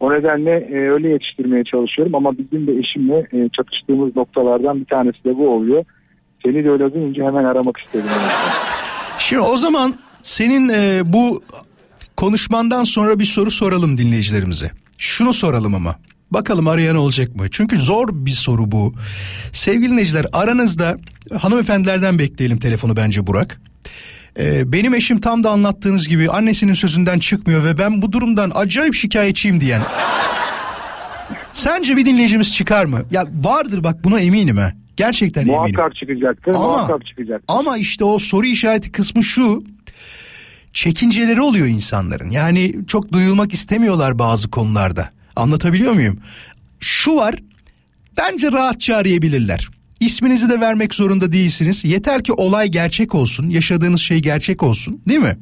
O 0.00 0.12
nedenle 0.12 0.50
e, 0.50 0.90
öyle 0.90 1.08
yetiştirmeye 1.08 1.64
çalışıyorum 1.64 2.14
ama 2.14 2.38
bizim 2.38 2.66
de 2.66 2.72
eşimle 2.72 3.26
e, 3.32 3.48
çatıştığımız 3.48 4.16
noktalardan 4.16 4.80
bir 4.80 4.84
tanesi 4.84 5.24
de 5.24 5.36
bu 5.36 5.48
oluyor. 5.48 5.84
Seni 6.44 6.64
de 6.64 6.70
öyle 6.70 6.94
duyunca 6.94 7.24
hemen 7.24 7.44
aramak 7.44 7.76
istedim. 7.76 8.06
Şimdi 9.18 9.42
o 9.42 9.56
zaman 9.56 9.94
senin 10.22 10.68
e, 10.68 11.00
bu 11.04 11.42
konuşmandan 12.20 12.84
sonra 12.84 13.18
bir 13.18 13.24
soru 13.24 13.50
soralım 13.50 13.98
dinleyicilerimize. 13.98 14.70
Şunu 14.98 15.32
soralım 15.32 15.74
ama. 15.74 15.96
Bakalım 16.30 16.68
arayan 16.68 16.96
olacak 16.96 17.36
mı? 17.36 17.50
Çünkü 17.50 17.78
zor 17.78 18.08
bir 18.12 18.30
soru 18.30 18.72
bu. 18.72 18.94
Sevgili 19.52 19.90
dinleyiciler 19.90 20.26
aranızda 20.32 20.96
hanımefendilerden 21.38 22.18
bekleyelim 22.18 22.58
telefonu 22.58 22.96
bence 22.96 23.26
Burak. 23.26 23.60
E, 24.38 24.72
benim 24.72 24.94
eşim 24.94 25.20
tam 25.20 25.44
da 25.44 25.50
anlattığınız 25.50 26.08
gibi 26.08 26.30
annesinin 26.30 26.72
sözünden 26.72 27.18
çıkmıyor 27.18 27.64
ve 27.64 27.78
ben 27.78 28.02
bu 28.02 28.12
durumdan 28.12 28.52
acayip 28.54 28.94
şikayetçiyim 28.94 29.60
diyen. 29.60 29.82
Sence 31.52 31.96
bir 31.96 32.06
dinleyicimiz 32.06 32.54
çıkar 32.54 32.84
mı? 32.84 33.02
Ya 33.10 33.24
vardır 33.44 33.84
bak 33.84 34.04
buna 34.04 34.20
eminim 34.20 34.56
ha. 34.56 34.72
Gerçekten 34.96 35.42
eminim. 35.42 35.56
Muhakkak 35.56 35.96
çıkacaktır. 35.96 36.54
Ama- 36.54 36.66
muhakkak 36.66 37.06
çıkacaktır. 37.06 37.44
Ama 37.48 37.78
işte 37.78 38.04
o 38.04 38.18
soru 38.18 38.46
işareti 38.46 38.92
kısmı 38.92 39.24
şu. 39.24 39.64
Çekinceleri 40.72 41.40
oluyor 41.40 41.66
insanların. 41.66 42.30
Yani 42.30 42.76
çok 42.86 43.12
duyulmak 43.12 43.52
istemiyorlar 43.52 44.18
bazı 44.18 44.50
konularda. 44.50 45.10
Anlatabiliyor 45.36 45.92
muyum? 45.92 46.18
Şu 46.80 47.16
var. 47.16 47.34
Bence 48.16 48.52
rahatça 48.52 48.96
arayabilirler. 48.96 49.68
İsminizi 50.00 50.48
de 50.48 50.60
vermek 50.60 50.94
zorunda 50.94 51.32
değilsiniz. 51.32 51.84
Yeter 51.84 52.24
ki 52.24 52.32
olay 52.32 52.68
gerçek 52.68 53.14
olsun, 53.14 53.50
yaşadığınız 53.50 54.00
şey 54.00 54.18
gerçek 54.18 54.62
olsun, 54.62 55.00
değil 55.08 55.20
mi? 55.20 55.38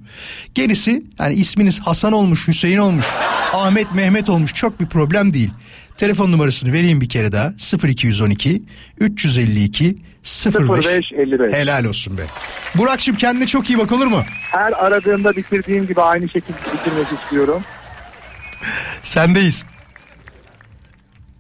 Gerisi 0.55 1.03
yani 1.19 1.35
isminiz 1.35 1.81
Hasan 1.81 2.13
olmuş, 2.13 2.49
Hüseyin 2.49 2.79
olmuş, 2.79 3.07
Ahmet, 3.55 3.95
Mehmet 3.95 4.29
olmuş 4.29 4.55
çok 4.55 4.81
bir 4.81 4.87
problem 4.87 5.35
değil. 5.35 5.51
Telefon 5.97 6.33
numarasını 6.33 6.73
vereyim 6.73 7.01
bir 7.01 7.09
kere 7.09 7.33
daha. 7.33 7.55
0212 7.85 8.63
352 8.99 9.97
05 10.29 11.13
0555. 11.13 11.53
Helal 11.55 11.85
olsun 11.85 12.19
be. 12.19 12.23
Burak'cığım 12.79 13.17
kendine 13.17 13.47
çok 13.47 13.71
iyi 13.71 13.79
bak 13.79 13.93
olur 13.93 14.07
mu? 14.07 14.23
Her 14.51 14.87
aradığımda 14.87 15.37
bitirdiğim 15.37 15.87
gibi 15.87 16.01
aynı 16.01 16.29
şekilde 16.29 16.59
bitirmek 16.75 17.07
istiyorum. 17.23 17.63
Sendeyiz. 19.03 19.67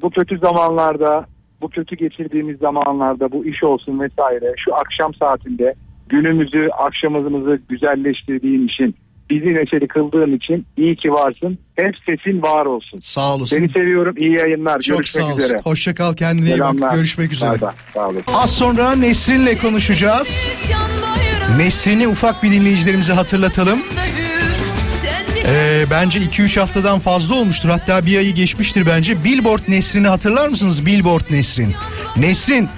Bu 0.02 0.10
kötü 0.10 0.38
zamanlarda, 0.38 1.26
bu 1.60 1.68
kötü 1.68 1.96
geçirdiğimiz 1.96 2.58
zamanlarda 2.58 3.32
bu 3.32 3.46
iş 3.46 3.64
olsun 3.64 4.00
vesaire 4.00 4.54
şu 4.64 4.74
akşam 4.74 5.14
saatinde 5.14 5.74
günümüzü, 6.08 6.68
akşamımızı 6.78 7.60
güzelleştirdiğin 7.68 8.68
için, 8.68 8.96
bizi 9.30 9.54
neşeli 9.54 9.88
kıldığın 9.88 10.36
için 10.36 10.66
iyi 10.76 10.96
ki 10.96 11.10
varsın. 11.12 11.58
Hep 11.76 11.94
sesin 12.06 12.42
var 12.42 12.66
olsun. 12.66 13.00
Sağ 13.00 13.34
olasın. 13.34 13.56
Seni 13.56 13.68
seviyorum. 13.72 14.14
İyi 14.18 14.32
yayınlar. 14.38 14.80
çok 14.80 14.96
Görüşmek 14.98 15.24
sağ 15.24 15.32
olasın. 15.32 15.44
üzere. 15.44 15.58
Hoşça 15.64 15.94
kal 15.94 16.14
kendine 16.14 16.50
iyi 16.50 16.60
bak. 16.60 16.94
Görüşmek 16.94 17.32
üzere. 17.32 17.60
Bay. 17.60 17.72
Sağ 17.94 18.06
olasın. 18.08 18.22
Az 18.34 18.50
sonra 18.56 18.92
Nesrin'le 18.94 19.58
konuşacağız. 19.62 20.52
Nesrin'i 21.58 22.08
ufak 22.08 22.42
bir 22.42 22.50
dinleyicilerimize 22.52 23.12
hatırlatalım. 23.12 23.78
Ee, 25.46 25.84
bence 25.90 26.18
2-3 26.18 26.60
haftadan 26.60 26.98
fazla 26.98 27.34
olmuştur. 27.34 27.68
Hatta 27.68 28.06
bir 28.06 28.18
ayı 28.18 28.34
geçmiştir 28.34 28.86
bence. 28.86 29.24
Billboard 29.24 29.60
Nesrin'i 29.68 30.08
hatırlar 30.08 30.48
mısınız? 30.48 30.86
Billboard 30.86 31.24
Nesrin. 31.30 31.74
Nesrin 32.16 32.68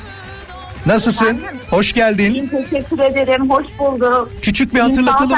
nasılsın? 0.86 1.40
Hoş 1.70 1.92
geldin. 1.92 2.50
Teşekkür 2.50 2.98
ederim. 2.98 3.50
Hoş 3.50 3.66
bulduk. 3.78 4.30
Küçük 4.42 4.74
bir 4.74 4.80
hatırlatalım. 4.80 5.36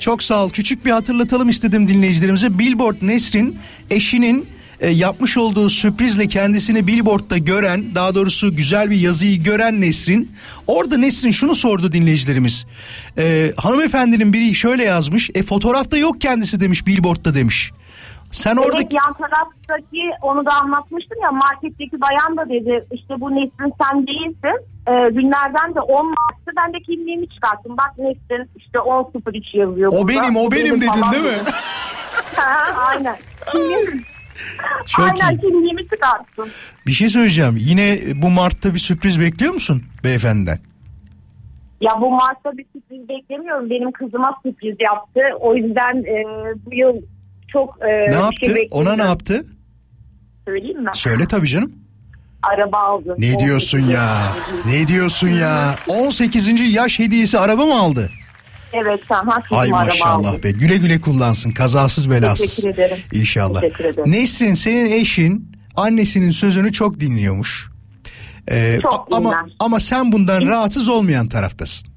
Çok 0.00 0.22
sağ 0.22 0.44
ol. 0.44 0.50
Küçük 0.50 0.84
bir 0.84 0.90
hatırlatalım 0.90 1.48
istedim 1.48 1.88
dinleyicilerimize. 1.88 2.58
Billboard 2.58 2.96
Nesrin 3.02 3.58
eşinin 3.90 4.46
e, 4.80 4.90
yapmış 4.90 5.36
olduğu 5.36 5.68
sürprizle 5.70 6.26
kendisini 6.26 6.86
Billboard'da 6.86 7.38
gören, 7.38 7.94
daha 7.94 8.14
doğrusu 8.14 8.56
güzel 8.56 8.90
bir 8.90 8.96
yazıyı 8.96 9.42
gören 9.42 9.80
Nesrin. 9.80 10.32
Orada 10.66 10.98
Nesrin 10.98 11.30
şunu 11.30 11.54
sordu 11.54 11.92
dinleyicilerimiz. 11.92 12.66
E, 13.18 13.52
hanımefendinin 13.56 14.32
biri 14.32 14.54
şöyle 14.54 14.84
yazmış. 14.84 15.30
E 15.34 15.42
fotoğrafta 15.42 15.96
yok 15.98 16.20
kendisi 16.20 16.60
demiş 16.60 16.86
Billboard'da 16.86 17.34
demiş. 17.34 17.72
Sen 18.34 18.56
Evet 18.56 18.66
oradaki 18.66 18.96
yan 18.96 19.14
taraftaki 19.14 20.02
onu 20.22 20.46
da 20.46 20.50
anlatmıştım 20.62 21.18
ya 21.22 21.30
marketteki 21.32 21.96
bayan 22.00 22.36
da 22.36 22.48
dedi 22.48 22.86
işte 22.92 23.20
bu 23.20 23.30
Nesrin 23.30 23.72
sen 23.82 24.06
değilsin. 24.06 24.56
Ee, 24.88 24.92
günlerden 25.10 25.74
de 25.74 25.80
10 25.80 26.06
Mart'ta 26.06 26.52
ben 26.56 26.72
de 26.74 26.78
kimliğimi 26.82 27.28
çıkarttım. 27.28 27.76
Bak 27.76 27.98
Nesrin 27.98 28.50
işte 28.56 28.78
10.03 28.78 29.58
yazıyor. 29.58 29.92
o 29.92 29.96
burada. 30.02 30.08
benim 30.08 30.36
o 30.36 30.50
benim 30.50 30.80
dedin 30.80 30.86
falan 30.86 31.12
değil 31.12 31.24
mi? 31.24 31.30
Ha, 32.36 32.86
aynen. 32.90 33.16
Kimliğimi, 33.52 34.00
Çok 34.86 35.04
aynen 35.04 35.36
iyi. 35.36 35.40
kimliğimi 35.40 35.88
çıkarttım. 35.88 36.48
Bir 36.86 36.92
şey 36.92 37.08
söyleyeceğim. 37.08 37.56
Yine 37.58 37.98
bu 38.22 38.30
Mart'ta 38.30 38.74
bir 38.74 38.78
sürpriz 38.78 39.20
bekliyor 39.20 39.52
musun 39.54 39.82
beyefendiden? 40.04 40.58
Ya 41.80 41.90
bu 42.00 42.10
Mart'ta 42.10 42.52
bir 42.58 42.66
sürpriz 42.72 43.08
beklemiyorum. 43.08 43.70
Benim 43.70 43.92
kızıma 43.92 44.38
sürpriz 44.42 44.76
yaptı. 44.80 45.20
O 45.40 45.54
yüzden 45.54 45.96
e, 46.04 46.24
bu 46.66 46.74
yıl 46.74 46.94
çok 47.54 47.78
e, 47.82 47.86
Ne 47.86 48.06
bir 48.08 48.12
yaptı? 48.12 48.46
şey 48.46 48.68
Ona 48.70 48.96
ne 48.96 49.02
yaptı? 49.02 49.46
Söyleyeyim 50.48 50.82
mi? 50.82 50.90
Söyle 50.94 51.26
tabii 51.28 51.48
canım. 51.48 51.72
Araba 52.42 52.78
aldı. 52.78 53.14
Ne 53.18 53.38
diyorsun 53.38 53.78
ya? 53.78 54.32
Ne 54.66 54.88
diyorsun 54.88 55.28
ya? 55.28 55.76
18. 55.88 56.74
yaş 56.74 56.98
hediyesi 56.98 57.38
araba 57.38 57.66
mı 57.66 57.74
aldı? 57.80 58.10
Evet 58.72 59.00
sen 59.08 59.14
haklısın 59.26 59.56
Ay 59.56 59.68
maşallah 59.70 60.42
be. 60.42 60.50
Güle 60.50 60.76
güle 60.76 61.00
kullansın. 61.00 61.50
Kazasız 61.50 62.10
belasız. 62.10 62.56
Teşekkür 62.56 62.68
ederim. 62.68 62.96
İnşallah. 63.12 63.60
Teşekkür 63.60 63.84
ederim. 63.84 64.12
Nesrin 64.12 64.54
senin 64.54 64.90
eşin 64.92 65.52
annesinin 65.76 66.30
sözünü 66.30 66.72
çok 66.72 67.00
dinliyormuş. 67.00 67.70
Ee, 68.50 68.78
Çok 68.82 69.08
a- 69.12 69.16
ama 69.16 69.30
dinler. 69.30 69.56
ama 69.58 69.80
sen 69.80 70.12
bundan 70.12 70.46
rahatsız 70.46 70.88
olmayan 70.88 71.28
taraftasın. 71.28 71.93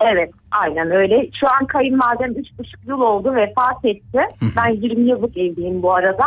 Evet 0.00 0.30
aynen 0.60 0.90
öyle. 0.90 1.28
Şu 1.40 1.46
an 1.60 1.66
kayınvalidem 1.66 2.32
3,5 2.32 2.88
yıl 2.88 3.00
oldu 3.00 3.34
vefat 3.34 3.84
etti. 3.84 4.20
Ben 4.56 4.72
20 4.74 5.08
yıllık 5.10 5.36
evliyim 5.36 5.82
bu 5.82 5.94
arada. 5.94 6.24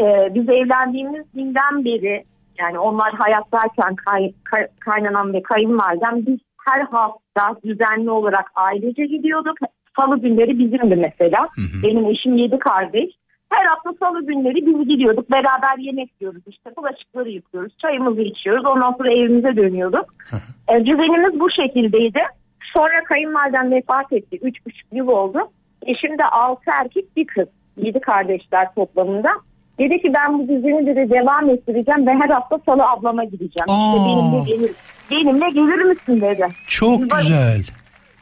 Ee, 0.00 0.34
biz 0.34 0.48
evlendiğimiz 0.48 1.24
günden 1.34 1.84
beri 1.84 2.24
yani 2.58 2.78
onlar 2.78 3.12
hayattayken 3.14 3.94
kay, 3.94 4.32
kay- 4.44 4.68
kaynanan 4.80 5.32
ve 5.32 5.42
kayınvalidem 5.42 6.26
biz 6.26 6.38
her 6.68 6.80
hafta 6.80 7.60
düzenli 7.64 8.10
olarak 8.10 8.50
ailece 8.54 9.06
gidiyorduk. 9.06 9.56
Salı 10.00 10.20
günleri 10.20 10.58
bizimdi 10.58 10.96
mesela. 10.96 11.48
Benim 11.82 12.06
eşim 12.06 12.36
7 12.36 12.58
kardeş. 12.58 13.10
Her 13.50 13.66
hafta 13.66 13.92
salı 14.00 14.26
günleri 14.26 14.66
biz 14.66 14.88
gidiyorduk. 14.88 15.30
Beraber 15.30 15.78
yemek 15.78 16.10
yiyoruz 16.20 16.42
işte. 16.48 16.70
Bulaşıkları 16.76 17.28
yıkıyoruz. 17.30 17.72
Çayımızı 17.82 18.20
içiyoruz. 18.20 18.66
Ondan 18.66 18.92
sonra 18.92 19.12
evimize 19.12 19.56
dönüyorduk. 19.56 20.14
E, 20.68 20.80
düzenimiz 20.80 21.40
bu 21.40 21.48
şekildeydi. 21.50 22.20
Sonra 22.76 23.04
kayınvalidem 23.04 23.70
vefat 23.70 24.12
etti. 24.12 24.38
Üç 24.42 24.66
buçuk 24.66 24.92
yıl 24.92 25.08
oldu. 25.08 25.38
Eşim 25.86 26.18
de 26.18 26.24
altı 26.24 26.70
erkek 26.82 27.16
bir 27.16 27.26
kız. 27.26 27.48
Yedi 27.76 28.00
kardeşler 28.00 28.74
toplamında. 28.74 29.28
Dedi 29.78 30.02
ki 30.02 30.12
ben 30.16 30.38
bu 30.38 30.48
düzeni 30.48 30.86
dedi 30.86 31.10
devam 31.10 31.50
ettireceğim 31.50 32.06
ve 32.06 32.10
her 32.10 32.28
hafta 32.28 32.58
salı 32.66 32.82
ablama 32.82 33.24
gideceğim. 33.24 33.68
Aa. 33.68 33.96
İşte 33.96 34.04
benimle 34.04 34.50
gelir, 34.50 34.72
benimle 35.10 35.50
gelir 35.50 35.84
misin 35.84 36.20
dedi. 36.20 36.46
Çok 36.68 37.00
Biz 37.00 37.08
güzel. 37.18 37.62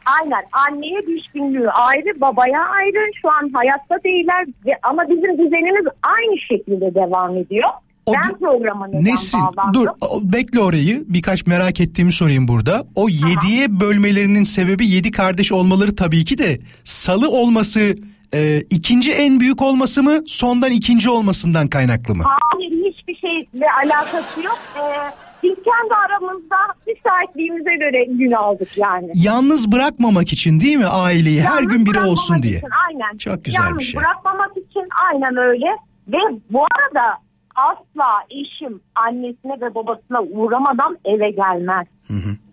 Aynen 0.05 0.43
anneye 0.67 1.07
düşkünlüğü 1.07 1.69
ayrı 1.69 2.21
babaya 2.21 2.65
ayrı 2.65 3.11
şu 3.21 3.31
an 3.31 3.51
hayatta 3.53 4.03
değiller 4.03 4.45
ve, 4.65 4.71
ama 4.83 5.09
bizim 5.09 5.37
düzenimiz 5.37 5.85
aynı 6.03 6.37
şekilde 6.39 6.95
devam 6.95 7.37
ediyor. 7.37 7.69
O 8.05 8.13
ben 8.13 8.37
programa 8.39 8.87
neden 8.87 9.03
Nesin? 9.05 9.39
bağlandım? 9.41 9.73
Dur 9.73 9.87
bekle 10.33 10.59
orayı. 10.59 11.03
Birkaç 11.07 11.47
merak 11.47 11.81
ettiğimi 11.81 12.11
sorayım 12.11 12.47
burada. 12.47 12.85
O 12.95 13.09
yediye 13.09 13.79
bölmelerinin 13.79 14.43
sebebi 14.43 14.87
yedi 14.87 15.11
kardeş 15.11 15.51
olmaları 15.51 15.95
tabii 15.95 16.25
ki 16.25 16.37
de 16.37 16.59
salı 16.83 17.29
olması 17.29 17.95
e, 18.33 18.61
ikinci 18.69 19.11
en 19.11 19.39
büyük 19.39 19.61
olması 19.61 20.03
mı 20.03 20.11
sondan 20.27 20.71
ikinci 20.71 21.09
olmasından 21.09 21.67
kaynaklı 21.67 22.15
mı? 22.15 22.23
Hayır 22.53 22.71
hiçbir 22.71 23.15
şeyle 23.15 23.65
alakası 23.83 24.41
yok. 24.43 24.59
Ee, 24.77 24.81
biz 25.43 25.55
kendi 25.55 25.93
aramızda 25.93 26.55
müsaitliğimize 26.87 27.75
göre 27.75 28.05
gün 28.05 28.31
aldık 28.31 28.77
yani. 28.77 29.11
Yalnız 29.15 29.71
bırakmamak 29.71 30.33
için 30.33 30.59
değil 30.59 30.77
mi 30.77 30.85
aileyi 30.85 31.41
her 31.41 31.55
Yalnız 31.55 31.67
gün 31.73 31.85
biri 31.85 31.99
olsun 32.01 32.43
diye. 32.43 32.57
için, 32.57 32.69
aynen. 32.89 33.17
Çok 33.17 33.45
güzel 33.45 33.59
Yalnız 33.63 33.79
bir 33.79 33.83
şey. 33.83 34.01
bırakmamak 34.01 34.51
için 34.51 34.87
aynen 35.11 35.37
öyle. 35.37 35.65
Ve 36.07 36.17
bu 36.49 36.59
arada 36.61 37.17
asla 37.55 38.09
eşim 38.29 38.81
annesine 38.95 39.61
ve 39.61 39.75
babasına 39.75 40.21
uğramadan 40.21 40.97
eve 41.05 41.29
gelmez. 41.29 41.87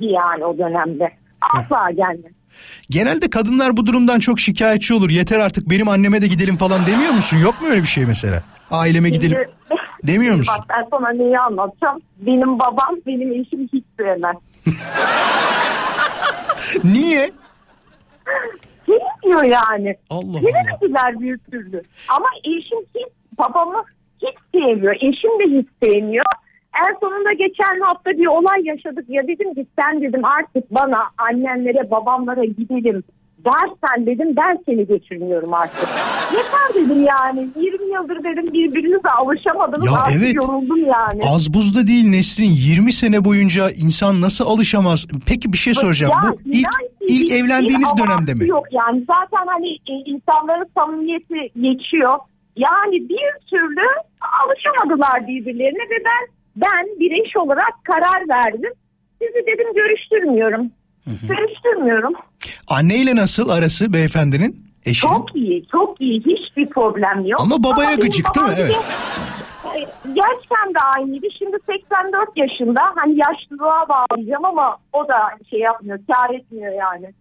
Yani 0.01 0.45
o 0.45 0.59
dönemde. 0.59 1.11
Asla 1.55 1.91
gelmez. 1.91 2.33
Genelde 2.91 3.31
kadınlar 3.31 3.77
bu 3.77 3.87
durumdan 3.87 4.19
çok 4.19 4.41
şikayetçi 4.41 4.95
olur. 4.95 5.11
Yeter 5.11 5.39
artık 5.39 5.71
benim 5.71 5.89
anneme 5.89 6.23
de 6.23 6.27
gidelim 6.27 6.57
falan 6.57 6.87
demiyor 6.87 7.13
musun? 7.13 7.37
Yok 7.37 7.63
mu 7.63 7.69
öyle 7.69 7.81
bir 7.83 7.87
şey 7.87 8.07
mesela? 8.07 8.43
Aileme 8.71 9.11
gidelim. 9.11 9.39
Demiyor 10.07 10.35
musun? 10.35 10.55
Bak 10.59 10.65
ben 10.69 10.87
sana 10.91 11.11
neyi 11.11 11.39
anlatacağım. 11.39 12.01
Benim 12.19 12.59
babam 12.59 12.97
benim 13.07 13.33
eşim 13.33 13.69
hiç 13.73 13.85
sevmez. 13.99 14.37
Niye? 16.85 17.33
Sevmiyor 18.87 19.43
yani. 19.43 19.97
Allah 20.11 20.39
Allah. 20.39 20.41
Sevmediler 20.41 21.21
bir 21.21 21.39
türlü. 21.39 21.83
Ama 22.09 22.27
eşim 22.45 22.79
hiç 22.95 23.09
babamı 23.39 23.85
hiç 24.23 24.37
sevmiyor. 24.55 24.95
Eşim 24.95 25.31
de 25.41 25.59
hiç 25.59 25.69
sevmiyor. 25.83 26.25
En 26.89 26.95
sonunda 27.01 27.33
geçen 27.33 27.81
hafta 27.81 28.11
bir 28.11 28.27
olay 28.27 28.65
yaşadık 28.65 29.05
ya 29.09 29.29
dedim 29.29 29.55
ki 29.55 29.67
sen 29.79 30.03
dedim 30.03 30.25
artık 30.25 30.71
bana 30.71 30.99
annenlere 31.19 31.91
babamlara 31.91 32.45
gidelim 32.45 33.03
dersen 33.45 34.07
dedim 34.07 34.37
ben 34.37 34.59
seni 34.67 34.87
geçirmiyorum 34.87 35.55
artık. 35.55 35.89
Yeter 36.33 36.85
dedim 36.85 37.07
yani 37.21 37.49
20 37.57 37.93
yıldır 37.95 38.25
dedim 38.25 38.47
birbirinize 38.53 39.09
alışamadınız 39.09 39.87
Ya 39.87 39.93
artık 39.93 40.17
evet. 40.23 40.35
yoruldum 40.35 40.79
yani. 40.79 41.21
Az 41.35 41.55
buzda 41.55 41.87
değil 41.87 42.09
Nesrin 42.09 42.51
20 42.51 42.93
sene 42.93 43.25
boyunca 43.25 43.71
insan 43.71 44.21
nasıl 44.21 44.47
alışamaz? 44.47 45.07
Peki 45.27 45.53
bir 45.53 45.59
şey 45.59 45.75
soracağım. 45.75 46.13
Ya, 46.25 46.33
Bu 46.33 46.39
ilk 46.45 46.69
ilk 47.09 47.33
evlendiğiniz 47.33 47.93
dönemde 47.99 48.35
mi? 48.35 48.49
Yok 48.49 48.67
yani 48.73 49.05
zaten 49.07 49.47
hani 49.47 49.69
e, 49.69 49.93
insanların 50.07 50.67
samimiyeti 50.75 51.61
geçiyor. 51.61 52.13
Yani 52.57 53.09
bir 53.09 53.49
türlü 53.51 53.87
alışamadılar 54.45 55.27
birbirlerine 55.29 55.91
ve 55.91 56.05
ben 56.05 56.35
ben 56.57 57.01
bir 57.01 57.25
eş 57.25 57.37
olarak 57.37 57.75
karar 57.85 58.29
verdim. 58.29 58.73
Sizi 59.23 59.47
dedim 59.47 59.75
görüştürmüyorum. 59.75 60.71
Görüştürmüyorum. 61.29 62.13
Anneyle 62.69 63.17
nasıl 63.17 63.49
arası 63.49 63.93
beyefendinin? 63.93 64.67
Eşinin? 64.85 65.15
Çok 65.15 65.37
iyi, 65.37 65.67
çok 65.73 66.01
iyi. 66.01 66.21
Hiçbir 66.21 66.71
problem 66.71 67.27
yok. 67.27 67.41
Ama 67.41 67.63
babaya 67.65 67.89
benim 67.89 68.01
gıcık 68.01 68.35
değil 68.35 68.47
mi? 68.47 68.55
Evet. 68.59 68.77
Hayır, 69.63 69.89
Gerçekten 70.05 70.75
de 70.75 70.79
aynıydı. 70.97 71.27
Şimdi 71.39 71.57
84 71.67 72.29
yaşında. 72.37 72.81
Hani 72.95 73.17
yaşlılığa 73.29 73.87
bağlayacağım 73.89 74.45
ama 74.45 74.77
o 74.93 75.09
da 75.09 75.19
şey 75.51 75.61
yapmıyor, 75.61 75.99
kar 76.13 76.35
etmiyor 76.35 76.73
yani. 76.73 77.15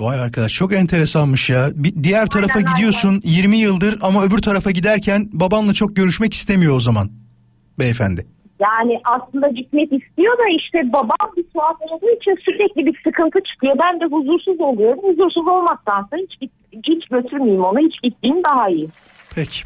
Vay 0.00 0.20
arkadaş 0.20 0.54
çok 0.54 0.72
enteresanmış 0.72 1.50
ya. 1.50 1.68
Bir 1.74 2.04
diğer 2.04 2.26
tarafa 2.26 2.58
Aynen, 2.58 2.74
gidiyorsun 2.74 3.20
20 3.24 3.58
yıldır 3.58 3.98
ama 4.02 4.24
öbür 4.24 4.38
tarafa 4.38 4.70
giderken 4.70 5.28
babanla 5.32 5.74
çok 5.74 5.96
görüşmek 5.96 6.34
istemiyor 6.34 6.76
o 6.76 6.80
zaman 6.80 7.08
beyefendi. 7.78 8.26
Yani 8.60 9.00
aslında 9.04 9.48
gitmek 9.48 9.92
istiyor 9.92 10.38
da 10.38 10.42
işte 10.58 10.92
babam 10.92 11.32
bir 11.36 11.42
tuhaf 11.42 11.76
olduğu 11.80 12.10
için 12.20 12.36
sürekli 12.44 12.86
bir 12.86 13.00
sıkıntı 13.04 13.38
çıkıyor. 13.52 13.76
Ben 13.78 14.00
de 14.00 14.04
huzursuz 14.04 14.60
oluyorum. 14.60 14.98
Huzursuz 15.02 15.48
olmaktansa 15.48 16.16
hiç, 16.16 16.50
hiç 16.72 17.08
götürmeyeyim 17.08 17.64
onu. 17.64 17.78
Hiç 17.78 18.02
gittiğim 18.02 18.36
daha 18.50 18.68
iyi. 18.68 18.88
Peki. 19.34 19.62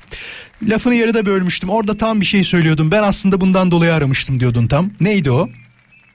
Lafını 0.62 0.94
yarıda 0.94 1.26
bölmüştüm. 1.26 1.70
Orada 1.70 1.96
tam 1.96 2.20
bir 2.20 2.26
şey 2.26 2.44
söylüyordum. 2.44 2.90
Ben 2.90 3.02
aslında 3.02 3.40
bundan 3.40 3.70
dolayı 3.70 3.94
aramıştım 3.94 4.40
diyordun 4.40 4.66
tam. 4.66 4.90
Neydi 5.00 5.30
o? 5.30 5.48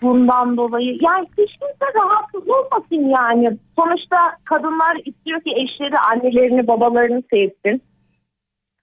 Bundan 0.01 0.57
dolayı 0.57 0.97
yani 1.01 1.25
hiç 1.37 1.51
kimse 1.51 1.87
rahatsız 1.95 2.49
olmasın 2.49 3.09
yani. 3.19 3.57
Sonuçta 3.79 4.17
kadınlar 4.43 4.95
istiyor 5.05 5.41
ki 5.41 5.49
eşleri 5.51 5.97
annelerini 6.11 6.67
babalarını 6.67 7.23
sevsin. 7.33 7.81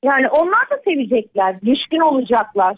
Yani 0.05 0.29
onlar 0.29 0.71
da 0.71 0.77
sevecekler. 0.85 1.61
Düşkün 1.61 2.01
olacaklar. 2.01 2.77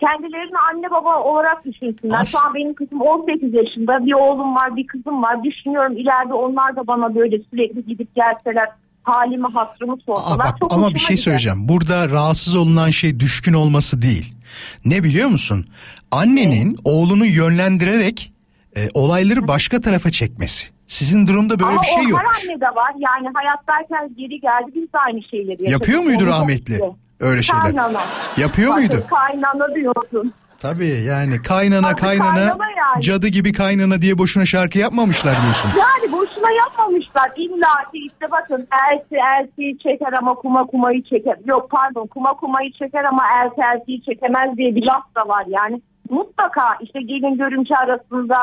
Kendilerini 0.00 0.58
anne 0.72 0.90
baba 0.90 1.22
olarak 1.22 1.64
düşünsünler. 1.64 2.20
As- 2.20 2.32
Şu 2.32 2.38
an 2.48 2.54
benim 2.54 2.74
kızım 2.74 3.00
18 3.00 3.54
yaşında. 3.54 4.06
Bir 4.06 4.12
oğlum 4.12 4.54
var 4.54 4.76
bir 4.76 4.86
kızım 4.86 5.22
var. 5.22 5.44
Düşünüyorum 5.44 5.92
ileride 5.96 6.34
onlar 6.34 6.76
da 6.76 6.86
bana 6.86 7.14
böyle 7.14 7.38
sürekli 7.50 7.84
gidip 7.86 8.14
gelseler 8.14 8.68
halimi 9.02 9.46
hatırımı 9.54 9.92
Aa, 9.92 9.96
sorsalar. 10.06 10.38
bak, 10.38 10.56
Çok 10.60 10.72
ama 10.72 10.88
bir 10.90 10.98
şey 10.98 11.16
gider. 11.16 11.22
söyleyeceğim. 11.22 11.58
Burada 11.68 12.08
rahatsız 12.08 12.54
olunan 12.56 12.90
şey 12.90 13.20
düşkün 13.20 13.52
olması 13.52 14.02
değil. 14.02 14.34
Ne 14.84 15.04
biliyor 15.04 15.28
musun? 15.28 15.66
Annenin 16.10 16.76
oğlunu 16.84 17.26
yönlendirerek 17.26 18.32
e, 18.76 18.88
olayları 18.94 19.48
başka 19.48 19.80
tarafa 19.80 20.10
çekmesi. 20.10 20.66
Sizin 20.86 21.26
durumda 21.26 21.58
böyle 21.58 21.70
Ama 21.70 21.82
bir 21.82 21.86
şey 21.86 22.02
yok. 22.04 22.20
her 22.20 22.50
annede 22.50 22.64
var. 22.66 22.92
Yani 22.98 23.32
hayattayken 23.34 24.14
geri 24.16 24.40
geldi 24.40 24.70
biz 24.74 24.92
de 24.92 24.98
aynı 25.06 25.22
şeyleri 25.22 25.48
yaşadık. 25.50 25.70
Yapıyor 25.70 26.00
muydu 26.02 26.26
rahmetli 26.26 26.80
öyle 27.20 27.42
şeyler? 27.42 27.62
Kaynana. 27.62 28.00
Yapıyor 28.36 28.70
Bakın, 28.70 28.86
muydu? 28.86 29.06
Kaynana 29.10 29.74
diyorsun. 29.74 30.32
Tabii 30.62 31.02
yani 31.08 31.42
kaynana 31.42 31.90
Tabii, 31.90 32.00
kaynana 32.00 32.34
kaynana 32.34 32.70
yani. 32.78 33.02
cadı 33.02 33.28
gibi 33.28 33.52
kaynana 33.52 34.02
diye 34.02 34.18
boşuna 34.18 34.46
şarkı 34.46 34.78
yapmamışlar 34.78 35.34
diyorsun. 35.42 35.70
Yani 35.78 36.12
boşuna 36.12 36.50
yapmamışlar. 36.50 37.30
İlla 37.36 37.90
ki 37.92 37.98
işte 38.06 38.30
bakın 38.30 38.68
elsi 38.92 39.16
elsiyi 39.40 39.78
çeker 39.78 40.12
ama 40.12 40.34
kuma 40.34 40.66
kumayı 40.66 41.02
çeker. 41.02 41.36
Yok 41.44 41.70
pardon 41.70 42.06
kuma 42.06 42.32
kumayı 42.32 42.72
çeker 42.72 43.04
ama 43.04 43.22
elsi 43.44 43.60
elsiyi 43.74 44.02
çekemez 44.02 44.56
diye 44.56 44.74
bir 44.74 44.82
laf 44.82 45.14
da 45.16 45.28
var. 45.28 45.44
Yani 45.48 45.80
mutlaka 46.10 46.62
işte 46.80 47.00
gelin 47.00 47.38
görümce 47.38 47.74
arasında 47.76 48.34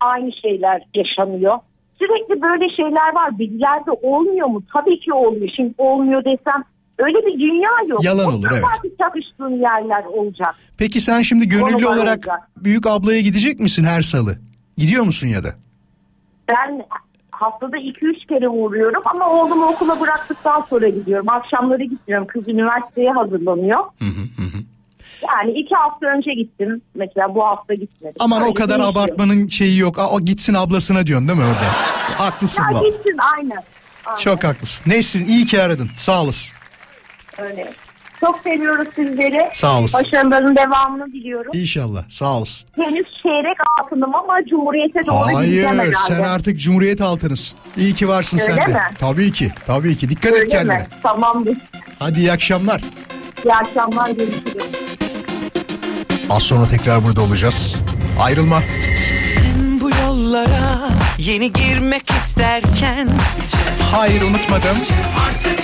aynı 0.00 0.32
şeyler 0.32 0.82
yaşanıyor. 0.94 1.58
Sürekli 1.98 2.42
böyle 2.42 2.68
şeyler 2.76 3.14
var. 3.14 3.38
Bizlerde 3.38 3.90
olmuyor 3.90 4.46
mu? 4.46 4.62
Tabii 4.74 5.00
ki 5.00 5.12
oluyor. 5.12 5.48
Şimdi 5.56 5.74
olmuyor 5.78 6.24
desem 6.24 6.64
öyle 6.98 7.18
bir 7.26 7.40
dünya 7.40 7.70
yok. 7.88 8.04
Yalan 8.04 8.34
olur, 8.34 8.48
evet. 8.52 8.64
bir 8.84 8.92
çakıştığın 8.98 9.60
yerler 9.62 10.04
olacak. 10.04 10.54
Peki 10.78 11.00
sen 11.00 11.22
şimdi 11.22 11.48
gönüllü 11.48 11.86
olarak 11.86 12.18
olacak. 12.18 12.50
büyük 12.56 12.86
ablaya 12.86 13.20
gidecek 13.20 13.60
misin 13.60 13.84
her 13.84 14.02
salı? 14.02 14.38
Gidiyor 14.78 15.04
musun 15.04 15.28
ya 15.28 15.44
da? 15.44 15.54
Ben 16.48 16.82
haftada 17.30 17.76
2-3 17.76 18.26
kere 18.28 18.48
uğruyorum 18.48 19.02
ama 19.04 19.28
oğlumu 19.30 19.64
okula 19.66 20.00
bıraktıktan 20.00 20.66
sonra 20.70 20.88
gidiyorum. 20.88 21.26
Akşamları 21.30 21.84
gitmiyorum. 21.84 22.26
Kız 22.26 22.48
üniversiteye 22.48 23.10
hazırlanıyor. 23.12 23.80
Yani 25.28 25.52
iki 25.58 25.74
hafta 25.74 26.06
önce 26.06 26.34
gittim. 26.34 26.82
Mesela 26.94 27.34
bu 27.34 27.44
hafta 27.46 27.74
gitmedim. 27.74 28.16
Aman 28.20 28.42
o 28.42 28.44
Öyle 28.44 28.54
kadar 28.54 28.78
değişiyor. 28.78 28.92
abartmanın 28.92 29.48
şeyi 29.48 29.78
yok. 29.78 29.98
Aa, 29.98 30.10
o 30.10 30.20
gitsin 30.20 30.54
ablasına 30.54 31.06
diyorsun 31.06 31.28
değil 31.28 31.38
mi 31.38 31.44
orada? 31.44 31.72
Haklısın 32.18 32.62
Ya 32.74 32.80
gitsin 32.90 33.16
aynen. 33.36 33.50
aynen. 34.06 34.18
Çok 34.18 34.44
haklısın. 34.44 34.90
Neyse 34.90 35.18
iyi 35.28 35.46
ki 35.46 35.62
aradın. 35.62 35.90
Sağ 35.96 36.22
olasın. 36.22 36.56
Öyle. 37.38 37.72
Çok 38.20 38.40
seviyoruz 38.44 38.88
sizleri. 38.94 39.48
Sağ 39.52 39.78
olasın. 39.78 40.00
Başarıların 40.04 40.56
devamını 40.56 41.06
diliyorum. 41.12 41.52
İnşallah. 41.54 42.04
Sağ 42.08 42.36
olasın. 42.38 42.68
Henüz 42.76 43.06
çeyrek 43.22 43.56
altınım 43.80 44.14
ama 44.14 44.38
Cumhuriyet'e 44.50 45.06
doğru 45.06 45.30
gideceğim 45.40 45.66
Hayır 45.68 45.86
herhalde. 45.88 45.96
sen 46.08 46.22
artık 46.22 46.60
Cumhuriyet 46.60 47.00
altınısın. 47.00 47.58
İyi 47.76 47.94
ki 47.94 48.08
varsın 48.08 48.38
Öyle 48.38 48.52
sen 48.60 48.68
de. 48.68 48.72
mi? 48.74 48.80
Tabii 48.98 49.32
ki. 49.32 49.52
Tabii 49.66 49.96
ki. 49.96 50.08
Dikkat 50.10 50.32
et 50.32 50.38
Öyle 50.38 50.48
kendine. 50.48 50.78
mi? 50.78 50.86
Tamamdır. 51.02 51.56
Hadi 51.98 52.18
iyi 52.18 52.32
akşamlar. 52.32 52.80
İyi 53.44 53.54
akşamlar. 53.54 54.10
Görüşürüz. 54.10 54.64
Az 56.30 56.42
sonra 56.42 56.68
tekrar 56.68 57.04
burada 57.04 57.20
olacağız. 57.22 57.76
Ayrılma. 58.22 58.58
Bu 60.26 60.30
yollara 60.30 60.90
yeni 61.18 61.52
girmek 61.52 62.10
isterken 62.10 63.08
Hayır 63.92 64.22
unutmadım. 64.22 64.76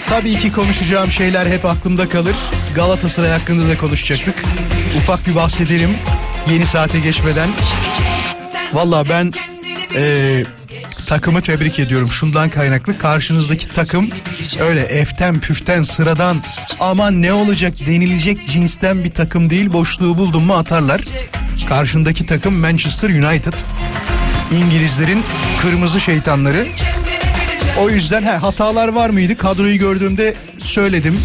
Tabii 0.09 0.39
ki 0.39 0.53
konuşacağım 0.53 1.11
şeyler 1.11 1.47
hep 1.47 1.65
aklımda 1.65 2.09
kalır. 2.09 2.35
Galatasaray 2.75 3.31
hakkında 3.31 3.69
da 3.69 3.77
konuşacaktık. 3.77 4.35
Ufak 4.97 5.27
bir 5.27 5.35
bahsedelim 5.35 5.97
yeni 6.51 6.67
saate 6.67 7.01
geçmeden. 7.01 7.49
Valla 8.73 9.09
ben 9.09 9.33
eee, 9.95 10.45
takımı 11.07 11.43
tebrik 11.43 11.79
ediyorum. 11.79 12.09
Şundan 12.09 12.51
kaynaklı 12.51 12.99
karşınızdaki 12.99 13.69
takım 13.69 14.11
öyle 14.61 14.81
eften 14.81 15.41
püften 15.41 15.83
sıradan 15.83 16.43
aman 16.81 17.23
ne 17.23 17.33
olacak 17.33 17.75
denilecek 17.87 18.49
cinsten 18.49 19.05
bir 19.05 19.11
takım 19.11 19.51
değil. 19.51 19.73
Boşluğu 19.73 20.19
buldum 20.19 20.45
mu 20.45 20.55
atarlar. 20.55 21.01
Karşındaki 21.69 22.27
takım 22.27 22.57
Manchester 22.57 23.11
United. 23.11 23.55
İngilizlerin 24.53 25.23
kırmızı 25.63 26.01
şeytanları. 26.01 26.67
O 27.81 27.91
yüzden 27.91 28.23
he, 28.23 28.31
hatalar 28.31 28.89
var 28.89 29.11
mıydı? 29.11 29.37
Kadroyu 29.37 29.79
gördüğümde 29.79 30.35
söyledim. 30.65 31.21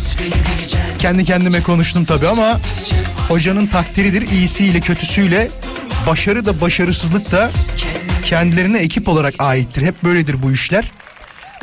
Kendi 0.99 1.25
kendime 1.25 1.61
konuştum 1.61 2.05
tabii 2.05 2.27
ama 2.27 2.59
hocanın 3.27 3.67
takdiridir 3.67 4.29
iyisiyle 4.31 4.79
kötüsüyle 4.79 5.49
başarı 6.07 6.45
da 6.45 6.61
başarısızlık 6.61 7.31
da 7.31 7.51
kendilerine 8.25 8.77
ekip 8.77 9.07
olarak 9.07 9.33
aittir. 9.39 9.81
Hep 9.81 10.03
böyledir 10.03 10.43
bu 10.43 10.51
işler. 10.51 10.91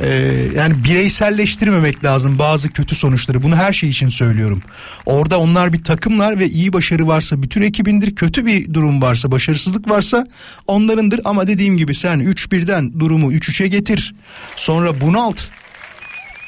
Ee, 0.01 0.09
yani 0.57 0.85
bireyselleştirmemek 0.85 2.05
lazım 2.05 2.39
bazı 2.39 2.71
kötü 2.71 2.95
sonuçları. 2.95 3.43
Bunu 3.43 3.57
her 3.57 3.73
şey 3.73 3.91
için 3.91 4.09
söylüyorum. 4.09 4.63
Orada 5.07 5.41
onlar 5.41 5.73
bir 5.73 5.85
takımlar 5.85 6.39
ve 6.39 6.49
iyi 6.49 6.73
başarı 6.73 7.07
varsa 7.07 7.43
bütün 7.43 7.63
ekibindir. 7.63 8.15
Kötü 8.15 8.47
bir 8.47 8.75
durum 8.75 9.03
varsa, 9.03 9.31
başarısızlık 9.31 9.91
varsa 9.91 10.27
onlarındır. 10.67 11.21
Ama 11.25 11.47
dediğim 11.47 11.77
gibi 11.77 11.95
sen 11.95 12.21
3-1'den 12.21 13.01
durumu 13.01 13.33
3-3'e 13.33 13.67
getir. 13.67 14.15
Sonra 14.57 15.01
bunalt. 15.01 15.43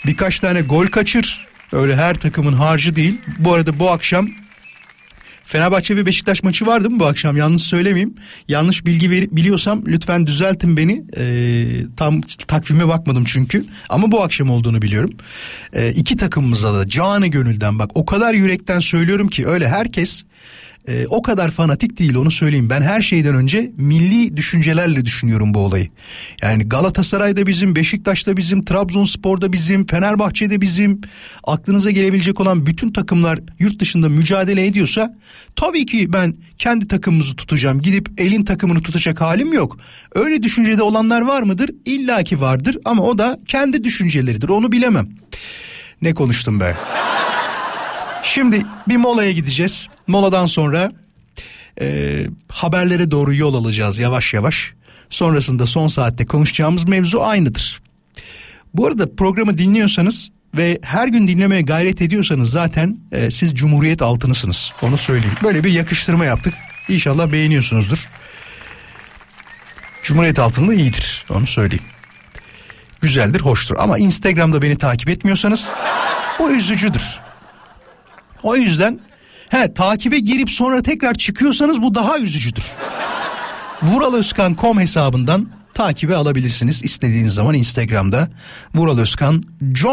Birkaç 0.07 0.41
tane 0.41 0.61
gol 0.61 0.87
kaçır. 0.87 1.47
Öyle 1.73 1.97
her 1.97 2.15
takımın 2.15 2.53
harcı 2.53 2.97
değil. 2.97 3.21
Bu 3.39 3.55
arada 3.55 3.79
bu 3.79 3.91
akşam 3.91 4.29
Fenerbahçe 5.47 5.97
ve 5.97 6.07
Beşiktaş 6.07 6.43
maçı 6.43 6.67
vardı 6.67 6.91
mı 6.91 7.01
bu 7.01 7.07
akşam? 7.07 7.37
Yanlış 7.37 7.63
söylemeyeyim. 7.63 8.15
Yanlış 8.49 8.87
bilgi 8.87 9.11
ver- 9.11 9.31
biliyorsam 9.37 9.83
lütfen 9.87 10.27
düzeltin 10.27 10.77
beni. 10.77 11.05
Ee, 11.17 11.67
tam 11.97 12.21
takvime 12.21 12.89
bakmadım 12.89 13.25
çünkü. 13.25 13.65
Ama 13.89 14.13
bu 14.13 14.23
akşam 14.23 14.51
olduğunu 14.51 14.83
biliyorum. 14.83 15.11
Ee, 15.73 15.91
iki 15.93 16.17
takımımıza 16.17 16.75
da 16.75 16.89
canı 16.89 17.27
gönülden 17.27 17.79
bak 17.79 17.91
o 17.95 18.07
kadar 18.07 18.35
yürekten 18.35 18.81
söylüyorum 18.81 19.29
ki 19.29 19.47
öyle 19.47 19.69
herkes 19.69 20.25
e, 20.89 21.07
o 21.07 21.23
kadar 21.23 21.51
fanatik 21.51 21.99
değil 21.99 22.15
onu 22.15 22.31
söyleyeyim. 22.31 22.71
Ben 22.71 22.83
her 22.83 23.01
şeyden 23.01 23.35
önce 23.35 23.73
milli 23.77 24.37
düşüncelerle 24.37 25.05
düşünüyorum 25.05 25.55
bu 25.55 25.59
olayı. 25.59 25.89
Yani 26.43 26.69
Galatasaray'da 26.69 27.47
bizim, 27.47 27.77
Beşiktaş'ta 27.77 28.37
bizim, 28.37 28.65
Trabzonspor'da 28.65 29.53
bizim, 29.53 29.87
Fenerbahçe'de 29.87 30.61
bizim. 30.61 31.01
Aklınıza 31.45 31.91
gelebilecek 31.91 32.41
olan 32.41 32.67
bütün 32.67 32.93
takımlar 32.93 33.41
yurt 33.59 33.81
dışında 33.81 34.09
mücadele 34.09 34.67
ediyorsa 34.67 35.17
tabii 35.57 35.87
ki 35.87 36.13
ben 36.13 36.35
kendi 36.59 36.89
takımımızı 36.89 37.37
tutacağım. 37.37 37.83
Gidip 37.83 38.09
elin 38.19 38.45
takımını 38.45 38.83
tutacak 38.83 39.21
halim 39.21 39.53
yok. 39.53 39.77
Öyle 40.15 40.43
düşüncede 40.43 40.83
olanlar 40.83 41.21
var 41.21 41.43
mıdır? 41.43 41.71
İlla 41.85 42.23
ki 42.23 42.41
vardır 42.41 42.77
ama 42.85 43.03
o 43.03 43.19
da 43.19 43.39
kendi 43.49 43.85
düşünceleridir. 43.85 44.49
Onu 44.49 44.73
bilemem. 44.73 45.09
Ne 46.03 46.15
konuştum 46.15 46.61
be? 46.61 46.77
Şimdi 48.27 48.67
bir 48.89 48.97
molaya 48.97 49.33
gideceğiz. 49.33 49.89
Moladan 50.07 50.47
sonra 50.47 50.93
e, 51.81 52.27
haberlere 52.49 53.11
doğru 53.11 53.35
yol 53.35 53.55
alacağız 53.55 53.99
yavaş 53.99 54.35
yavaş. 54.35 54.73
Sonrasında 55.11 55.67
son 55.67 55.89
saatte 55.89 56.27
konuşacağımız 56.27 56.85
mevzu 56.85 57.21
aynıdır. 57.21 57.83
Bu 58.75 58.87
arada 58.87 59.17
programı 59.17 59.59
dinliyorsanız 59.59 60.31
ve 60.55 60.79
her 60.83 61.09
gün 61.09 61.29
dinlemeye 61.29 61.63
gayret 61.63 62.03
ediyorsanız 62.03 62.51
zaten 62.51 62.99
e, 63.13 63.31
siz 63.31 63.55
Cumhuriyet 63.55 64.03
altınısınız. 64.03 64.73
Onu 64.83 64.99
söyleyeyim. 64.99 65.37
Böyle 65.43 65.65
bir 65.65 65.73
yakıştırma 65.73 66.25
yaptık. 66.25 66.55
İnşallah 66.89 67.33
beğeniyorsunuzdur. 67.33 68.09
Cumhuriyet 70.03 70.39
altınlığı 70.39 70.75
iyidir. 70.75 71.25
Onu 71.31 71.47
söyleyeyim. 71.47 71.85
Güzeldir, 73.01 73.41
hoştur. 73.41 73.77
Ama 73.79 73.99
Instagram'da 73.99 74.63
beni 74.63 74.79
takip 74.79 75.09
etmiyorsanız 75.09 75.71
bu 76.39 76.51
üzücüdür. 76.51 77.26
O 78.47 78.57
yüzden 78.57 79.01
He 79.49 79.75
takibe 79.75 80.19
girip 80.19 80.51
sonra 80.51 80.83
tekrar 80.83 81.15
çıkıyorsanız 81.15 81.83
bu 81.83 81.95
daha 81.95 82.19
üzücüdür. 82.19 82.65
Vuralözkan.com 83.83 84.81
hesabından 84.81 85.49
takibe 85.75 86.17
alabilirsiniz. 86.17 86.85
İstediğiniz 86.85 87.35
zaman 87.35 87.55
Instagram'da 87.55 88.29
Vural 88.75 88.99
Özkan 88.99 89.43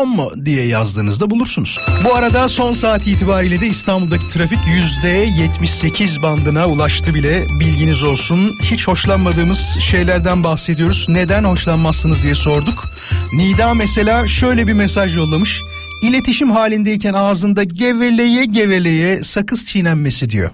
mu 0.07 0.31
diye 0.45 0.67
yazdığınızda 0.67 1.29
bulursunuz. 1.29 1.79
Bu 2.05 2.15
arada 2.15 2.47
son 2.47 2.73
saat 2.73 3.07
itibariyle 3.07 3.61
de 3.61 3.67
İstanbul'daki 3.67 4.29
trafik 4.29 4.59
%78 5.03 6.21
bandına 6.21 6.67
ulaştı 6.67 7.13
bile 7.13 7.45
bilginiz 7.59 8.03
olsun. 8.03 8.51
Hiç 8.61 8.87
hoşlanmadığımız 8.87 9.77
şeylerden 9.79 10.43
bahsediyoruz. 10.43 11.05
Neden 11.09 11.43
hoşlanmazsınız 11.43 12.23
diye 12.23 12.35
sorduk. 12.35 12.85
Nida 13.33 13.73
mesela 13.73 14.27
şöyle 14.27 14.67
bir 14.67 14.73
mesaj 14.73 15.15
yollamış. 15.15 15.61
İletişim 16.03 16.51
halindeyken 16.51 17.13
ağzında 17.13 17.63
geveleye 17.63 18.45
geveleye 18.45 19.23
sakız 19.23 19.65
çiğnenmesi 19.65 20.29
diyor. 20.29 20.51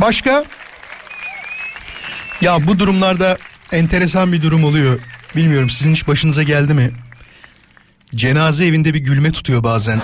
Başka? 0.00 0.44
Ya 2.40 2.66
bu 2.66 2.78
durumlarda 2.78 3.38
enteresan 3.72 4.32
bir 4.32 4.42
durum 4.42 4.64
oluyor. 4.64 5.00
Bilmiyorum 5.36 5.70
sizin 5.70 5.92
hiç 5.92 6.08
başınıza 6.08 6.42
geldi 6.42 6.74
mi? 6.74 6.90
Cenaze 8.14 8.66
evinde 8.66 8.94
bir 8.94 8.98
gülme 8.98 9.30
tutuyor 9.30 9.64
bazen. 9.64 10.02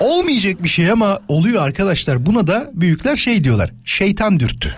Olmayacak 0.00 0.62
bir 0.62 0.68
şey 0.68 0.90
ama 0.90 1.20
oluyor 1.28 1.62
arkadaşlar. 1.62 2.26
Buna 2.26 2.46
da 2.46 2.70
büyükler 2.74 3.16
şey 3.16 3.44
diyorlar. 3.44 3.70
Şeytan 3.84 4.40
dürttü. 4.40 4.76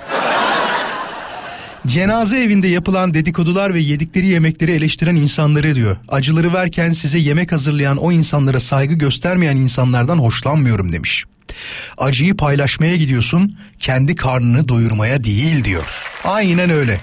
Cenaze 1.87 2.41
evinde 2.43 2.69
yapılan 2.69 3.15
dedikodular 3.15 3.75
ve 3.75 3.81
yedikleri 3.81 4.27
yemekleri 4.27 4.73
eleştiren 4.73 5.17
insanları 5.17 5.75
diyor. 5.75 5.97
Acıları 6.09 6.53
verken 6.55 6.93
size 6.93 7.19
yemek 7.19 7.53
hazırlayan 7.53 7.97
o 7.97 8.13
insanlara 8.13 8.61
saygı 8.61 8.95
göstermeyen 8.95 9.57
insanlardan 9.57 10.19
hoşlanmıyorum 10.19 10.93
demiş. 10.93 11.25
Acıyı 11.99 12.37
paylaşmaya 12.37 12.97
gidiyorsun, 12.97 13.59
kendi 13.79 14.15
karnını 14.15 14.69
doyurmaya 14.69 15.25
değil 15.25 15.65
diyor. 15.65 16.05
Aynen 16.25 16.71
öyle. 16.71 17.01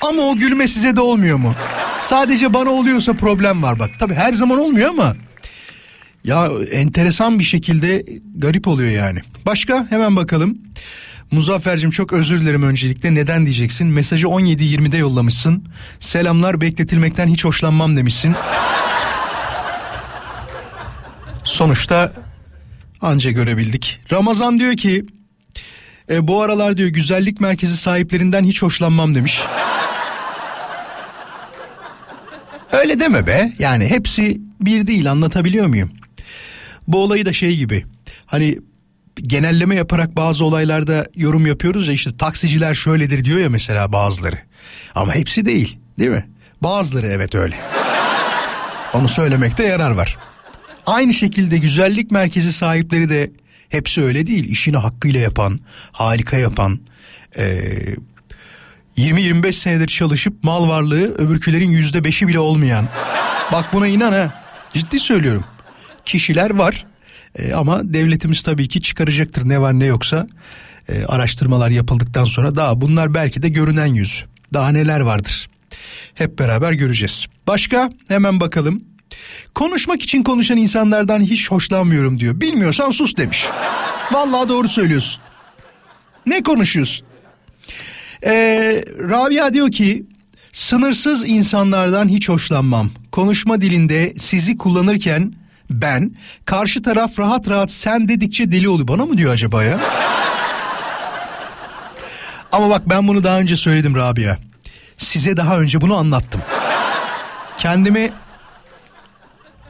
Ama 0.00 0.22
o 0.22 0.36
gülme 0.36 0.66
size 0.68 0.96
de 0.96 1.00
olmuyor 1.00 1.36
mu? 1.36 1.54
Sadece 2.02 2.54
bana 2.54 2.70
oluyorsa 2.70 3.12
problem 3.12 3.62
var 3.62 3.78
bak. 3.78 3.90
Tabi 3.98 4.14
her 4.14 4.32
zaman 4.32 4.58
olmuyor 4.58 4.88
ama 4.88 5.16
ya 6.24 6.48
enteresan 6.72 7.38
bir 7.38 7.44
şekilde 7.44 8.04
garip 8.36 8.68
oluyor 8.68 8.90
yani. 8.90 9.18
Başka 9.46 9.86
hemen 9.90 10.16
bakalım. 10.16 10.58
Muzaffer'cim 11.32 11.90
çok 11.90 12.12
özür 12.12 12.40
dilerim 12.40 12.62
öncelikle. 12.62 13.14
Neden 13.14 13.44
diyeceksin? 13.44 13.86
Mesajı 13.86 14.26
17.20'de 14.26 14.96
yollamışsın. 14.96 15.64
Selamlar 16.00 16.60
bekletilmekten 16.60 17.28
hiç 17.28 17.44
hoşlanmam 17.44 17.96
demişsin. 17.96 18.34
Sonuçta 21.44 22.12
anca 23.00 23.30
görebildik. 23.30 24.00
Ramazan 24.12 24.58
diyor 24.58 24.76
ki 24.76 25.06
e, 26.10 26.28
bu 26.28 26.42
aralar 26.42 26.76
diyor 26.76 26.88
güzellik 26.88 27.40
merkezi 27.40 27.76
sahiplerinden 27.76 28.44
hiç 28.44 28.62
hoşlanmam 28.62 29.14
demiş. 29.14 29.42
Öyle 32.72 33.00
deme 33.00 33.26
be. 33.26 33.52
Yani 33.58 33.86
hepsi 33.86 34.40
bir 34.60 34.86
değil 34.86 35.10
anlatabiliyor 35.10 35.66
muyum? 35.66 35.90
Bu 36.88 37.02
olayı 37.02 37.26
da 37.26 37.32
şey 37.32 37.56
gibi. 37.56 37.84
Hani 38.26 38.58
genelleme 39.16 39.74
yaparak 39.74 40.16
bazı 40.16 40.44
olaylarda 40.44 41.06
yorum 41.16 41.46
yapıyoruz 41.46 41.88
ya 41.88 41.94
işte 41.94 42.16
taksiciler 42.16 42.74
şöyledir 42.74 43.24
diyor 43.24 43.38
ya 43.38 43.48
mesela 43.50 43.92
bazıları. 43.92 44.38
Ama 44.94 45.14
hepsi 45.14 45.46
değil 45.46 45.78
değil 45.98 46.10
mi? 46.10 46.28
Bazıları 46.62 47.06
evet 47.06 47.34
öyle. 47.34 47.56
Onu 48.94 49.08
söylemekte 49.08 49.64
yarar 49.64 49.90
var. 49.90 50.18
Aynı 50.86 51.14
şekilde 51.14 51.58
güzellik 51.58 52.10
merkezi 52.10 52.52
sahipleri 52.52 53.08
de 53.08 53.30
hepsi 53.68 54.02
öyle 54.02 54.26
değil. 54.26 54.44
İşini 54.44 54.76
hakkıyla 54.76 55.20
yapan, 55.20 55.60
harika 55.92 56.36
yapan, 56.36 56.80
e, 57.36 57.44
20-25 58.96 59.52
senedir 59.52 59.86
çalışıp 59.86 60.44
mal 60.44 60.68
varlığı 60.68 61.14
öbürkülerin 61.14 61.70
yüzde 61.70 62.04
beşi 62.04 62.28
bile 62.28 62.38
olmayan. 62.38 62.88
Bak 63.52 63.64
buna 63.72 63.86
inan 63.86 64.12
ha. 64.12 64.42
Ciddi 64.74 64.98
söylüyorum. 64.98 65.44
Kişiler 66.04 66.50
var 66.50 66.86
e, 67.38 67.52
ama 67.52 67.92
devletimiz 67.92 68.42
tabii 68.42 68.68
ki 68.68 68.82
çıkaracaktır 68.82 69.48
ne 69.48 69.60
var 69.60 69.78
ne 69.78 69.86
yoksa 69.86 70.26
e, 70.88 71.04
araştırmalar 71.04 71.70
yapıldıktan 71.70 72.24
sonra 72.24 72.56
daha 72.56 72.80
bunlar 72.80 73.14
belki 73.14 73.42
de 73.42 73.48
görünen 73.48 73.86
yüz. 73.86 74.24
Daha 74.54 74.68
neler 74.68 75.00
vardır. 75.00 75.48
Hep 76.14 76.38
beraber 76.38 76.72
göreceğiz. 76.72 77.26
Başka 77.46 77.90
hemen 78.08 78.40
bakalım. 78.40 78.84
Konuşmak 79.54 80.02
için 80.02 80.22
konuşan 80.22 80.56
insanlardan 80.56 81.20
hiç 81.20 81.50
hoşlanmıyorum 81.50 82.20
diyor. 82.20 82.40
Bilmiyorsan 82.40 82.90
sus 82.90 83.16
demiş. 83.16 83.46
Vallahi 84.12 84.48
doğru 84.48 84.68
söylüyorsun. 84.68 85.22
Ne 86.26 86.42
konuşuyorsun? 86.42 87.06
Ee, 88.24 88.84
Rabia 88.98 89.54
diyor 89.54 89.70
ki 89.70 90.06
sınırsız 90.52 91.24
insanlardan 91.26 92.08
hiç 92.08 92.28
hoşlanmam. 92.28 92.90
Konuşma 93.12 93.60
dilinde 93.60 94.14
sizi 94.16 94.56
kullanırken 94.56 95.34
ben 95.80 96.16
karşı 96.44 96.82
taraf 96.82 97.18
rahat 97.18 97.48
rahat 97.48 97.72
sen 97.72 98.08
dedikçe 98.08 98.52
deli 98.52 98.68
oluyor. 98.68 98.88
Bana 98.88 99.06
mı 99.06 99.18
diyor 99.18 99.32
acaba 99.32 99.64
ya? 99.64 99.80
Ama 102.52 102.70
bak 102.70 102.82
ben 102.90 103.08
bunu 103.08 103.22
daha 103.22 103.40
önce 103.40 103.56
söyledim 103.56 103.94
Rabia. 103.94 104.36
Size 104.98 105.36
daha 105.36 105.58
önce 105.58 105.80
bunu 105.80 105.96
anlattım. 105.96 106.40
Kendimi 107.58 108.10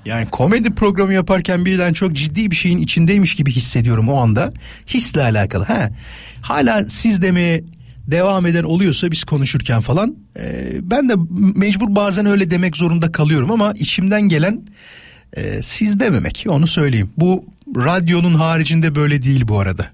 yani 0.05 0.27
komedi 0.31 0.75
programı 0.75 1.13
yaparken 1.13 1.65
birden 1.65 1.93
çok 1.93 2.13
ciddi 2.13 2.51
bir 2.51 2.57
şeyin 2.57 2.79
içindeymiş 2.79 3.35
gibi 3.35 3.53
hissediyorum 3.53 4.09
o 4.09 4.21
anda. 4.21 4.53
Hisle 4.87 5.23
alakalı. 5.23 5.65
Ha. 5.65 5.89
Hala 6.43 6.85
siz 6.89 7.23
demeye 7.23 7.65
devam 8.07 8.47
eden 8.47 8.65
oluyorsa 8.65 9.11
biz 9.11 9.25
konuşurken 9.25 9.81
falan 9.81 10.17
e, 10.39 10.71
ben 10.91 11.09
de 11.09 11.15
mecbur 11.57 11.97
bazen 11.97 12.27
öyle 12.27 12.51
demek 12.51 12.77
zorunda 12.77 13.13
kalıyorum 13.13 13.51
ama 13.51 13.73
içimden 13.77 14.23
gelen 14.23 14.63
e, 15.37 15.63
siz 15.63 16.01
dememek 16.01 16.45
onu 16.49 16.67
söyleyeyim. 16.67 17.11
Bu 17.17 17.45
radyonun 17.77 18.35
haricinde 18.35 18.95
böyle 18.95 19.23
değil 19.23 19.49
bu 19.49 19.61
arada. 19.61 19.87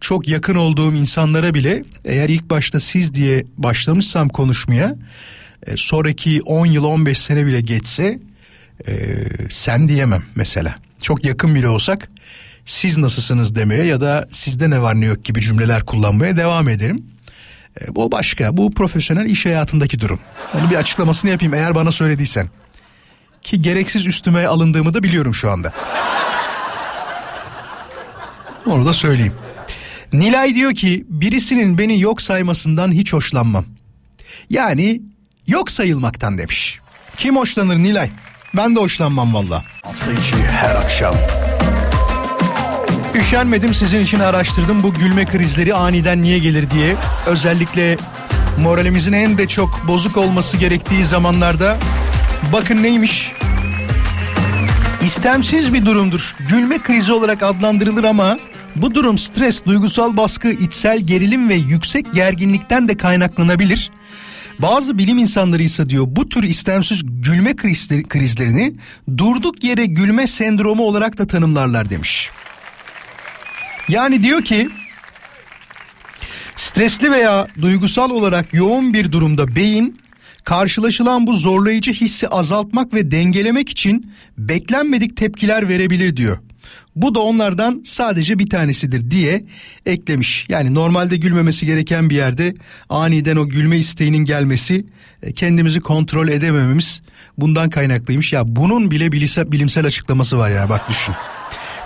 Çok 0.00 0.28
yakın 0.28 0.54
olduğum 0.54 0.94
insanlara 0.94 1.54
bile 1.54 1.84
eğer 2.04 2.28
ilk 2.28 2.50
başta 2.50 2.80
siz 2.80 3.14
diye 3.14 3.44
başlamışsam 3.58 4.28
konuşmaya 4.28 4.96
e, 5.66 5.76
sonraki 5.76 6.42
10 6.42 6.66
yıl 6.66 6.84
15 6.84 7.18
sene 7.18 7.46
bile 7.46 7.60
geçse 7.60 8.18
e, 8.88 8.92
sen 9.50 9.88
diyemem 9.88 10.22
mesela. 10.34 10.74
Çok 11.02 11.24
yakın 11.24 11.54
bile 11.54 11.68
olsak 11.68 12.10
siz 12.66 12.98
nasılsınız 12.98 13.54
demeye 13.54 13.84
ya 13.84 14.00
da 14.00 14.28
sizde 14.30 14.70
ne 14.70 14.82
var 14.82 15.00
ne 15.00 15.06
yok 15.06 15.24
gibi 15.24 15.40
cümleler 15.40 15.82
kullanmaya 15.82 16.36
devam 16.36 16.68
ederim. 16.68 17.04
E, 17.80 17.94
bu 17.94 18.12
başka. 18.12 18.56
Bu 18.56 18.74
profesyonel 18.74 19.26
iş 19.26 19.46
hayatındaki 19.46 20.00
durum. 20.00 20.20
Onu 20.54 20.70
bir 20.70 20.76
açıklamasını 20.76 21.30
yapayım 21.30 21.54
eğer 21.54 21.74
bana 21.74 21.92
söylediysen. 21.92 22.48
Ki 23.44 23.62
gereksiz 23.62 24.06
üstüme 24.06 24.46
alındığımı 24.46 24.94
da 24.94 25.02
biliyorum 25.02 25.34
şu 25.34 25.50
anda. 25.50 25.72
Onu 28.66 28.86
da 28.86 28.92
söyleyeyim. 28.92 29.34
Nilay 30.12 30.54
diyor 30.54 30.74
ki 30.74 31.04
birisinin 31.08 31.78
beni 31.78 32.00
yok 32.00 32.22
saymasından 32.22 32.92
hiç 32.92 33.12
hoşlanmam. 33.12 33.64
Yani 34.50 35.02
yok 35.46 35.70
sayılmaktan 35.70 36.38
demiş. 36.38 36.78
Kim 37.16 37.36
hoşlanır 37.36 37.76
Nilay? 37.76 38.10
Ben 38.56 38.76
de 38.76 38.80
hoşlanmam 38.80 39.34
valla. 39.34 39.62
Hafta 39.82 40.12
içi 40.12 40.36
her 40.36 40.74
akşam. 40.74 41.14
Üşenmedim 43.14 43.74
sizin 43.74 44.00
için 44.00 44.18
araştırdım 44.18 44.82
bu 44.82 44.94
gülme 44.94 45.24
krizleri 45.24 45.74
aniden 45.74 46.22
niye 46.22 46.38
gelir 46.38 46.70
diye. 46.70 46.96
Özellikle 47.26 47.96
moralimizin 48.62 49.12
en 49.12 49.38
de 49.38 49.48
çok 49.48 49.88
bozuk 49.88 50.16
olması 50.16 50.56
gerektiği 50.56 51.04
zamanlarda 51.06 51.76
bakın 52.52 52.82
neymiş? 52.82 53.32
İstemsiz 55.04 55.74
bir 55.74 55.86
durumdur. 55.86 56.36
Gülme 56.48 56.78
krizi 56.78 57.12
olarak 57.12 57.42
adlandırılır 57.42 58.04
ama 58.04 58.38
bu 58.76 58.94
durum 58.94 59.18
stres, 59.18 59.64
duygusal 59.64 60.16
baskı, 60.16 60.50
içsel 60.50 61.00
gerilim 61.00 61.48
ve 61.48 61.54
yüksek 61.54 62.14
gerginlikten 62.14 62.88
de 62.88 62.96
kaynaklanabilir. 62.96 63.90
Bazı 64.58 64.98
bilim 64.98 65.18
insanları 65.18 65.62
ise 65.62 65.88
diyor 65.88 66.04
bu 66.08 66.28
tür 66.28 66.42
istemsiz 66.42 67.02
gülme 67.04 67.56
krizlerini 68.08 68.74
durduk 69.18 69.64
yere 69.64 69.86
gülme 69.86 70.26
sendromu 70.26 70.82
olarak 70.82 71.18
da 71.18 71.26
tanımlarlar 71.26 71.90
demiş. 71.90 72.30
Yani 73.88 74.22
diyor 74.22 74.44
ki 74.44 74.68
stresli 76.56 77.10
veya 77.10 77.48
duygusal 77.60 78.10
olarak 78.10 78.54
yoğun 78.54 78.94
bir 78.94 79.12
durumda 79.12 79.56
beyin 79.56 80.00
karşılaşılan 80.44 81.26
bu 81.26 81.34
zorlayıcı 81.34 81.92
hissi 81.92 82.28
azaltmak 82.28 82.94
ve 82.94 83.10
dengelemek 83.10 83.68
için 83.68 84.12
beklenmedik 84.38 85.16
tepkiler 85.16 85.68
verebilir 85.68 86.16
diyor. 86.16 86.38
Bu 86.96 87.14
da 87.14 87.20
onlardan 87.20 87.82
sadece 87.84 88.38
bir 88.38 88.50
tanesidir 88.50 89.10
diye 89.10 89.44
eklemiş. 89.86 90.46
Yani 90.48 90.74
normalde 90.74 91.16
gülmemesi 91.16 91.66
gereken 91.66 92.10
bir 92.10 92.16
yerde 92.16 92.54
aniden 92.88 93.36
o 93.36 93.48
gülme 93.48 93.78
isteğinin 93.78 94.24
gelmesi 94.24 94.86
e, 95.22 95.32
kendimizi 95.32 95.80
kontrol 95.80 96.28
edemememiz 96.28 97.02
bundan 97.38 97.70
kaynaklıymış. 97.70 98.32
Ya 98.32 98.42
bunun 98.46 98.90
bile 98.90 99.12
bilimsel, 99.12 99.86
açıklaması 99.86 100.38
var 100.38 100.50
yani 100.50 100.68
bak 100.68 100.88
düşün. 100.88 101.14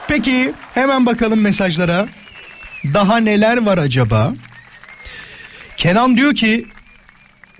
Peki 0.09 0.53
hemen 0.75 1.07
bakalım 1.07 1.41
mesajlara. 1.41 2.09
Daha 2.95 3.17
neler 3.17 3.57
var 3.57 3.79
acaba? 3.79 4.35
Kenan 5.77 6.17
diyor 6.17 6.35
ki 6.35 6.67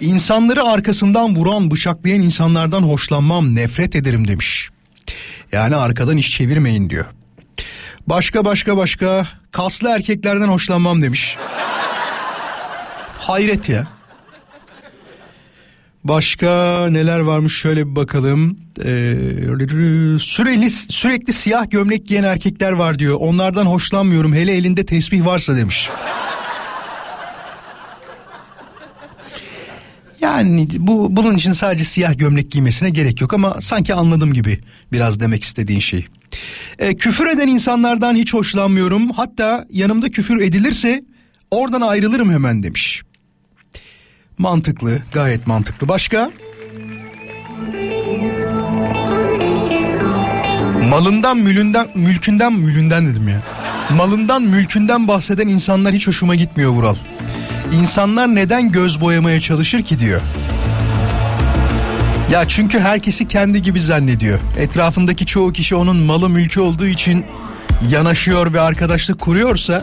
insanları 0.01 0.63
arkasından 0.65 1.37
vuran, 1.37 1.71
bıçaklayan 1.71 2.23
insanlardan 2.23 2.83
hoşlanmam, 2.83 3.55
nefret 3.55 3.97
ederim 3.97 4.29
demiş. 4.29 4.69
Yani 5.53 5.77
arkadan 5.77 6.17
iş 6.17 6.31
çevirmeyin 6.31 6.91
diyor. 6.91 7.07
Başka 8.07 8.45
başka 8.45 8.77
başka 8.77 9.27
kaslı 9.53 9.89
erkeklerden 9.89 10.49
hoşlanmam 10.49 11.03
demiş. 11.03 11.37
Hayret 13.19 13.69
ya. 13.69 13.87
Başka 16.05 16.87
neler 16.91 17.19
varmış 17.19 17.57
şöyle 17.57 17.91
bir 17.91 17.97
bakalım. 17.97 18.59
Ee, 18.79 19.15
süreli, 20.19 20.71
sürekli 20.71 21.33
siyah 21.33 21.71
gömlek 21.71 22.07
giyen 22.07 22.23
erkekler 22.23 22.73
var 22.73 22.99
diyor. 22.99 23.17
Onlardan 23.21 23.67
hoşlanmıyorum 23.67 24.35
hele 24.35 24.53
elinde 24.57 24.87
tesbih 24.87 25.25
varsa 25.25 25.57
demiş. 25.57 25.91
Yani 30.21 30.69
bu 30.79 31.17
bunun 31.17 31.37
için 31.37 31.53
sadece 31.53 31.85
siyah 31.85 32.19
gömlek 32.19 32.51
giymesine 32.51 32.91
gerek 32.91 33.21
yok 33.21 33.35
ama 33.35 33.61
sanki 33.61 33.95
anladım 33.95 34.33
gibi 34.33 34.61
biraz 34.93 35.21
demek 35.21 35.45
istediğin 35.45 35.81
şey. 35.81 36.07
E, 36.79 36.97
küfür 36.97 37.27
eden 37.27 37.49
insanlardan 37.49 38.15
hiç 38.17 38.35
hoşlanmıyorum. 38.35 39.11
Hatta 39.11 39.67
yanımda 39.71 40.11
küfür 40.11 40.41
edilirse 40.41 41.05
oradan 41.51 41.81
ayrılırım 41.81 42.33
hemen 42.33 42.63
demiş. 42.63 43.03
Mantıklı, 44.39 45.03
gayet 45.13 45.47
mantıklı. 45.47 45.89
Başka? 45.89 46.31
Malından, 50.91 51.37
mülünden, 51.39 51.89
mülkünden, 51.95 52.53
mülünden 52.53 53.07
dedim 53.07 53.29
ya. 53.29 53.43
Malından, 53.97 54.43
mülkünden 54.43 55.09
bahseden 55.09 55.49
insanlar 55.49 55.95
hiç 55.95 56.07
hoşuma 56.07 56.35
gitmiyor 56.35 56.71
Vural. 56.71 56.97
İnsanlar 57.73 58.35
neden 58.35 58.73
göz 58.73 59.01
boyamaya 59.01 59.41
çalışır 59.41 59.83
ki 59.83 59.99
diyor. 59.99 60.21
Ya 62.33 62.49
çünkü 62.49 62.81
herkesi 62.81 63.29
kendi 63.29 63.63
gibi 63.63 63.81
zannediyor. 63.81 64.39
Etrafındaki 64.59 65.27
çoğu 65.27 65.53
kişi 65.53 65.75
onun 65.75 65.97
malı 65.97 66.29
mülkü 66.29 66.61
olduğu 66.61 66.87
için 66.87 67.25
yanaşıyor 67.91 68.53
ve 68.53 68.61
arkadaşlık 68.61 69.21
kuruyorsa 69.21 69.83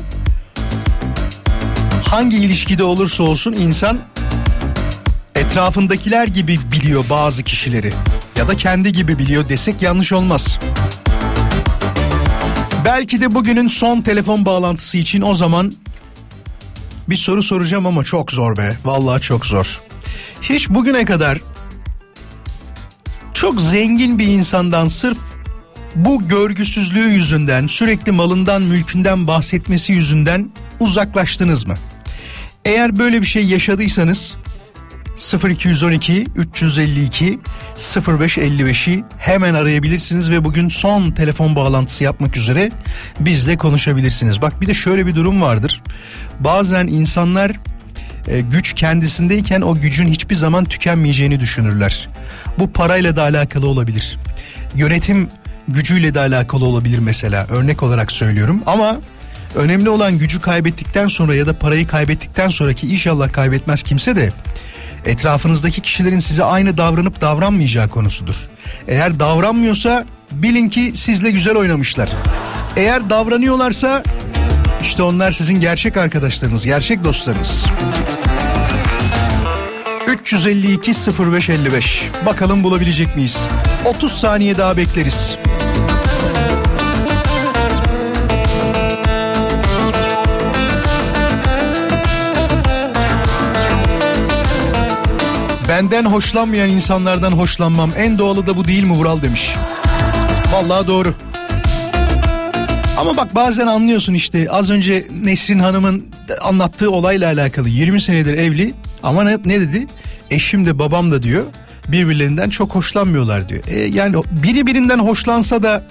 hangi 2.04 2.38
ilişkide 2.38 2.84
olursa 2.84 3.24
olsun 3.24 3.54
insan 3.54 4.00
etrafındakiler 5.36 6.28
gibi 6.28 6.60
biliyor 6.72 7.06
bazı 7.10 7.44
kişileri 7.44 7.94
ya 8.38 8.48
da 8.48 8.58
kendi 8.58 8.92
gibi 8.92 9.18
biliyor 9.18 9.50
desek 9.50 9.82
yanlış 9.82 10.14
olmaz. 10.14 10.60
Belki 12.86 13.22
de 13.22 13.36
bugünün 13.36 13.68
son 13.68 14.02
telefon 14.02 14.46
bağlantısı 14.46 14.98
için 14.98 15.22
o 15.22 15.36
zaman 15.36 15.72
bir 17.10 17.16
soru 17.16 17.44
soracağım 17.44 17.86
ama 17.86 18.04
çok 18.04 18.32
zor 18.32 18.58
be. 18.58 18.78
Vallahi 18.86 19.22
çok 19.22 19.46
zor. 19.46 19.82
Hiç 20.42 20.70
bugüne 20.70 21.06
kadar 21.06 21.40
çok 23.34 23.62
zengin 23.62 24.20
bir 24.20 24.28
insandan 24.28 24.88
sırf 24.88 25.18
bu 25.96 26.28
görgüsüzlüğü 26.28 27.10
yüzünden 27.10 27.68
sürekli 27.68 28.12
malından 28.12 28.62
mülkünden 28.62 29.28
bahsetmesi 29.28 29.94
yüzünden 29.94 30.52
uzaklaştınız 30.80 31.68
mı? 31.68 31.76
Eğer 32.66 32.98
böyle 32.98 33.22
bir 33.22 33.28
şey 33.28 33.46
yaşadıysanız 33.46 34.36
0212 35.50 36.26
352 36.36 37.40
0555'i 37.78 39.04
hemen 39.18 39.54
arayabilirsiniz 39.54 40.32
ve 40.32 40.44
bugün 40.44 40.70
son 40.70 41.12
telefon 41.12 41.56
bağlantısı 41.56 42.04
yapmak 42.04 42.38
üzere 42.38 42.72
bizle 43.20 43.58
konuşabilirsiniz. 43.58 44.42
Bak 44.42 44.62
bir 44.62 44.68
de 44.68 44.74
şöyle 44.74 45.08
bir 45.08 45.16
durum 45.16 45.42
vardır. 45.42 45.84
Bazen 46.40 46.88
insanlar 46.88 47.52
e, 48.28 48.42
güç 48.42 48.74
kendisindeyken 48.74 49.62
o 49.62 49.76
gücün 49.76 50.08
hiçbir 50.08 50.36
zaman 50.36 50.66
tükenmeyeceğini 50.66 51.40
düşünürler. 51.40 52.10
Bu 52.60 52.72
parayla 52.72 53.16
da 53.16 53.22
alakalı 53.22 53.68
olabilir. 53.68 54.20
Yönetim 54.76 55.30
gücüyle 55.68 56.14
de 56.14 56.20
alakalı 56.20 56.66
olabilir 56.66 57.00
mesela. 57.00 57.48
Örnek 57.50 57.84
olarak 57.84 58.12
söylüyorum 58.12 58.62
ama 58.66 58.98
önemli 59.56 59.90
olan 59.90 60.18
gücü 60.18 60.42
kaybettikten 60.42 61.08
sonra 61.08 61.36
ya 61.36 61.48
da 61.48 61.60
parayı 61.60 61.88
kaybettikten 61.88 62.50
sonraki 62.50 62.88
inşallah 62.88 63.34
kaybetmez 63.34 63.84
kimse 63.84 64.16
de 64.16 64.34
etrafınızdaki 65.06 65.82
kişilerin 65.82 66.20
size 66.20 66.44
aynı 66.44 66.78
davranıp 66.78 67.22
davranmayacağı 67.22 67.90
konusudur. 67.90 68.48
Eğer 68.88 69.20
davranmıyorsa 69.20 70.06
bilin 70.32 70.70
ki 70.70 70.92
sizle 70.96 71.32
güzel 71.32 71.56
oynamışlar. 71.56 72.10
Eğer 72.76 73.10
davranıyorlarsa 73.10 74.04
işte 74.82 75.04
onlar 75.04 75.32
sizin 75.32 75.60
gerçek 75.60 75.98
arkadaşlarınız, 75.98 76.66
gerçek 76.66 77.04
dostlarınız. 77.04 77.66
352 80.08 80.92
0555. 80.92 82.10
Bakalım 82.26 82.64
bulabilecek 82.64 83.16
miyiz? 83.16 83.38
30 83.86 84.12
saniye 84.12 84.58
daha 84.58 84.78
bekleriz. 84.78 85.38
Benden 95.70 96.06
hoşlanmayan 96.06 96.70
insanlardan 96.70 97.32
hoşlanmam. 97.32 97.92
En 97.98 98.18
doğalı 98.18 98.46
da 98.46 98.58
bu 98.58 98.66
değil 98.66 98.84
mi 98.84 98.92
Vural 98.94 99.22
demiş. 99.22 99.54
Vallahi 100.52 100.88
doğru. 100.88 101.14
Ama 102.98 103.18
bak 103.18 103.36
bazen 103.36 103.68
anlıyorsun 103.68 104.14
işte 104.14 104.48
az 104.50 104.70
önce 104.70 105.08
Nesrin 105.24 105.60
Hanım'ın 105.60 106.06
anlattığı 106.42 106.92
olayla 106.92 107.32
alakalı 107.34 107.70
20 107.70 108.02
senedir 108.02 108.34
evli 108.34 108.74
ama 109.04 109.24
ne, 109.24 109.38
ne 109.46 109.62
dedi? 109.62 109.88
Eşim 110.32 110.66
de 110.66 110.80
babam 110.80 111.12
da 111.12 111.24
diyor 111.24 111.44
birbirlerinden 111.88 112.50
çok 112.50 112.76
hoşlanmıyorlar 112.76 113.50
diyor. 113.50 113.62
E, 113.68 113.80
yani 113.80 114.16
biri 114.32 114.68
birinden 114.68 115.00
hoşlansa 115.00 115.64
da 115.64 115.84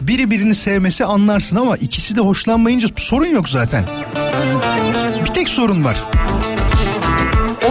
biri 0.00 0.30
birini 0.30 0.54
sevmesi 0.54 1.04
anlarsın 1.04 1.56
ama 1.56 1.76
ikisi 1.76 2.16
de 2.16 2.20
hoşlanmayınca 2.20 2.88
sorun 2.96 3.26
yok 3.26 3.48
zaten. 3.48 3.84
Bir 5.24 5.34
tek 5.34 5.48
sorun 5.48 5.84
var. 5.84 6.04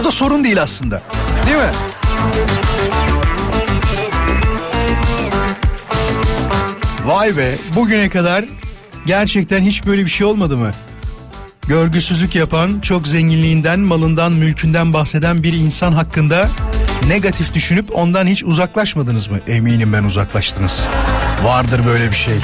O 0.00 0.04
da 0.04 0.10
sorun 0.10 0.44
değil 0.44 0.62
aslında. 0.62 1.02
Değil 1.46 1.56
mi? 1.56 1.70
Vay 7.06 7.36
be 7.36 7.54
bugüne 7.76 8.08
kadar 8.08 8.44
gerçekten 9.06 9.62
hiç 9.62 9.86
böyle 9.86 10.04
bir 10.04 10.10
şey 10.10 10.26
olmadı 10.26 10.56
mı? 10.56 10.70
Görgüsüzlük 11.68 12.34
yapan, 12.34 12.80
çok 12.80 13.06
zenginliğinden, 13.06 13.80
malından, 13.80 14.32
mülkünden 14.32 14.92
bahseden 14.92 15.42
bir 15.42 15.52
insan 15.52 15.92
hakkında 15.92 16.48
negatif 17.08 17.54
düşünüp 17.54 17.96
ondan 17.96 18.26
hiç 18.26 18.44
uzaklaşmadınız 18.44 19.28
mı? 19.28 19.38
Eminim 19.48 19.92
ben 19.92 20.04
uzaklaştınız. 20.04 20.82
Vardır 21.44 21.80
böyle 21.86 22.10
bir 22.10 22.16
şey. 22.16 22.34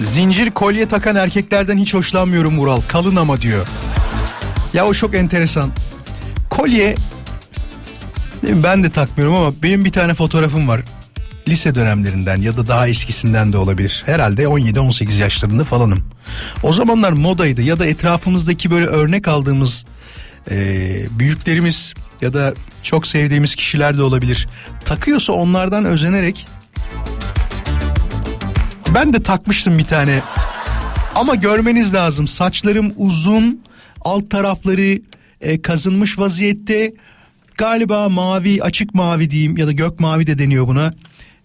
Zincir 0.00 0.50
kolye 0.50 0.88
takan 0.88 1.16
erkeklerden 1.16 1.78
hiç 1.78 1.94
hoşlanmıyorum 1.94 2.58
Vural. 2.58 2.80
Kalın 2.88 3.16
ama 3.16 3.40
diyor. 3.40 3.68
Ya 4.74 4.86
o 4.86 4.94
çok 4.94 5.14
enteresan. 5.14 5.70
Kolye 6.50 6.94
ben 8.42 8.84
de 8.84 8.90
takmıyorum 8.90 9.36
ama 9.36 9.52
benim 9.62 9.84
bir 9.84 9.92
tane 9.92 10.14
fotoğrafım 10.14 10.68
var. 10.68 10.80
Lise 11.48 11.74
dönemlerinden 11.74 12.36
ya 12.36 12.56
da 12.56 12.66
daha 12.66 12.88
eskisinden 12.88 13.52
de 13.52 13.58
olabilir. 13.58 14.02
Herhalde 14.06 14.42
17-18 14.42 15.14
yaşlarında 15.14 15.64
falanım. 15.64 16.04
O 16.62 16.72
zamanlar 16.72 17.12
modaydı 17.12 17.62
ya 17.62 17.78
da 17.78 17.86
etrafımızdaki 17.86 18.70
böyle 18.70 18.86
örnek 18.86 19.28
aldığımız 19.28 19.84
e, 20.50 20.56
büyüklerimiz 21.18 21.94
ya 22.20 22.32
da 22.32 22.54
çok 22.82 23.06
sevdiğimiz 23.06 23.54
kişiler 23.54 23.98
de 23.98 24.02
olabilir. 24.02 24.48
Takıyorsa 24.84 25.32
onlardan 25.32 25.84
özenerek 25.84 26.46
ben 28.94 29.12
de 29.12 29.22
takmıştım 29.22 29.78
bir 29.78 29.84
tane. 29.84 30.22
Ama 31.14 31.34
görmeniz 31.34 31.94
lazım. 31.94 32.28
Saçlarım 32.28 32.92
uzun, 32.96 33.62
alt 34.00 34.30
tarafları 34.30 35.00
e, 35.40 35.62
kazınmış 35.62 36.18
vaziyette. 36.18 36.92
Galiba 37.58 38.08
mavi, 38.08 38.62
açık 38.62 38.94
mavi 38.94 39.30
diyeyim 39.30 39.56
ya 39.56 39.66
da 39.66 39.72
gök 39.72 40.00
mavi 40.00 40.26
de 40.26 40.38
deniyor 40.38 40.66
buna. 40.66 40.94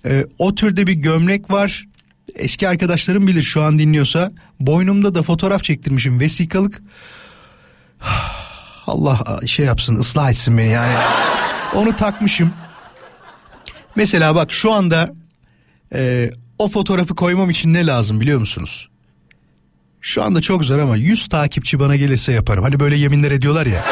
E, 0.06 0.26
o 0.40 0.56
türde 0.56 0.88
bir 0.88 0.94
gömlek 0.94 1.52
var. 1.52 1.88
Eski 2.36 2.68
arkadaşlarım 2.68 3.28
bilir 3.28 3.42
şu 3.42 3.62
an 3.62 3.80
dinliyorsa. 3.80 4.32
Boynumda 4.60 5.16
da 5.16 5.24
fotoğraf 5.24 5.64
çektirmişim 5.64 6.20
vesikalık. 6.20 6.82
Allah 8.88 9.40
şey 9.48 9.66
yapsın 9.66 9.96
ıslah 9.96 10.30
etsin 10.30 10.58
beni 10.58 10.70
yani. 10.70 10.96
Onu 11.76 11.96
takmışım. 11.96 12.54
Mesela 13.96 14.36
bak 14.36 14.54
şu 14.54 14.72
anda 14.72 15.14
e, 15.94 16.32
o 16.60 16.68
fotoğrafı 16.68 17.16
koymam 17.16 17.50
için 17.50 17.74
ne 17.74 17.86
lazım 17.86 18.22
biliyor 18.22 18.40
musunuz? 18.40 18.90
Şu 20.02 20.24
anda 20.24 20.42
çok 20.42 20.66
zor 20.66 20.80
ama 20.80 20.96
100 20.96 21.28
takipçi 21.28 21.80
bana 21.80 21.96
gelirse 21.96 22.32
yaparım. 22.32 22.64
Hani 22.64 22.80
böyle 22.80 22.96
yeminler 22.96 23.32
ediyorlar 23.32 23.66
ya. 23.66 23.86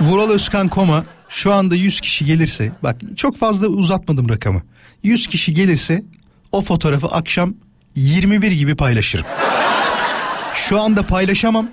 Vural 0.00 0.30
Özkan 0.30 0.68
Koma 0.68 1.04
şu 1.28 1.52
anda 1.52 1.74
100 1.74 2.00
kişi 2.00 2.24
gelirse 2.24 2.72
bak 2.82 2.96
çok 3.16 3.38
fazla 3.38 3.66
uzatmadım 3.66 4.28
rakamı. 4.28 4.62
100 5.02 5.26
kişi 5.26 5.54
gelirse 5.54 6.04
o 6.52 6.60
fotoğrafı 6.60 7.06
akşam 7.06 7.54
21 7.94 8.52
gibi 8.52 8.76
paylaşırım. 8.76 9.26
Şu 10.54 10.80
anda 10.80 11.06
paylaşamam. 11.06 11.70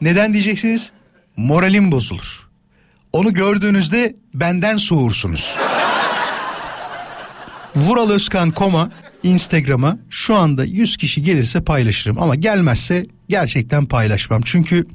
Neden 0.00 0.32
diyeceksiniz? 0.32 0.90
Moralim 1.36 1.92
bozulur. 1.92 2.48
Onu 3.12 3.34
gördüğünüzde 3.34 4.14
benden 4.34 4.76
soğursunuz. 4.76 5.56
Vural 7.76 8.10
Özkan 8.10 8.50
Koma 8.50 8.90
Instagram'a 9.22 9.98
şu 10.10 10.34
anda 10.34 10.64
100 10.64 10.96
kişi 10.96 11.22
gelirse 11.22 11.64
paylaşırım 11.64 12.22
ama 12.22 12.34
gelmezse 12.34 13.06
gerçekten 13.28 13.86
paylaşmam. 13.86 14.42
Çünkü 14.44 14.86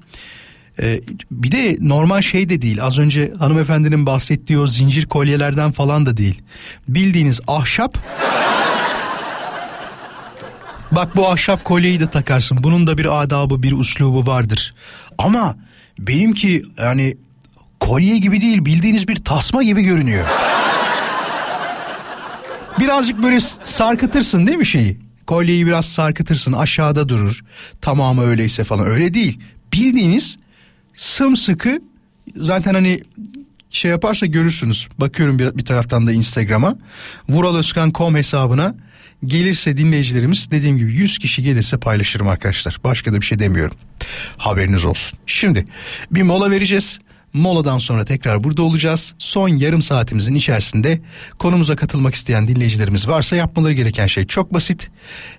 e, 0.82 1.02
bir 1.32 1.52
de 1.52 1.78
normal 1.80 2.22
şey 2.22 2.50
de 2.50 2.62
değil. 2.62 2.84
Az 2.84 3.00
önce 3.00 3.34
hanımefendinin 3.40 4.06
bahsettiği 4.06 4.60
o 4.60 4.68
zincir 4.68 5.06
kolyelerden 5.06 5.72
falan 5.72 6.06
da 6.06 6.18
değil. 6.18 6.42
Bildiğiniz 6.88 7.40
ahşap. 7.48 7.98
Bak 10.92 11.16
bu 11.16 11.30
ahşap 11.30 11.64
kolyeyi 11.64 12.00
de 12.00 12.10
takarsın. 12.10 12.58
Bunun 12.64 12.88
da 12.88 12.98
bir 12.98 13.22
adabı, 13.22 13.64
bir 13.64 13.72
uslubu 13.72 14.28
vardır. 14.28 14.74
Ama 15.18 15.56
benimki 16.00 16.64
yani 16.78 17.18
kolye 17.80 18.18
gibi 18.18 18.42
değil, 18.42 18.66
bildiğiniz 18.66 19.08
bir 19.08 19.16
tasma 19.16 19.64
gibi 19.64 19.82
görünüyor. 19.82 20.26
Birazcık 22.80 23.24
böyle 23.24 23.40
sarkıtırsın 23.64 24.48
değil 24.48 24.58
mi 24.58 24.66
şeyi? 24.66 25.00
Kolyeyi 25.28 25.68
biraz 25.68 25.86
sarkıtırsın 25.86 26.54
aşağıda 26.54 27.10
durur. 27.10 27.42
Tamamı 27.82 28.24
öyleyse 28.24 28.64
falan 28.64 28.88
öyle 28.88 29.14
değil. 29.14 29.40
Bildiğiniz 29.74 30.38
sımsıkı 30.96 31.82
zaten 32.36 32.74
hani 32.74 33.02
şey 33.70 33.92
yaparsa 33.92 34.26
görürsünüz. 34.26 34.88
Bakıyorum 34.98 35.40
bir, 35.40 35.58
bir 35.58 35.66
taraftan 35.66 36.08
da 36.08 36.12
Instagram'a. 36.12 36.78
Vuraloskan.com 37.30 38.16
hesabına 38.16 38.76
gelirse 39.26 39.78
dinleyicilerimiz 39.78 40.52
dediğim 40.52 40.78
gibi 40.78 40.94
100 40.94 41.18
kişi 41.18 41.44
gelirse 41.44 41.78
paylaşırım 41.78 42.28
arkadaşlar. 42.28 42.78
Başka 42.84 43.14
da 43.14 43.22
bir 43.22 43.26
şey 43.26 43.40
demiyorum. 43.40 43.78
Haberiniz 44.38 44.86
olsun. 44.86 45.20
Şimdi 45.26 45.66
bir 46.12 46.22
mola 46.22 46.52
vereceğiz. 46.52 47.00
Moladan 47.34 47.78
sonra 47.78 48.06
tekrar 48.06 48.44
burada 48.44 48.62
olacağız. 48.62 49.14
Son 49.18 49.50
yarım 49.50 49.82
saatimizin 49.82 50.36
içerisinde 50.36 51.02
konumuza 51.40 51.76
katılmak 51.76 52.16
isteyen 52.16 52.48
dinleyicilerimiz 52.48 53.08
varsa 53.08 53.36
yapmaları 53.36 53.74
gereken 53.74 54.08
şey 54.08 54.28
çok 54.28 54.54
basit. 54.54 54.90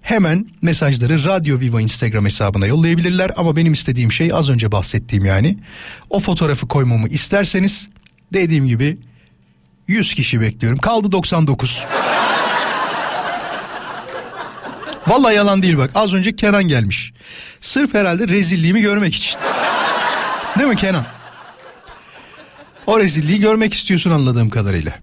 Hemen 0.02 0.46
mesajları 0.62 1.24
Radyo 1.24 1.60
Viva 1.60 1.80
Instagram 1.80 2.24
hesabına 2.24 2.66
yollayabilirler 2.66 3.30
ama 3.36 3.56
benim 3.56 3.72
istediğim 3.72 4.12
şey 4.12 4.32
az 4.32 4.50
önce 4.50 4.72
bahsettiğim 4.72 5.24
yani. 5.24 5.58
O 6.10 6.20
fotoğrafı 6.20 6.68
koymamı 6.68 7.08
isterseniz 7.08 7.88
dediğim 8.32 8.66
gibi 8.66 8.98
100 9.88 10.14
kişi 10.14 10.40
bekliyorum. 10.40 10.78
Kaldı 10.78 11.12
99. 11.12 11.84
Vallahi 15.06 15.34
yalan 15.34 15.62
değil 15.62 15.78
bak. 15.78 15.90
Az 15.94 16.14
önce 16.14 16.36
Kenan 16.36 16.64
gelmiş. 16.64 17.12
Sırf 17.60 17.94
herhalde 17.94 18.28
rezilliğimi 18.28 18.80
görmek 18.80 19.14
için. 19.14 19.38
Değil 20.58 20.68
mi 20.68 20.76
Kenan? 20.76 21.19
O 22.86 23.00
rezilliği 23.00 23.40
görmek 23.40 23.74
istiyorsun 23.74 24.10
anladığım 24.10 24.50
kadarıyla. 24.50 24.94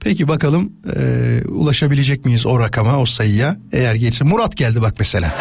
Peki 0.00 0.28
bakalım 0.28 0.72
e, 0.96 1.00
ulaşabilecek 1.48 2.24
miyiz 2.24 2.46
o 2.46 2.60
rakama 2.60 2.98
o 2.98 3.06
sayıya 3.06 3.56
eğer 3.72 3.94
geçse. 3.94 4.24
Murat 4.24 4.56
geldi 4.56 4.82
bak 4.82 4.94
mesela. 4.98 5.34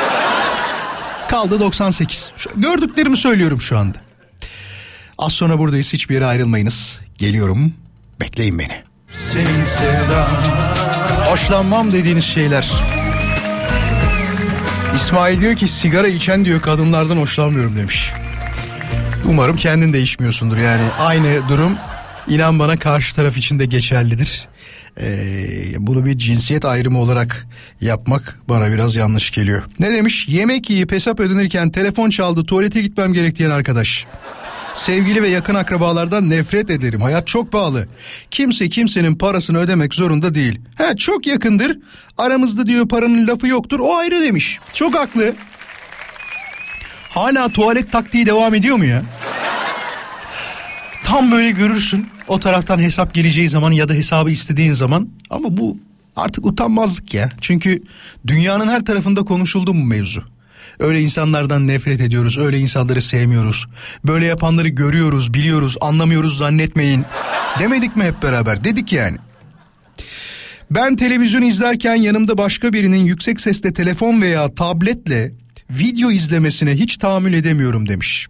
Kaldı 1.30 1.60
98. 1.60 2.32
Şu, 2.38 2.50
gördüklerimi 2.56 3.18
söylüyorum 3.18 3.62
şu 3.62 3.78
anda. 3.78 3.98
Az 5.18 5.34
sonra 5.34 5.60
buradayız 5.60 5.94
hiçbir 5.94 6.16
yere 6.16 6.26
ayrılmayınız. 6.26 7.00
Geliyorum 7.18 7.74
bekleyin 8.22 8.60
beni. 8.60 8.76
Senin 9.32 9.66
sevdan 9.66 10.28
Hoşlanmam 11.30 11.92
dediğiniz 11.94 12.24
şeyler. 12.24 12.72
İsmail 14.96 15.42
diyor 15.42 15.56
ki 15.56 15.68
sigara 15.68 16.08
içen 16.08 16.46
diyor 16.46 16.62
kadınlardan 16.62 17.18
hoşlanmıyorum 17.18 17.78
demiş. 17.78 18.14
Umarım 19.30 19.56
kendin 19.56 19.94
değişmiyorsundur 19.94 20.58
yani 20.58 20.84
aynı 21.00 21.50
durum 21.50 21.78
inan 22.28 22.60
bana 22.60 22.78
karşı 22.78 23.16
taraf 23.16 23.38
için 23.38 23.60
de 23.60 23.66
geçerlidir. 23.66 24.48
Ee, 25.00 25.74
bunu 25.78 26.06
bir 26.06 26.18
cinsiyet 26.18 26.66
ayrımı 26.66 27.00
olarak 27.00 27.48
yapmak 27.82 28.40
bana 28.50 28.72
biraz 28.72 28.96
yanlış 28.96 29.32
geliyor. 29.32 29.64
Ne 29.80 29.92
demiş? 29.92 30.28
Yemek 30.30 30.70
yiyip 30.70 30.92
hesap 30.92 31.20
ödenirken 31.20 31.70
telefon 31.72 32.10
çaldı 32.10 32.46
tuvalete 32.46 32.82
gitmem 32.82 33.14
gerek 33.14 33.36
diyen 33.38 33.50
arkadaş. 33.50 34.06
Sevgili 34.74 35.24
ve 35.24 35.30
yakın 35.30 35.56
akrabalardan 35.56 36.30
nefret 36.30 36.70
ederim. 36.70 37.02
Hayat 37.02 37.28
çok 37.28 37.52
pahalı. 37.52 37.88
Kimse 38.32 38.70
kimsenin 38.70 39.16
parasını 39.16 39.58
ödemek 39.58 39.96
zorunda 39.96 40.34
değil. 40.34 40.60
He 40.76 40.96
çok 40.96 41.28
yakındır. 41.28 41.78
Aramızda 42.18 42.68
diyor 42.68 42.88
paranın 42.88 43.28
lafı 43.28 43.48
yoktur. 43.48 43.80
O 43.80 43.96
ayrı 43.96 44.22
demiş. 44.22 44.60
Çok 44.74 44.96
haklı. 44.96 45.34
Hala 47.14 47.50
tuvalet 47.50 47.92
taktiği 47.92 48.26
devam 48.26 48.56
ediyor 48.56 48.76
mu 48.76 48.86
ya? 48.86 49.04
Tam 51.04 51.32
böyle 51.32 51.52
görürsün 51.52 52.08
o 52.28 52.40
taraftan 52.40 52.80
hesap 52.80 53.14
geleceği 53.14 53.50
zaman 53.50 53.72
ya 53.72 53.90
da 53.90 53.94
hesabı 53.94 54.32
istediğin 54.32 54.74
zaman 54.74 55.10
ama 55.30 55.58
bu 55.58 55.78
artık 56.16 56.46
utanmazlık 56.46 57.14
ya. 57.14 57.32
Çünkü 57.42 57.84
dünyanın 58.28 58.68
her 58.68 58.86
tarafında 58.86 59.24
konuşuldu 59.24 59.74
bu 59.74 59.84
mevzu. 59.84 60.24
Öyle 60.80 61.02
insanlardan 61.02 61.68
nefret 61.68 62.02
ediyoruz, 62.02 62.38
öyle 62.38 62.60
insanları 62.60 63.02
sevmiyoruz. 63.02 63.68
Böyle 64.06 64.26
yapanları 64.26 64.68
görüyoruz, 64.68 65.34
biliyoruz, 65.34 65.78
anlamıyoruz 65.82 66.38
zannetmeyin. 66.38 67.06
Demedik 67.60 67.96
mi 67.96 68.04
hep 68.04 68.24
beraber? 68.24 68.64
Dedik 68.64 68.94
yani. 68.94 69.18
Ben 70.72 70.96
televizyon 70.96 71.42
izlerken 71.42 71.96
yanımda 71.96 72.38
başka 72.38 72.74
birinin 72.74 73.06
yüksek 73.06 73.42
sesle 73.42 73.74
telefon 73.74 74.22
veya 74.22 74.56
tabletle 74.56 75.32
video 75.70 76.12
izlemesine 76.12 76.72
hiç 76.72 76.98
tahammül 76.98 77.34
edemiyorum 77.34 77.90
demiş. 77.90 78.28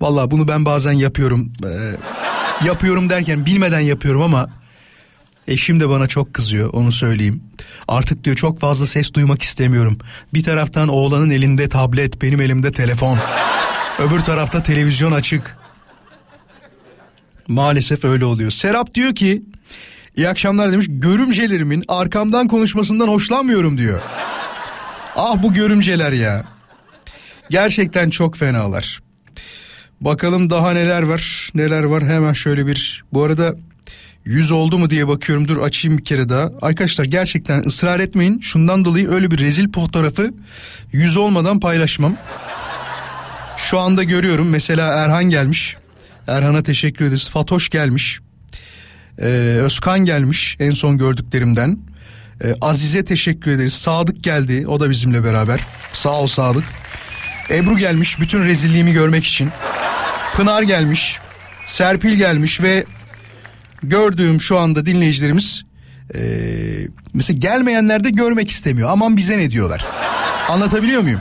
Valla 0.00 0.30
bunu 0.30 0.48
ben 0.48 0.64
bazen 0.64 0.92
yapıyorum. 0.92 1.52
Ee, 1.64 1.96
yapıyorum 2.66 3.10
derken 3.10 3.46
bilmeden 3.46 3.80
yapıyorum 3.80 4.22
ama 4.22 4.50
eşim 5.48 5.80
de 5.80 5.88
bana 5.88 6.06
çok 6.06 6.34
kızıyor 6.34 6.72
onu 6.72 6.92
söyleyeyim. 6.92 7.42
Artık 7.88 8.24
diyor 8.24 8.36
çok 8.36 8.60
fazla 8.60 8.86
ses 8.86 9.14
duymak 9.14 9.42
istemiyorum. 9.42 9.98
Bir 10.34 10.42
taraftan 10.42 10.88
oğlanın 10.88 11.30
elinde 11.30 11.68
tablet 11.68 12.22
benim 12.22 12.40
elimde 12.40 12.72
telefon. 12.72 13.18
Öbür 13.98 14.20
tarafta 14.20 14.62
televizyon 14.62 15.12
açık. 15.12 15.56
Maalesef 17.48 18.04
öyle 18.04 18.24
oluyor. 18.24 18.50
Serap 18.50 18.94
diyor 18.94 19.14
ki 19.14 19.42
iyi 20.16 20.28
akşamlar 20.28 20.72
demiş 20.72 20.86
görümcelerimin 20.88 21.84
arkamdan 21.88 22.48
konuşmasından 22.48 23.08
hoşlanmıyorum 23.08 23.78
diyor. 23.78 24.00
Ah 25.16 25.42
bu 25.42 25.52
görümceler 25.52 26.12
ya. 26.12 26.44
Gerçekten 27.50 28.10
çok 28.10 28.36
fenalar. 28.36 29.00
Bakalım 30.00 30.50
daha 30.50 30.72
neler 30.72 31.02
var 31.02 31.50
neler 31.54 31.82
var 31.82 32.04
hemen 32.04 32.32
şöyle 32.32 32.66
bir 32.66 33.04
bu 33.12 33.22
arada 33.22 33.54
100 34.24 34.50
oldu 34.50 34.78
mu 34.78 34.90
diye 34.90 35.08
bakıyorum 35.08 35.48
dur 35.48 35.56
açayım 35.56 35.98
bir 35.98 36.04
kere 36.04 36.28
daha. 36.28 36.50
Arkadaşlar 36.62 37.04
gerçekten 37.04 37.62
ısrar 37.62 38.00
etmeyin 38.00 38.40
şundan 38.40 38.84
dolayı 38.84 39.10
öyle 39.10 39.30
bir 39.30 39.38
rezil 39.38 39.72
fotoğrafı 39.72 40.34
100 40.92 41.16
olmadan 41.16 41.60
paylaşmam. 41.60 42.16
Şu 43.56 43.78
anda 43.78 44.02
görüyorum 44.02 44.48
mesela 44.48 45.04
Erhan 45.04 45.24
gelmiş. 45.24 45.76
Erhan'a 46.26 46.62
teşekkür 46.62 47.04
ederiz. 47.04 47.28
Fatoş 47.28 47.68
gelmiş. 47.68 48.20
Ee, 49.18 49.24
Özkan 49.62 49.98
gelmiş 49.98 50.56
en 50.60 50.70
son 50.70 50.98
gördüklerimden. 50.98 51.78
Ee, 52.44 52.54
Azize 52.60 53.04
teşekkür 53.04 53.50
ederiz. 53.50 53.72
Sadık 53.72 54.24
geldi 54.24 54.66
o 54.68 54.80
da 54.80 54.90
bizimle 54.90 55.24
beraber. 55.24 55.66
Sağ 55.92 56.20
ol 56.20 56.26
Sadık. 56.26 56.64
Ebru 57.50 57.78
gelmiş 57.78 58.20
bütün 58.20 58.44
rezilliğimi 58.44 58.92
görmek 58.92 59.24
için. 59.24 59.50
Pınar 60.36 60.62
gelmiş. 60.62 61.18
Serpil 61.66 62.12
gelmiş 62.12 62.60
ve 62.60 62.84
gördüğüm 63.82 64.40
şu 64.40 64.58
anda 64.58 64.86
dinleyicilerimiz 64.86 65.62
e, 66.14 66.20
mesela 67.14 67.38
gelmeyenler 67.38 68.04
de 68.04 68.10
görmek 68.10 68.50
istemiyor. 68.50 68.90
Aman 68.90 69.16
bize 69.16 69.38
ne 69.38 69.50
diyorlar. 69.50 69.84
Anlatabiliyor 70.48 71.02
muyum? 71.02 71.20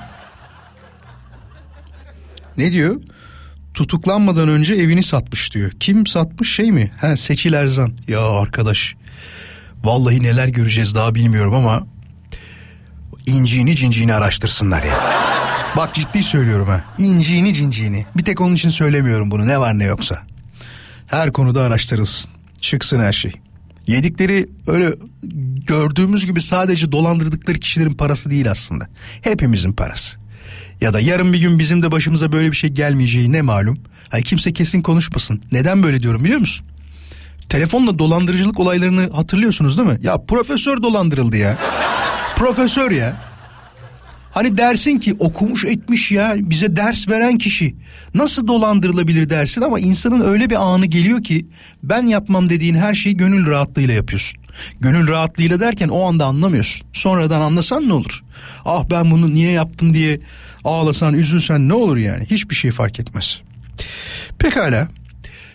Ne 2.58 2.72
diyor? 2.72 3.02
Tutuklanmadan 3.74 4.50
önce 4.50 4.74
evini 4.74 5.04
satmış 5.04 5.54
diyor. 5.54 5.72
Kim 5.80 6.08
satmış 6.08 6.56
şey 6.56 6.72
mi? 6.72 6.92
Ha 7.02 7.18
Seçil 7.18 7.54
Erzan. 7.54 7.92
Ya 8.08 8.22
arkadaş. 8.22 8.96
Vallahi 9.84 10.24
neler 10.24 10.48
göreceğiz 10.48 10.96
daha 10.96 11.16
bilmiyorum 11.16 11.54
ama 11.54 11.88
inciğini 13.26 13.76
cinciğini 13.76 14.14
araştırsınlar 14.14 14.84
ya. 14.84 14.96
Bak 15.78 15.94
ciddi 15.94 16.24
söylüyorum 16.24 16.68
ha. 16.68 16.84
İnciğini 16.98 17.54
cinciğini. 17.54 18.06
Bir 18.18 18.24
tek 18.24 18.42
onun 18.42 18.56
için 18.56 18.70
söylemiyorum 18.70 19.32
bunu 19.32 19.48
ne 19.48 19.60
var 19.60 19.80
ne 19.80 19.84
yoksa. 19.84 20.22
Her 21.08 21.34
konuda 21.34 21.62
araştırılsın. 21.62 22.32
Çıksın 22.62 23.00
her 23.00 23.14
şey. 23.14 23.32
Yedikleri 23.88 24.50
öyle 24.68 24.94
gördüğümüz 25.68 26.26
gibi 26.26 26.42
sadece 26.42 26.92
dolandırdıkları 26.92 27.60
kişilerin 27.60 27.92
parası 27.94 28.30
değil 28.30 28.52
aslında. 28.52 28.88
Hepimizin 29.22 29.74
parası. 29.74 30.18
Ya 30.82 30.94
da 30.94 31.00
yarın 31.00 31.34
bir 31.34 31.40
gün 31.40 31.60
bizim 31.60 31.84
de 31.84 31.92
başımıza 31.92 32.32
böyle 32.32 32.52
bir 32.52 32.56
şey 32.56 32.70
gelmeyeceği 32.70 33.32
ne 33.32 33.42
malum. 33.42 33.78
Hayır 34.10 34.26
kimse 34.26 34.54
kesin 34.54 34.82
konuşmasın. 34.82 35.42
Neden 35.52 35.84
böyle 35.84 36.04
diyorum 36.04 36.24
biliyor 36.24 36.40
musun? 36.40 36.66
Telefonla 37.50 38.00
dolandırıcılık 38.00 38.60
olaylarını 38.60 39.10
hatırlıyorsunuz 39.14 39.78
değil 39.78 39.90
mi? 39.90 39.98
Ya 40.02 40.18
profesör 40.28 40.84
dolandırıldı 40.84 41.38
ya. 41.38 41.58
profesör 42.36 42.92
ya. 42.92 43.32
Hani 44.32 44.58
dersin 44.58 45.00
ki 45.00 45.16
okumuş 45.20 45.66
etmiş 45.66 46.12
ya 46.12 46.36
bize 46.38 46.76
ders 46.76 47.10
veren 47.10 47.38
kişi 47.38 47.76
nasıl 48.14 48.48
dolandırılabilir 48.48 49.30
dersin 49.30 49.62
ama 49.62 49.80
insanın 49.80 50.22
öyle 50.22 50.50
bir 50.50 50.56
anı 50.56 50.86
geliyor 50.86 51.24
ki 51.24 51.48
ben 51.84 52.04
yapmam 52.04 52.50
dediğin 52.50 52.76
her 52.76 52.94
şeyi 52.94 53.18
gönül 53.18 53.48
rahatlığıyla 53.48 53.94
yapıyorsun. 53.94 54.40
Gönül 54.80 55.08
rahatlığıyla 55.08 55.60
derken 55.60 55.88
o 55.88 56.08
anda 56.08 56.26
anlamıyorsun. 56.26 56.88
Sonradan 56.94 57.42
anlasan 57.42 57.90
ne 57.90 57.94
olur? 57.94 58.24
Ah 58.66 58.84
ben 58.92 59.12
bunu 59.12 59.34
niye 59.34 59.52
yaptım 59.52 59.94
diye 59.94 60.20
ağlasan 60.64 61.14
üzülsen 61.14 61.70
ne 61.70 61.74
olur 61.74 61.98
yani 61.98 62.26
hiçbir 62.26 62.56
şey 62.56 62.72
fark 62.72 63.00
etmez. 63.00 63.42
Pekala 64.40 64.88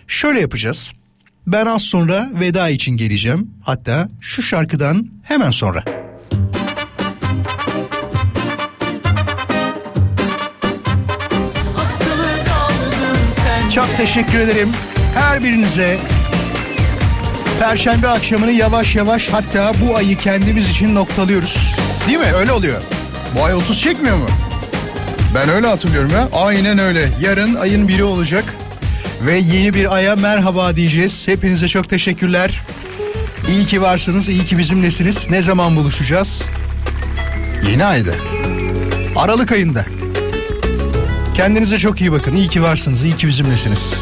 şöyle 0.07 0.39
yapacağız. 0.39 0.91
Ben 1.47 1.65
az 1.65 1.81
sonra 1.81 2.29
veda 2.39 2.69
için 2.69 2.97
geleceğim. 2.97 3.51
Hatta 3.63 4.09
şu 4.21 4.41
şarkıdan 4.41 5.07
hemen 5.23 5.51
sonra. 5.51 5.83
Çok 13.75 13.97
teşekkür 13.97 14.39
ederim 14.39 14.69
her 15.15 15.43
birinize. 15.43 15.97
Perşembe 17.59 18.07
akşamını 18.07 18.51
yavaş 18.51 18.95
yavaş 18.95 19.29
hatta 19.29 19.71
bu 19.81 19.95
ayı 19.95 20.17
kendimiz 20.17 20.69
için 20.69 20.95
noktalıyoruz. 20.95 21.57
Değil 22.07 22.19
mi? 22.19 22.33
Öyle 22.39 22.51
oluyor. 22.51 22.81
Bu 23.37 23.43
ay 23.45 23.53
30 23.53 23.81
çekmiyor 23.81 24.17
mu? 24.17 24.27
Ben 25.35 25.49
öyle 25.49 25.67
hatırlıyorum 25.67 26.11
ya. 26.11 26.29
Aynen 26.33 26.77
öyle. 26.77 27.09
Yarın 27.21 27.55
ayın 27.55 27.87
biri 27.87 28.03
olacak. 28.03 28.43
Ve 29.25 29.37
yeni 29.37 29.73
bir 29.73 29.95
aya 29.95 30.15
merhaba 30.15 30.75
diyeceğiz. 30.75 31.27
Hepinize 31.27 31.67
çok 31.67 31.89
teşekkürler. 31.89 32.61
İyi 33.49 33.65
ki 33.65 33.81
varsınız, 33.81 34.29
iyi 34.29 34.45
ki 34.45 34.57
bizimlesiniz. 34.57 35.29
Ne 35.29 35.41
zaman 35.41 35.75
buluşacağız? 35.75 36.49
Yeni 37.71 37.85
ayda. 37.85 38.11
Aralık 39.15 39.51
ayında. 39.51 39.85
Kendinize 41.35 41.77
çok 41.77 42.01
iyi 42.01 42.11
bakın. 42.11 42.35
İyi 42.35 42.47
ki 42.47 42.61
varsınız, 42.63 43.03
iyi 43.03 43.17
ki 43.17 43.27
bizimlesiniz. 43.27 43.93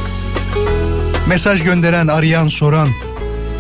Mesaj 1.30 1.64
gönderen, 1.64 2.08
arayan, 2.08 2.48
soran, 2.48 2.90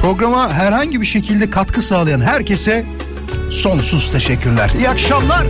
programa 0.01 0.53
herhangi 0.53 1.01
bir 1.01 1.05
şekilde 1.05 1.49
katkı 1.49 1.81
sağlayan 1.81 2.21
herkese 2.21 2.85
sonsuz 3.51 4.11
teşekkürler. 4.11 4.71
İyi 4.77 4.89
akşamlar. 4.89 5.45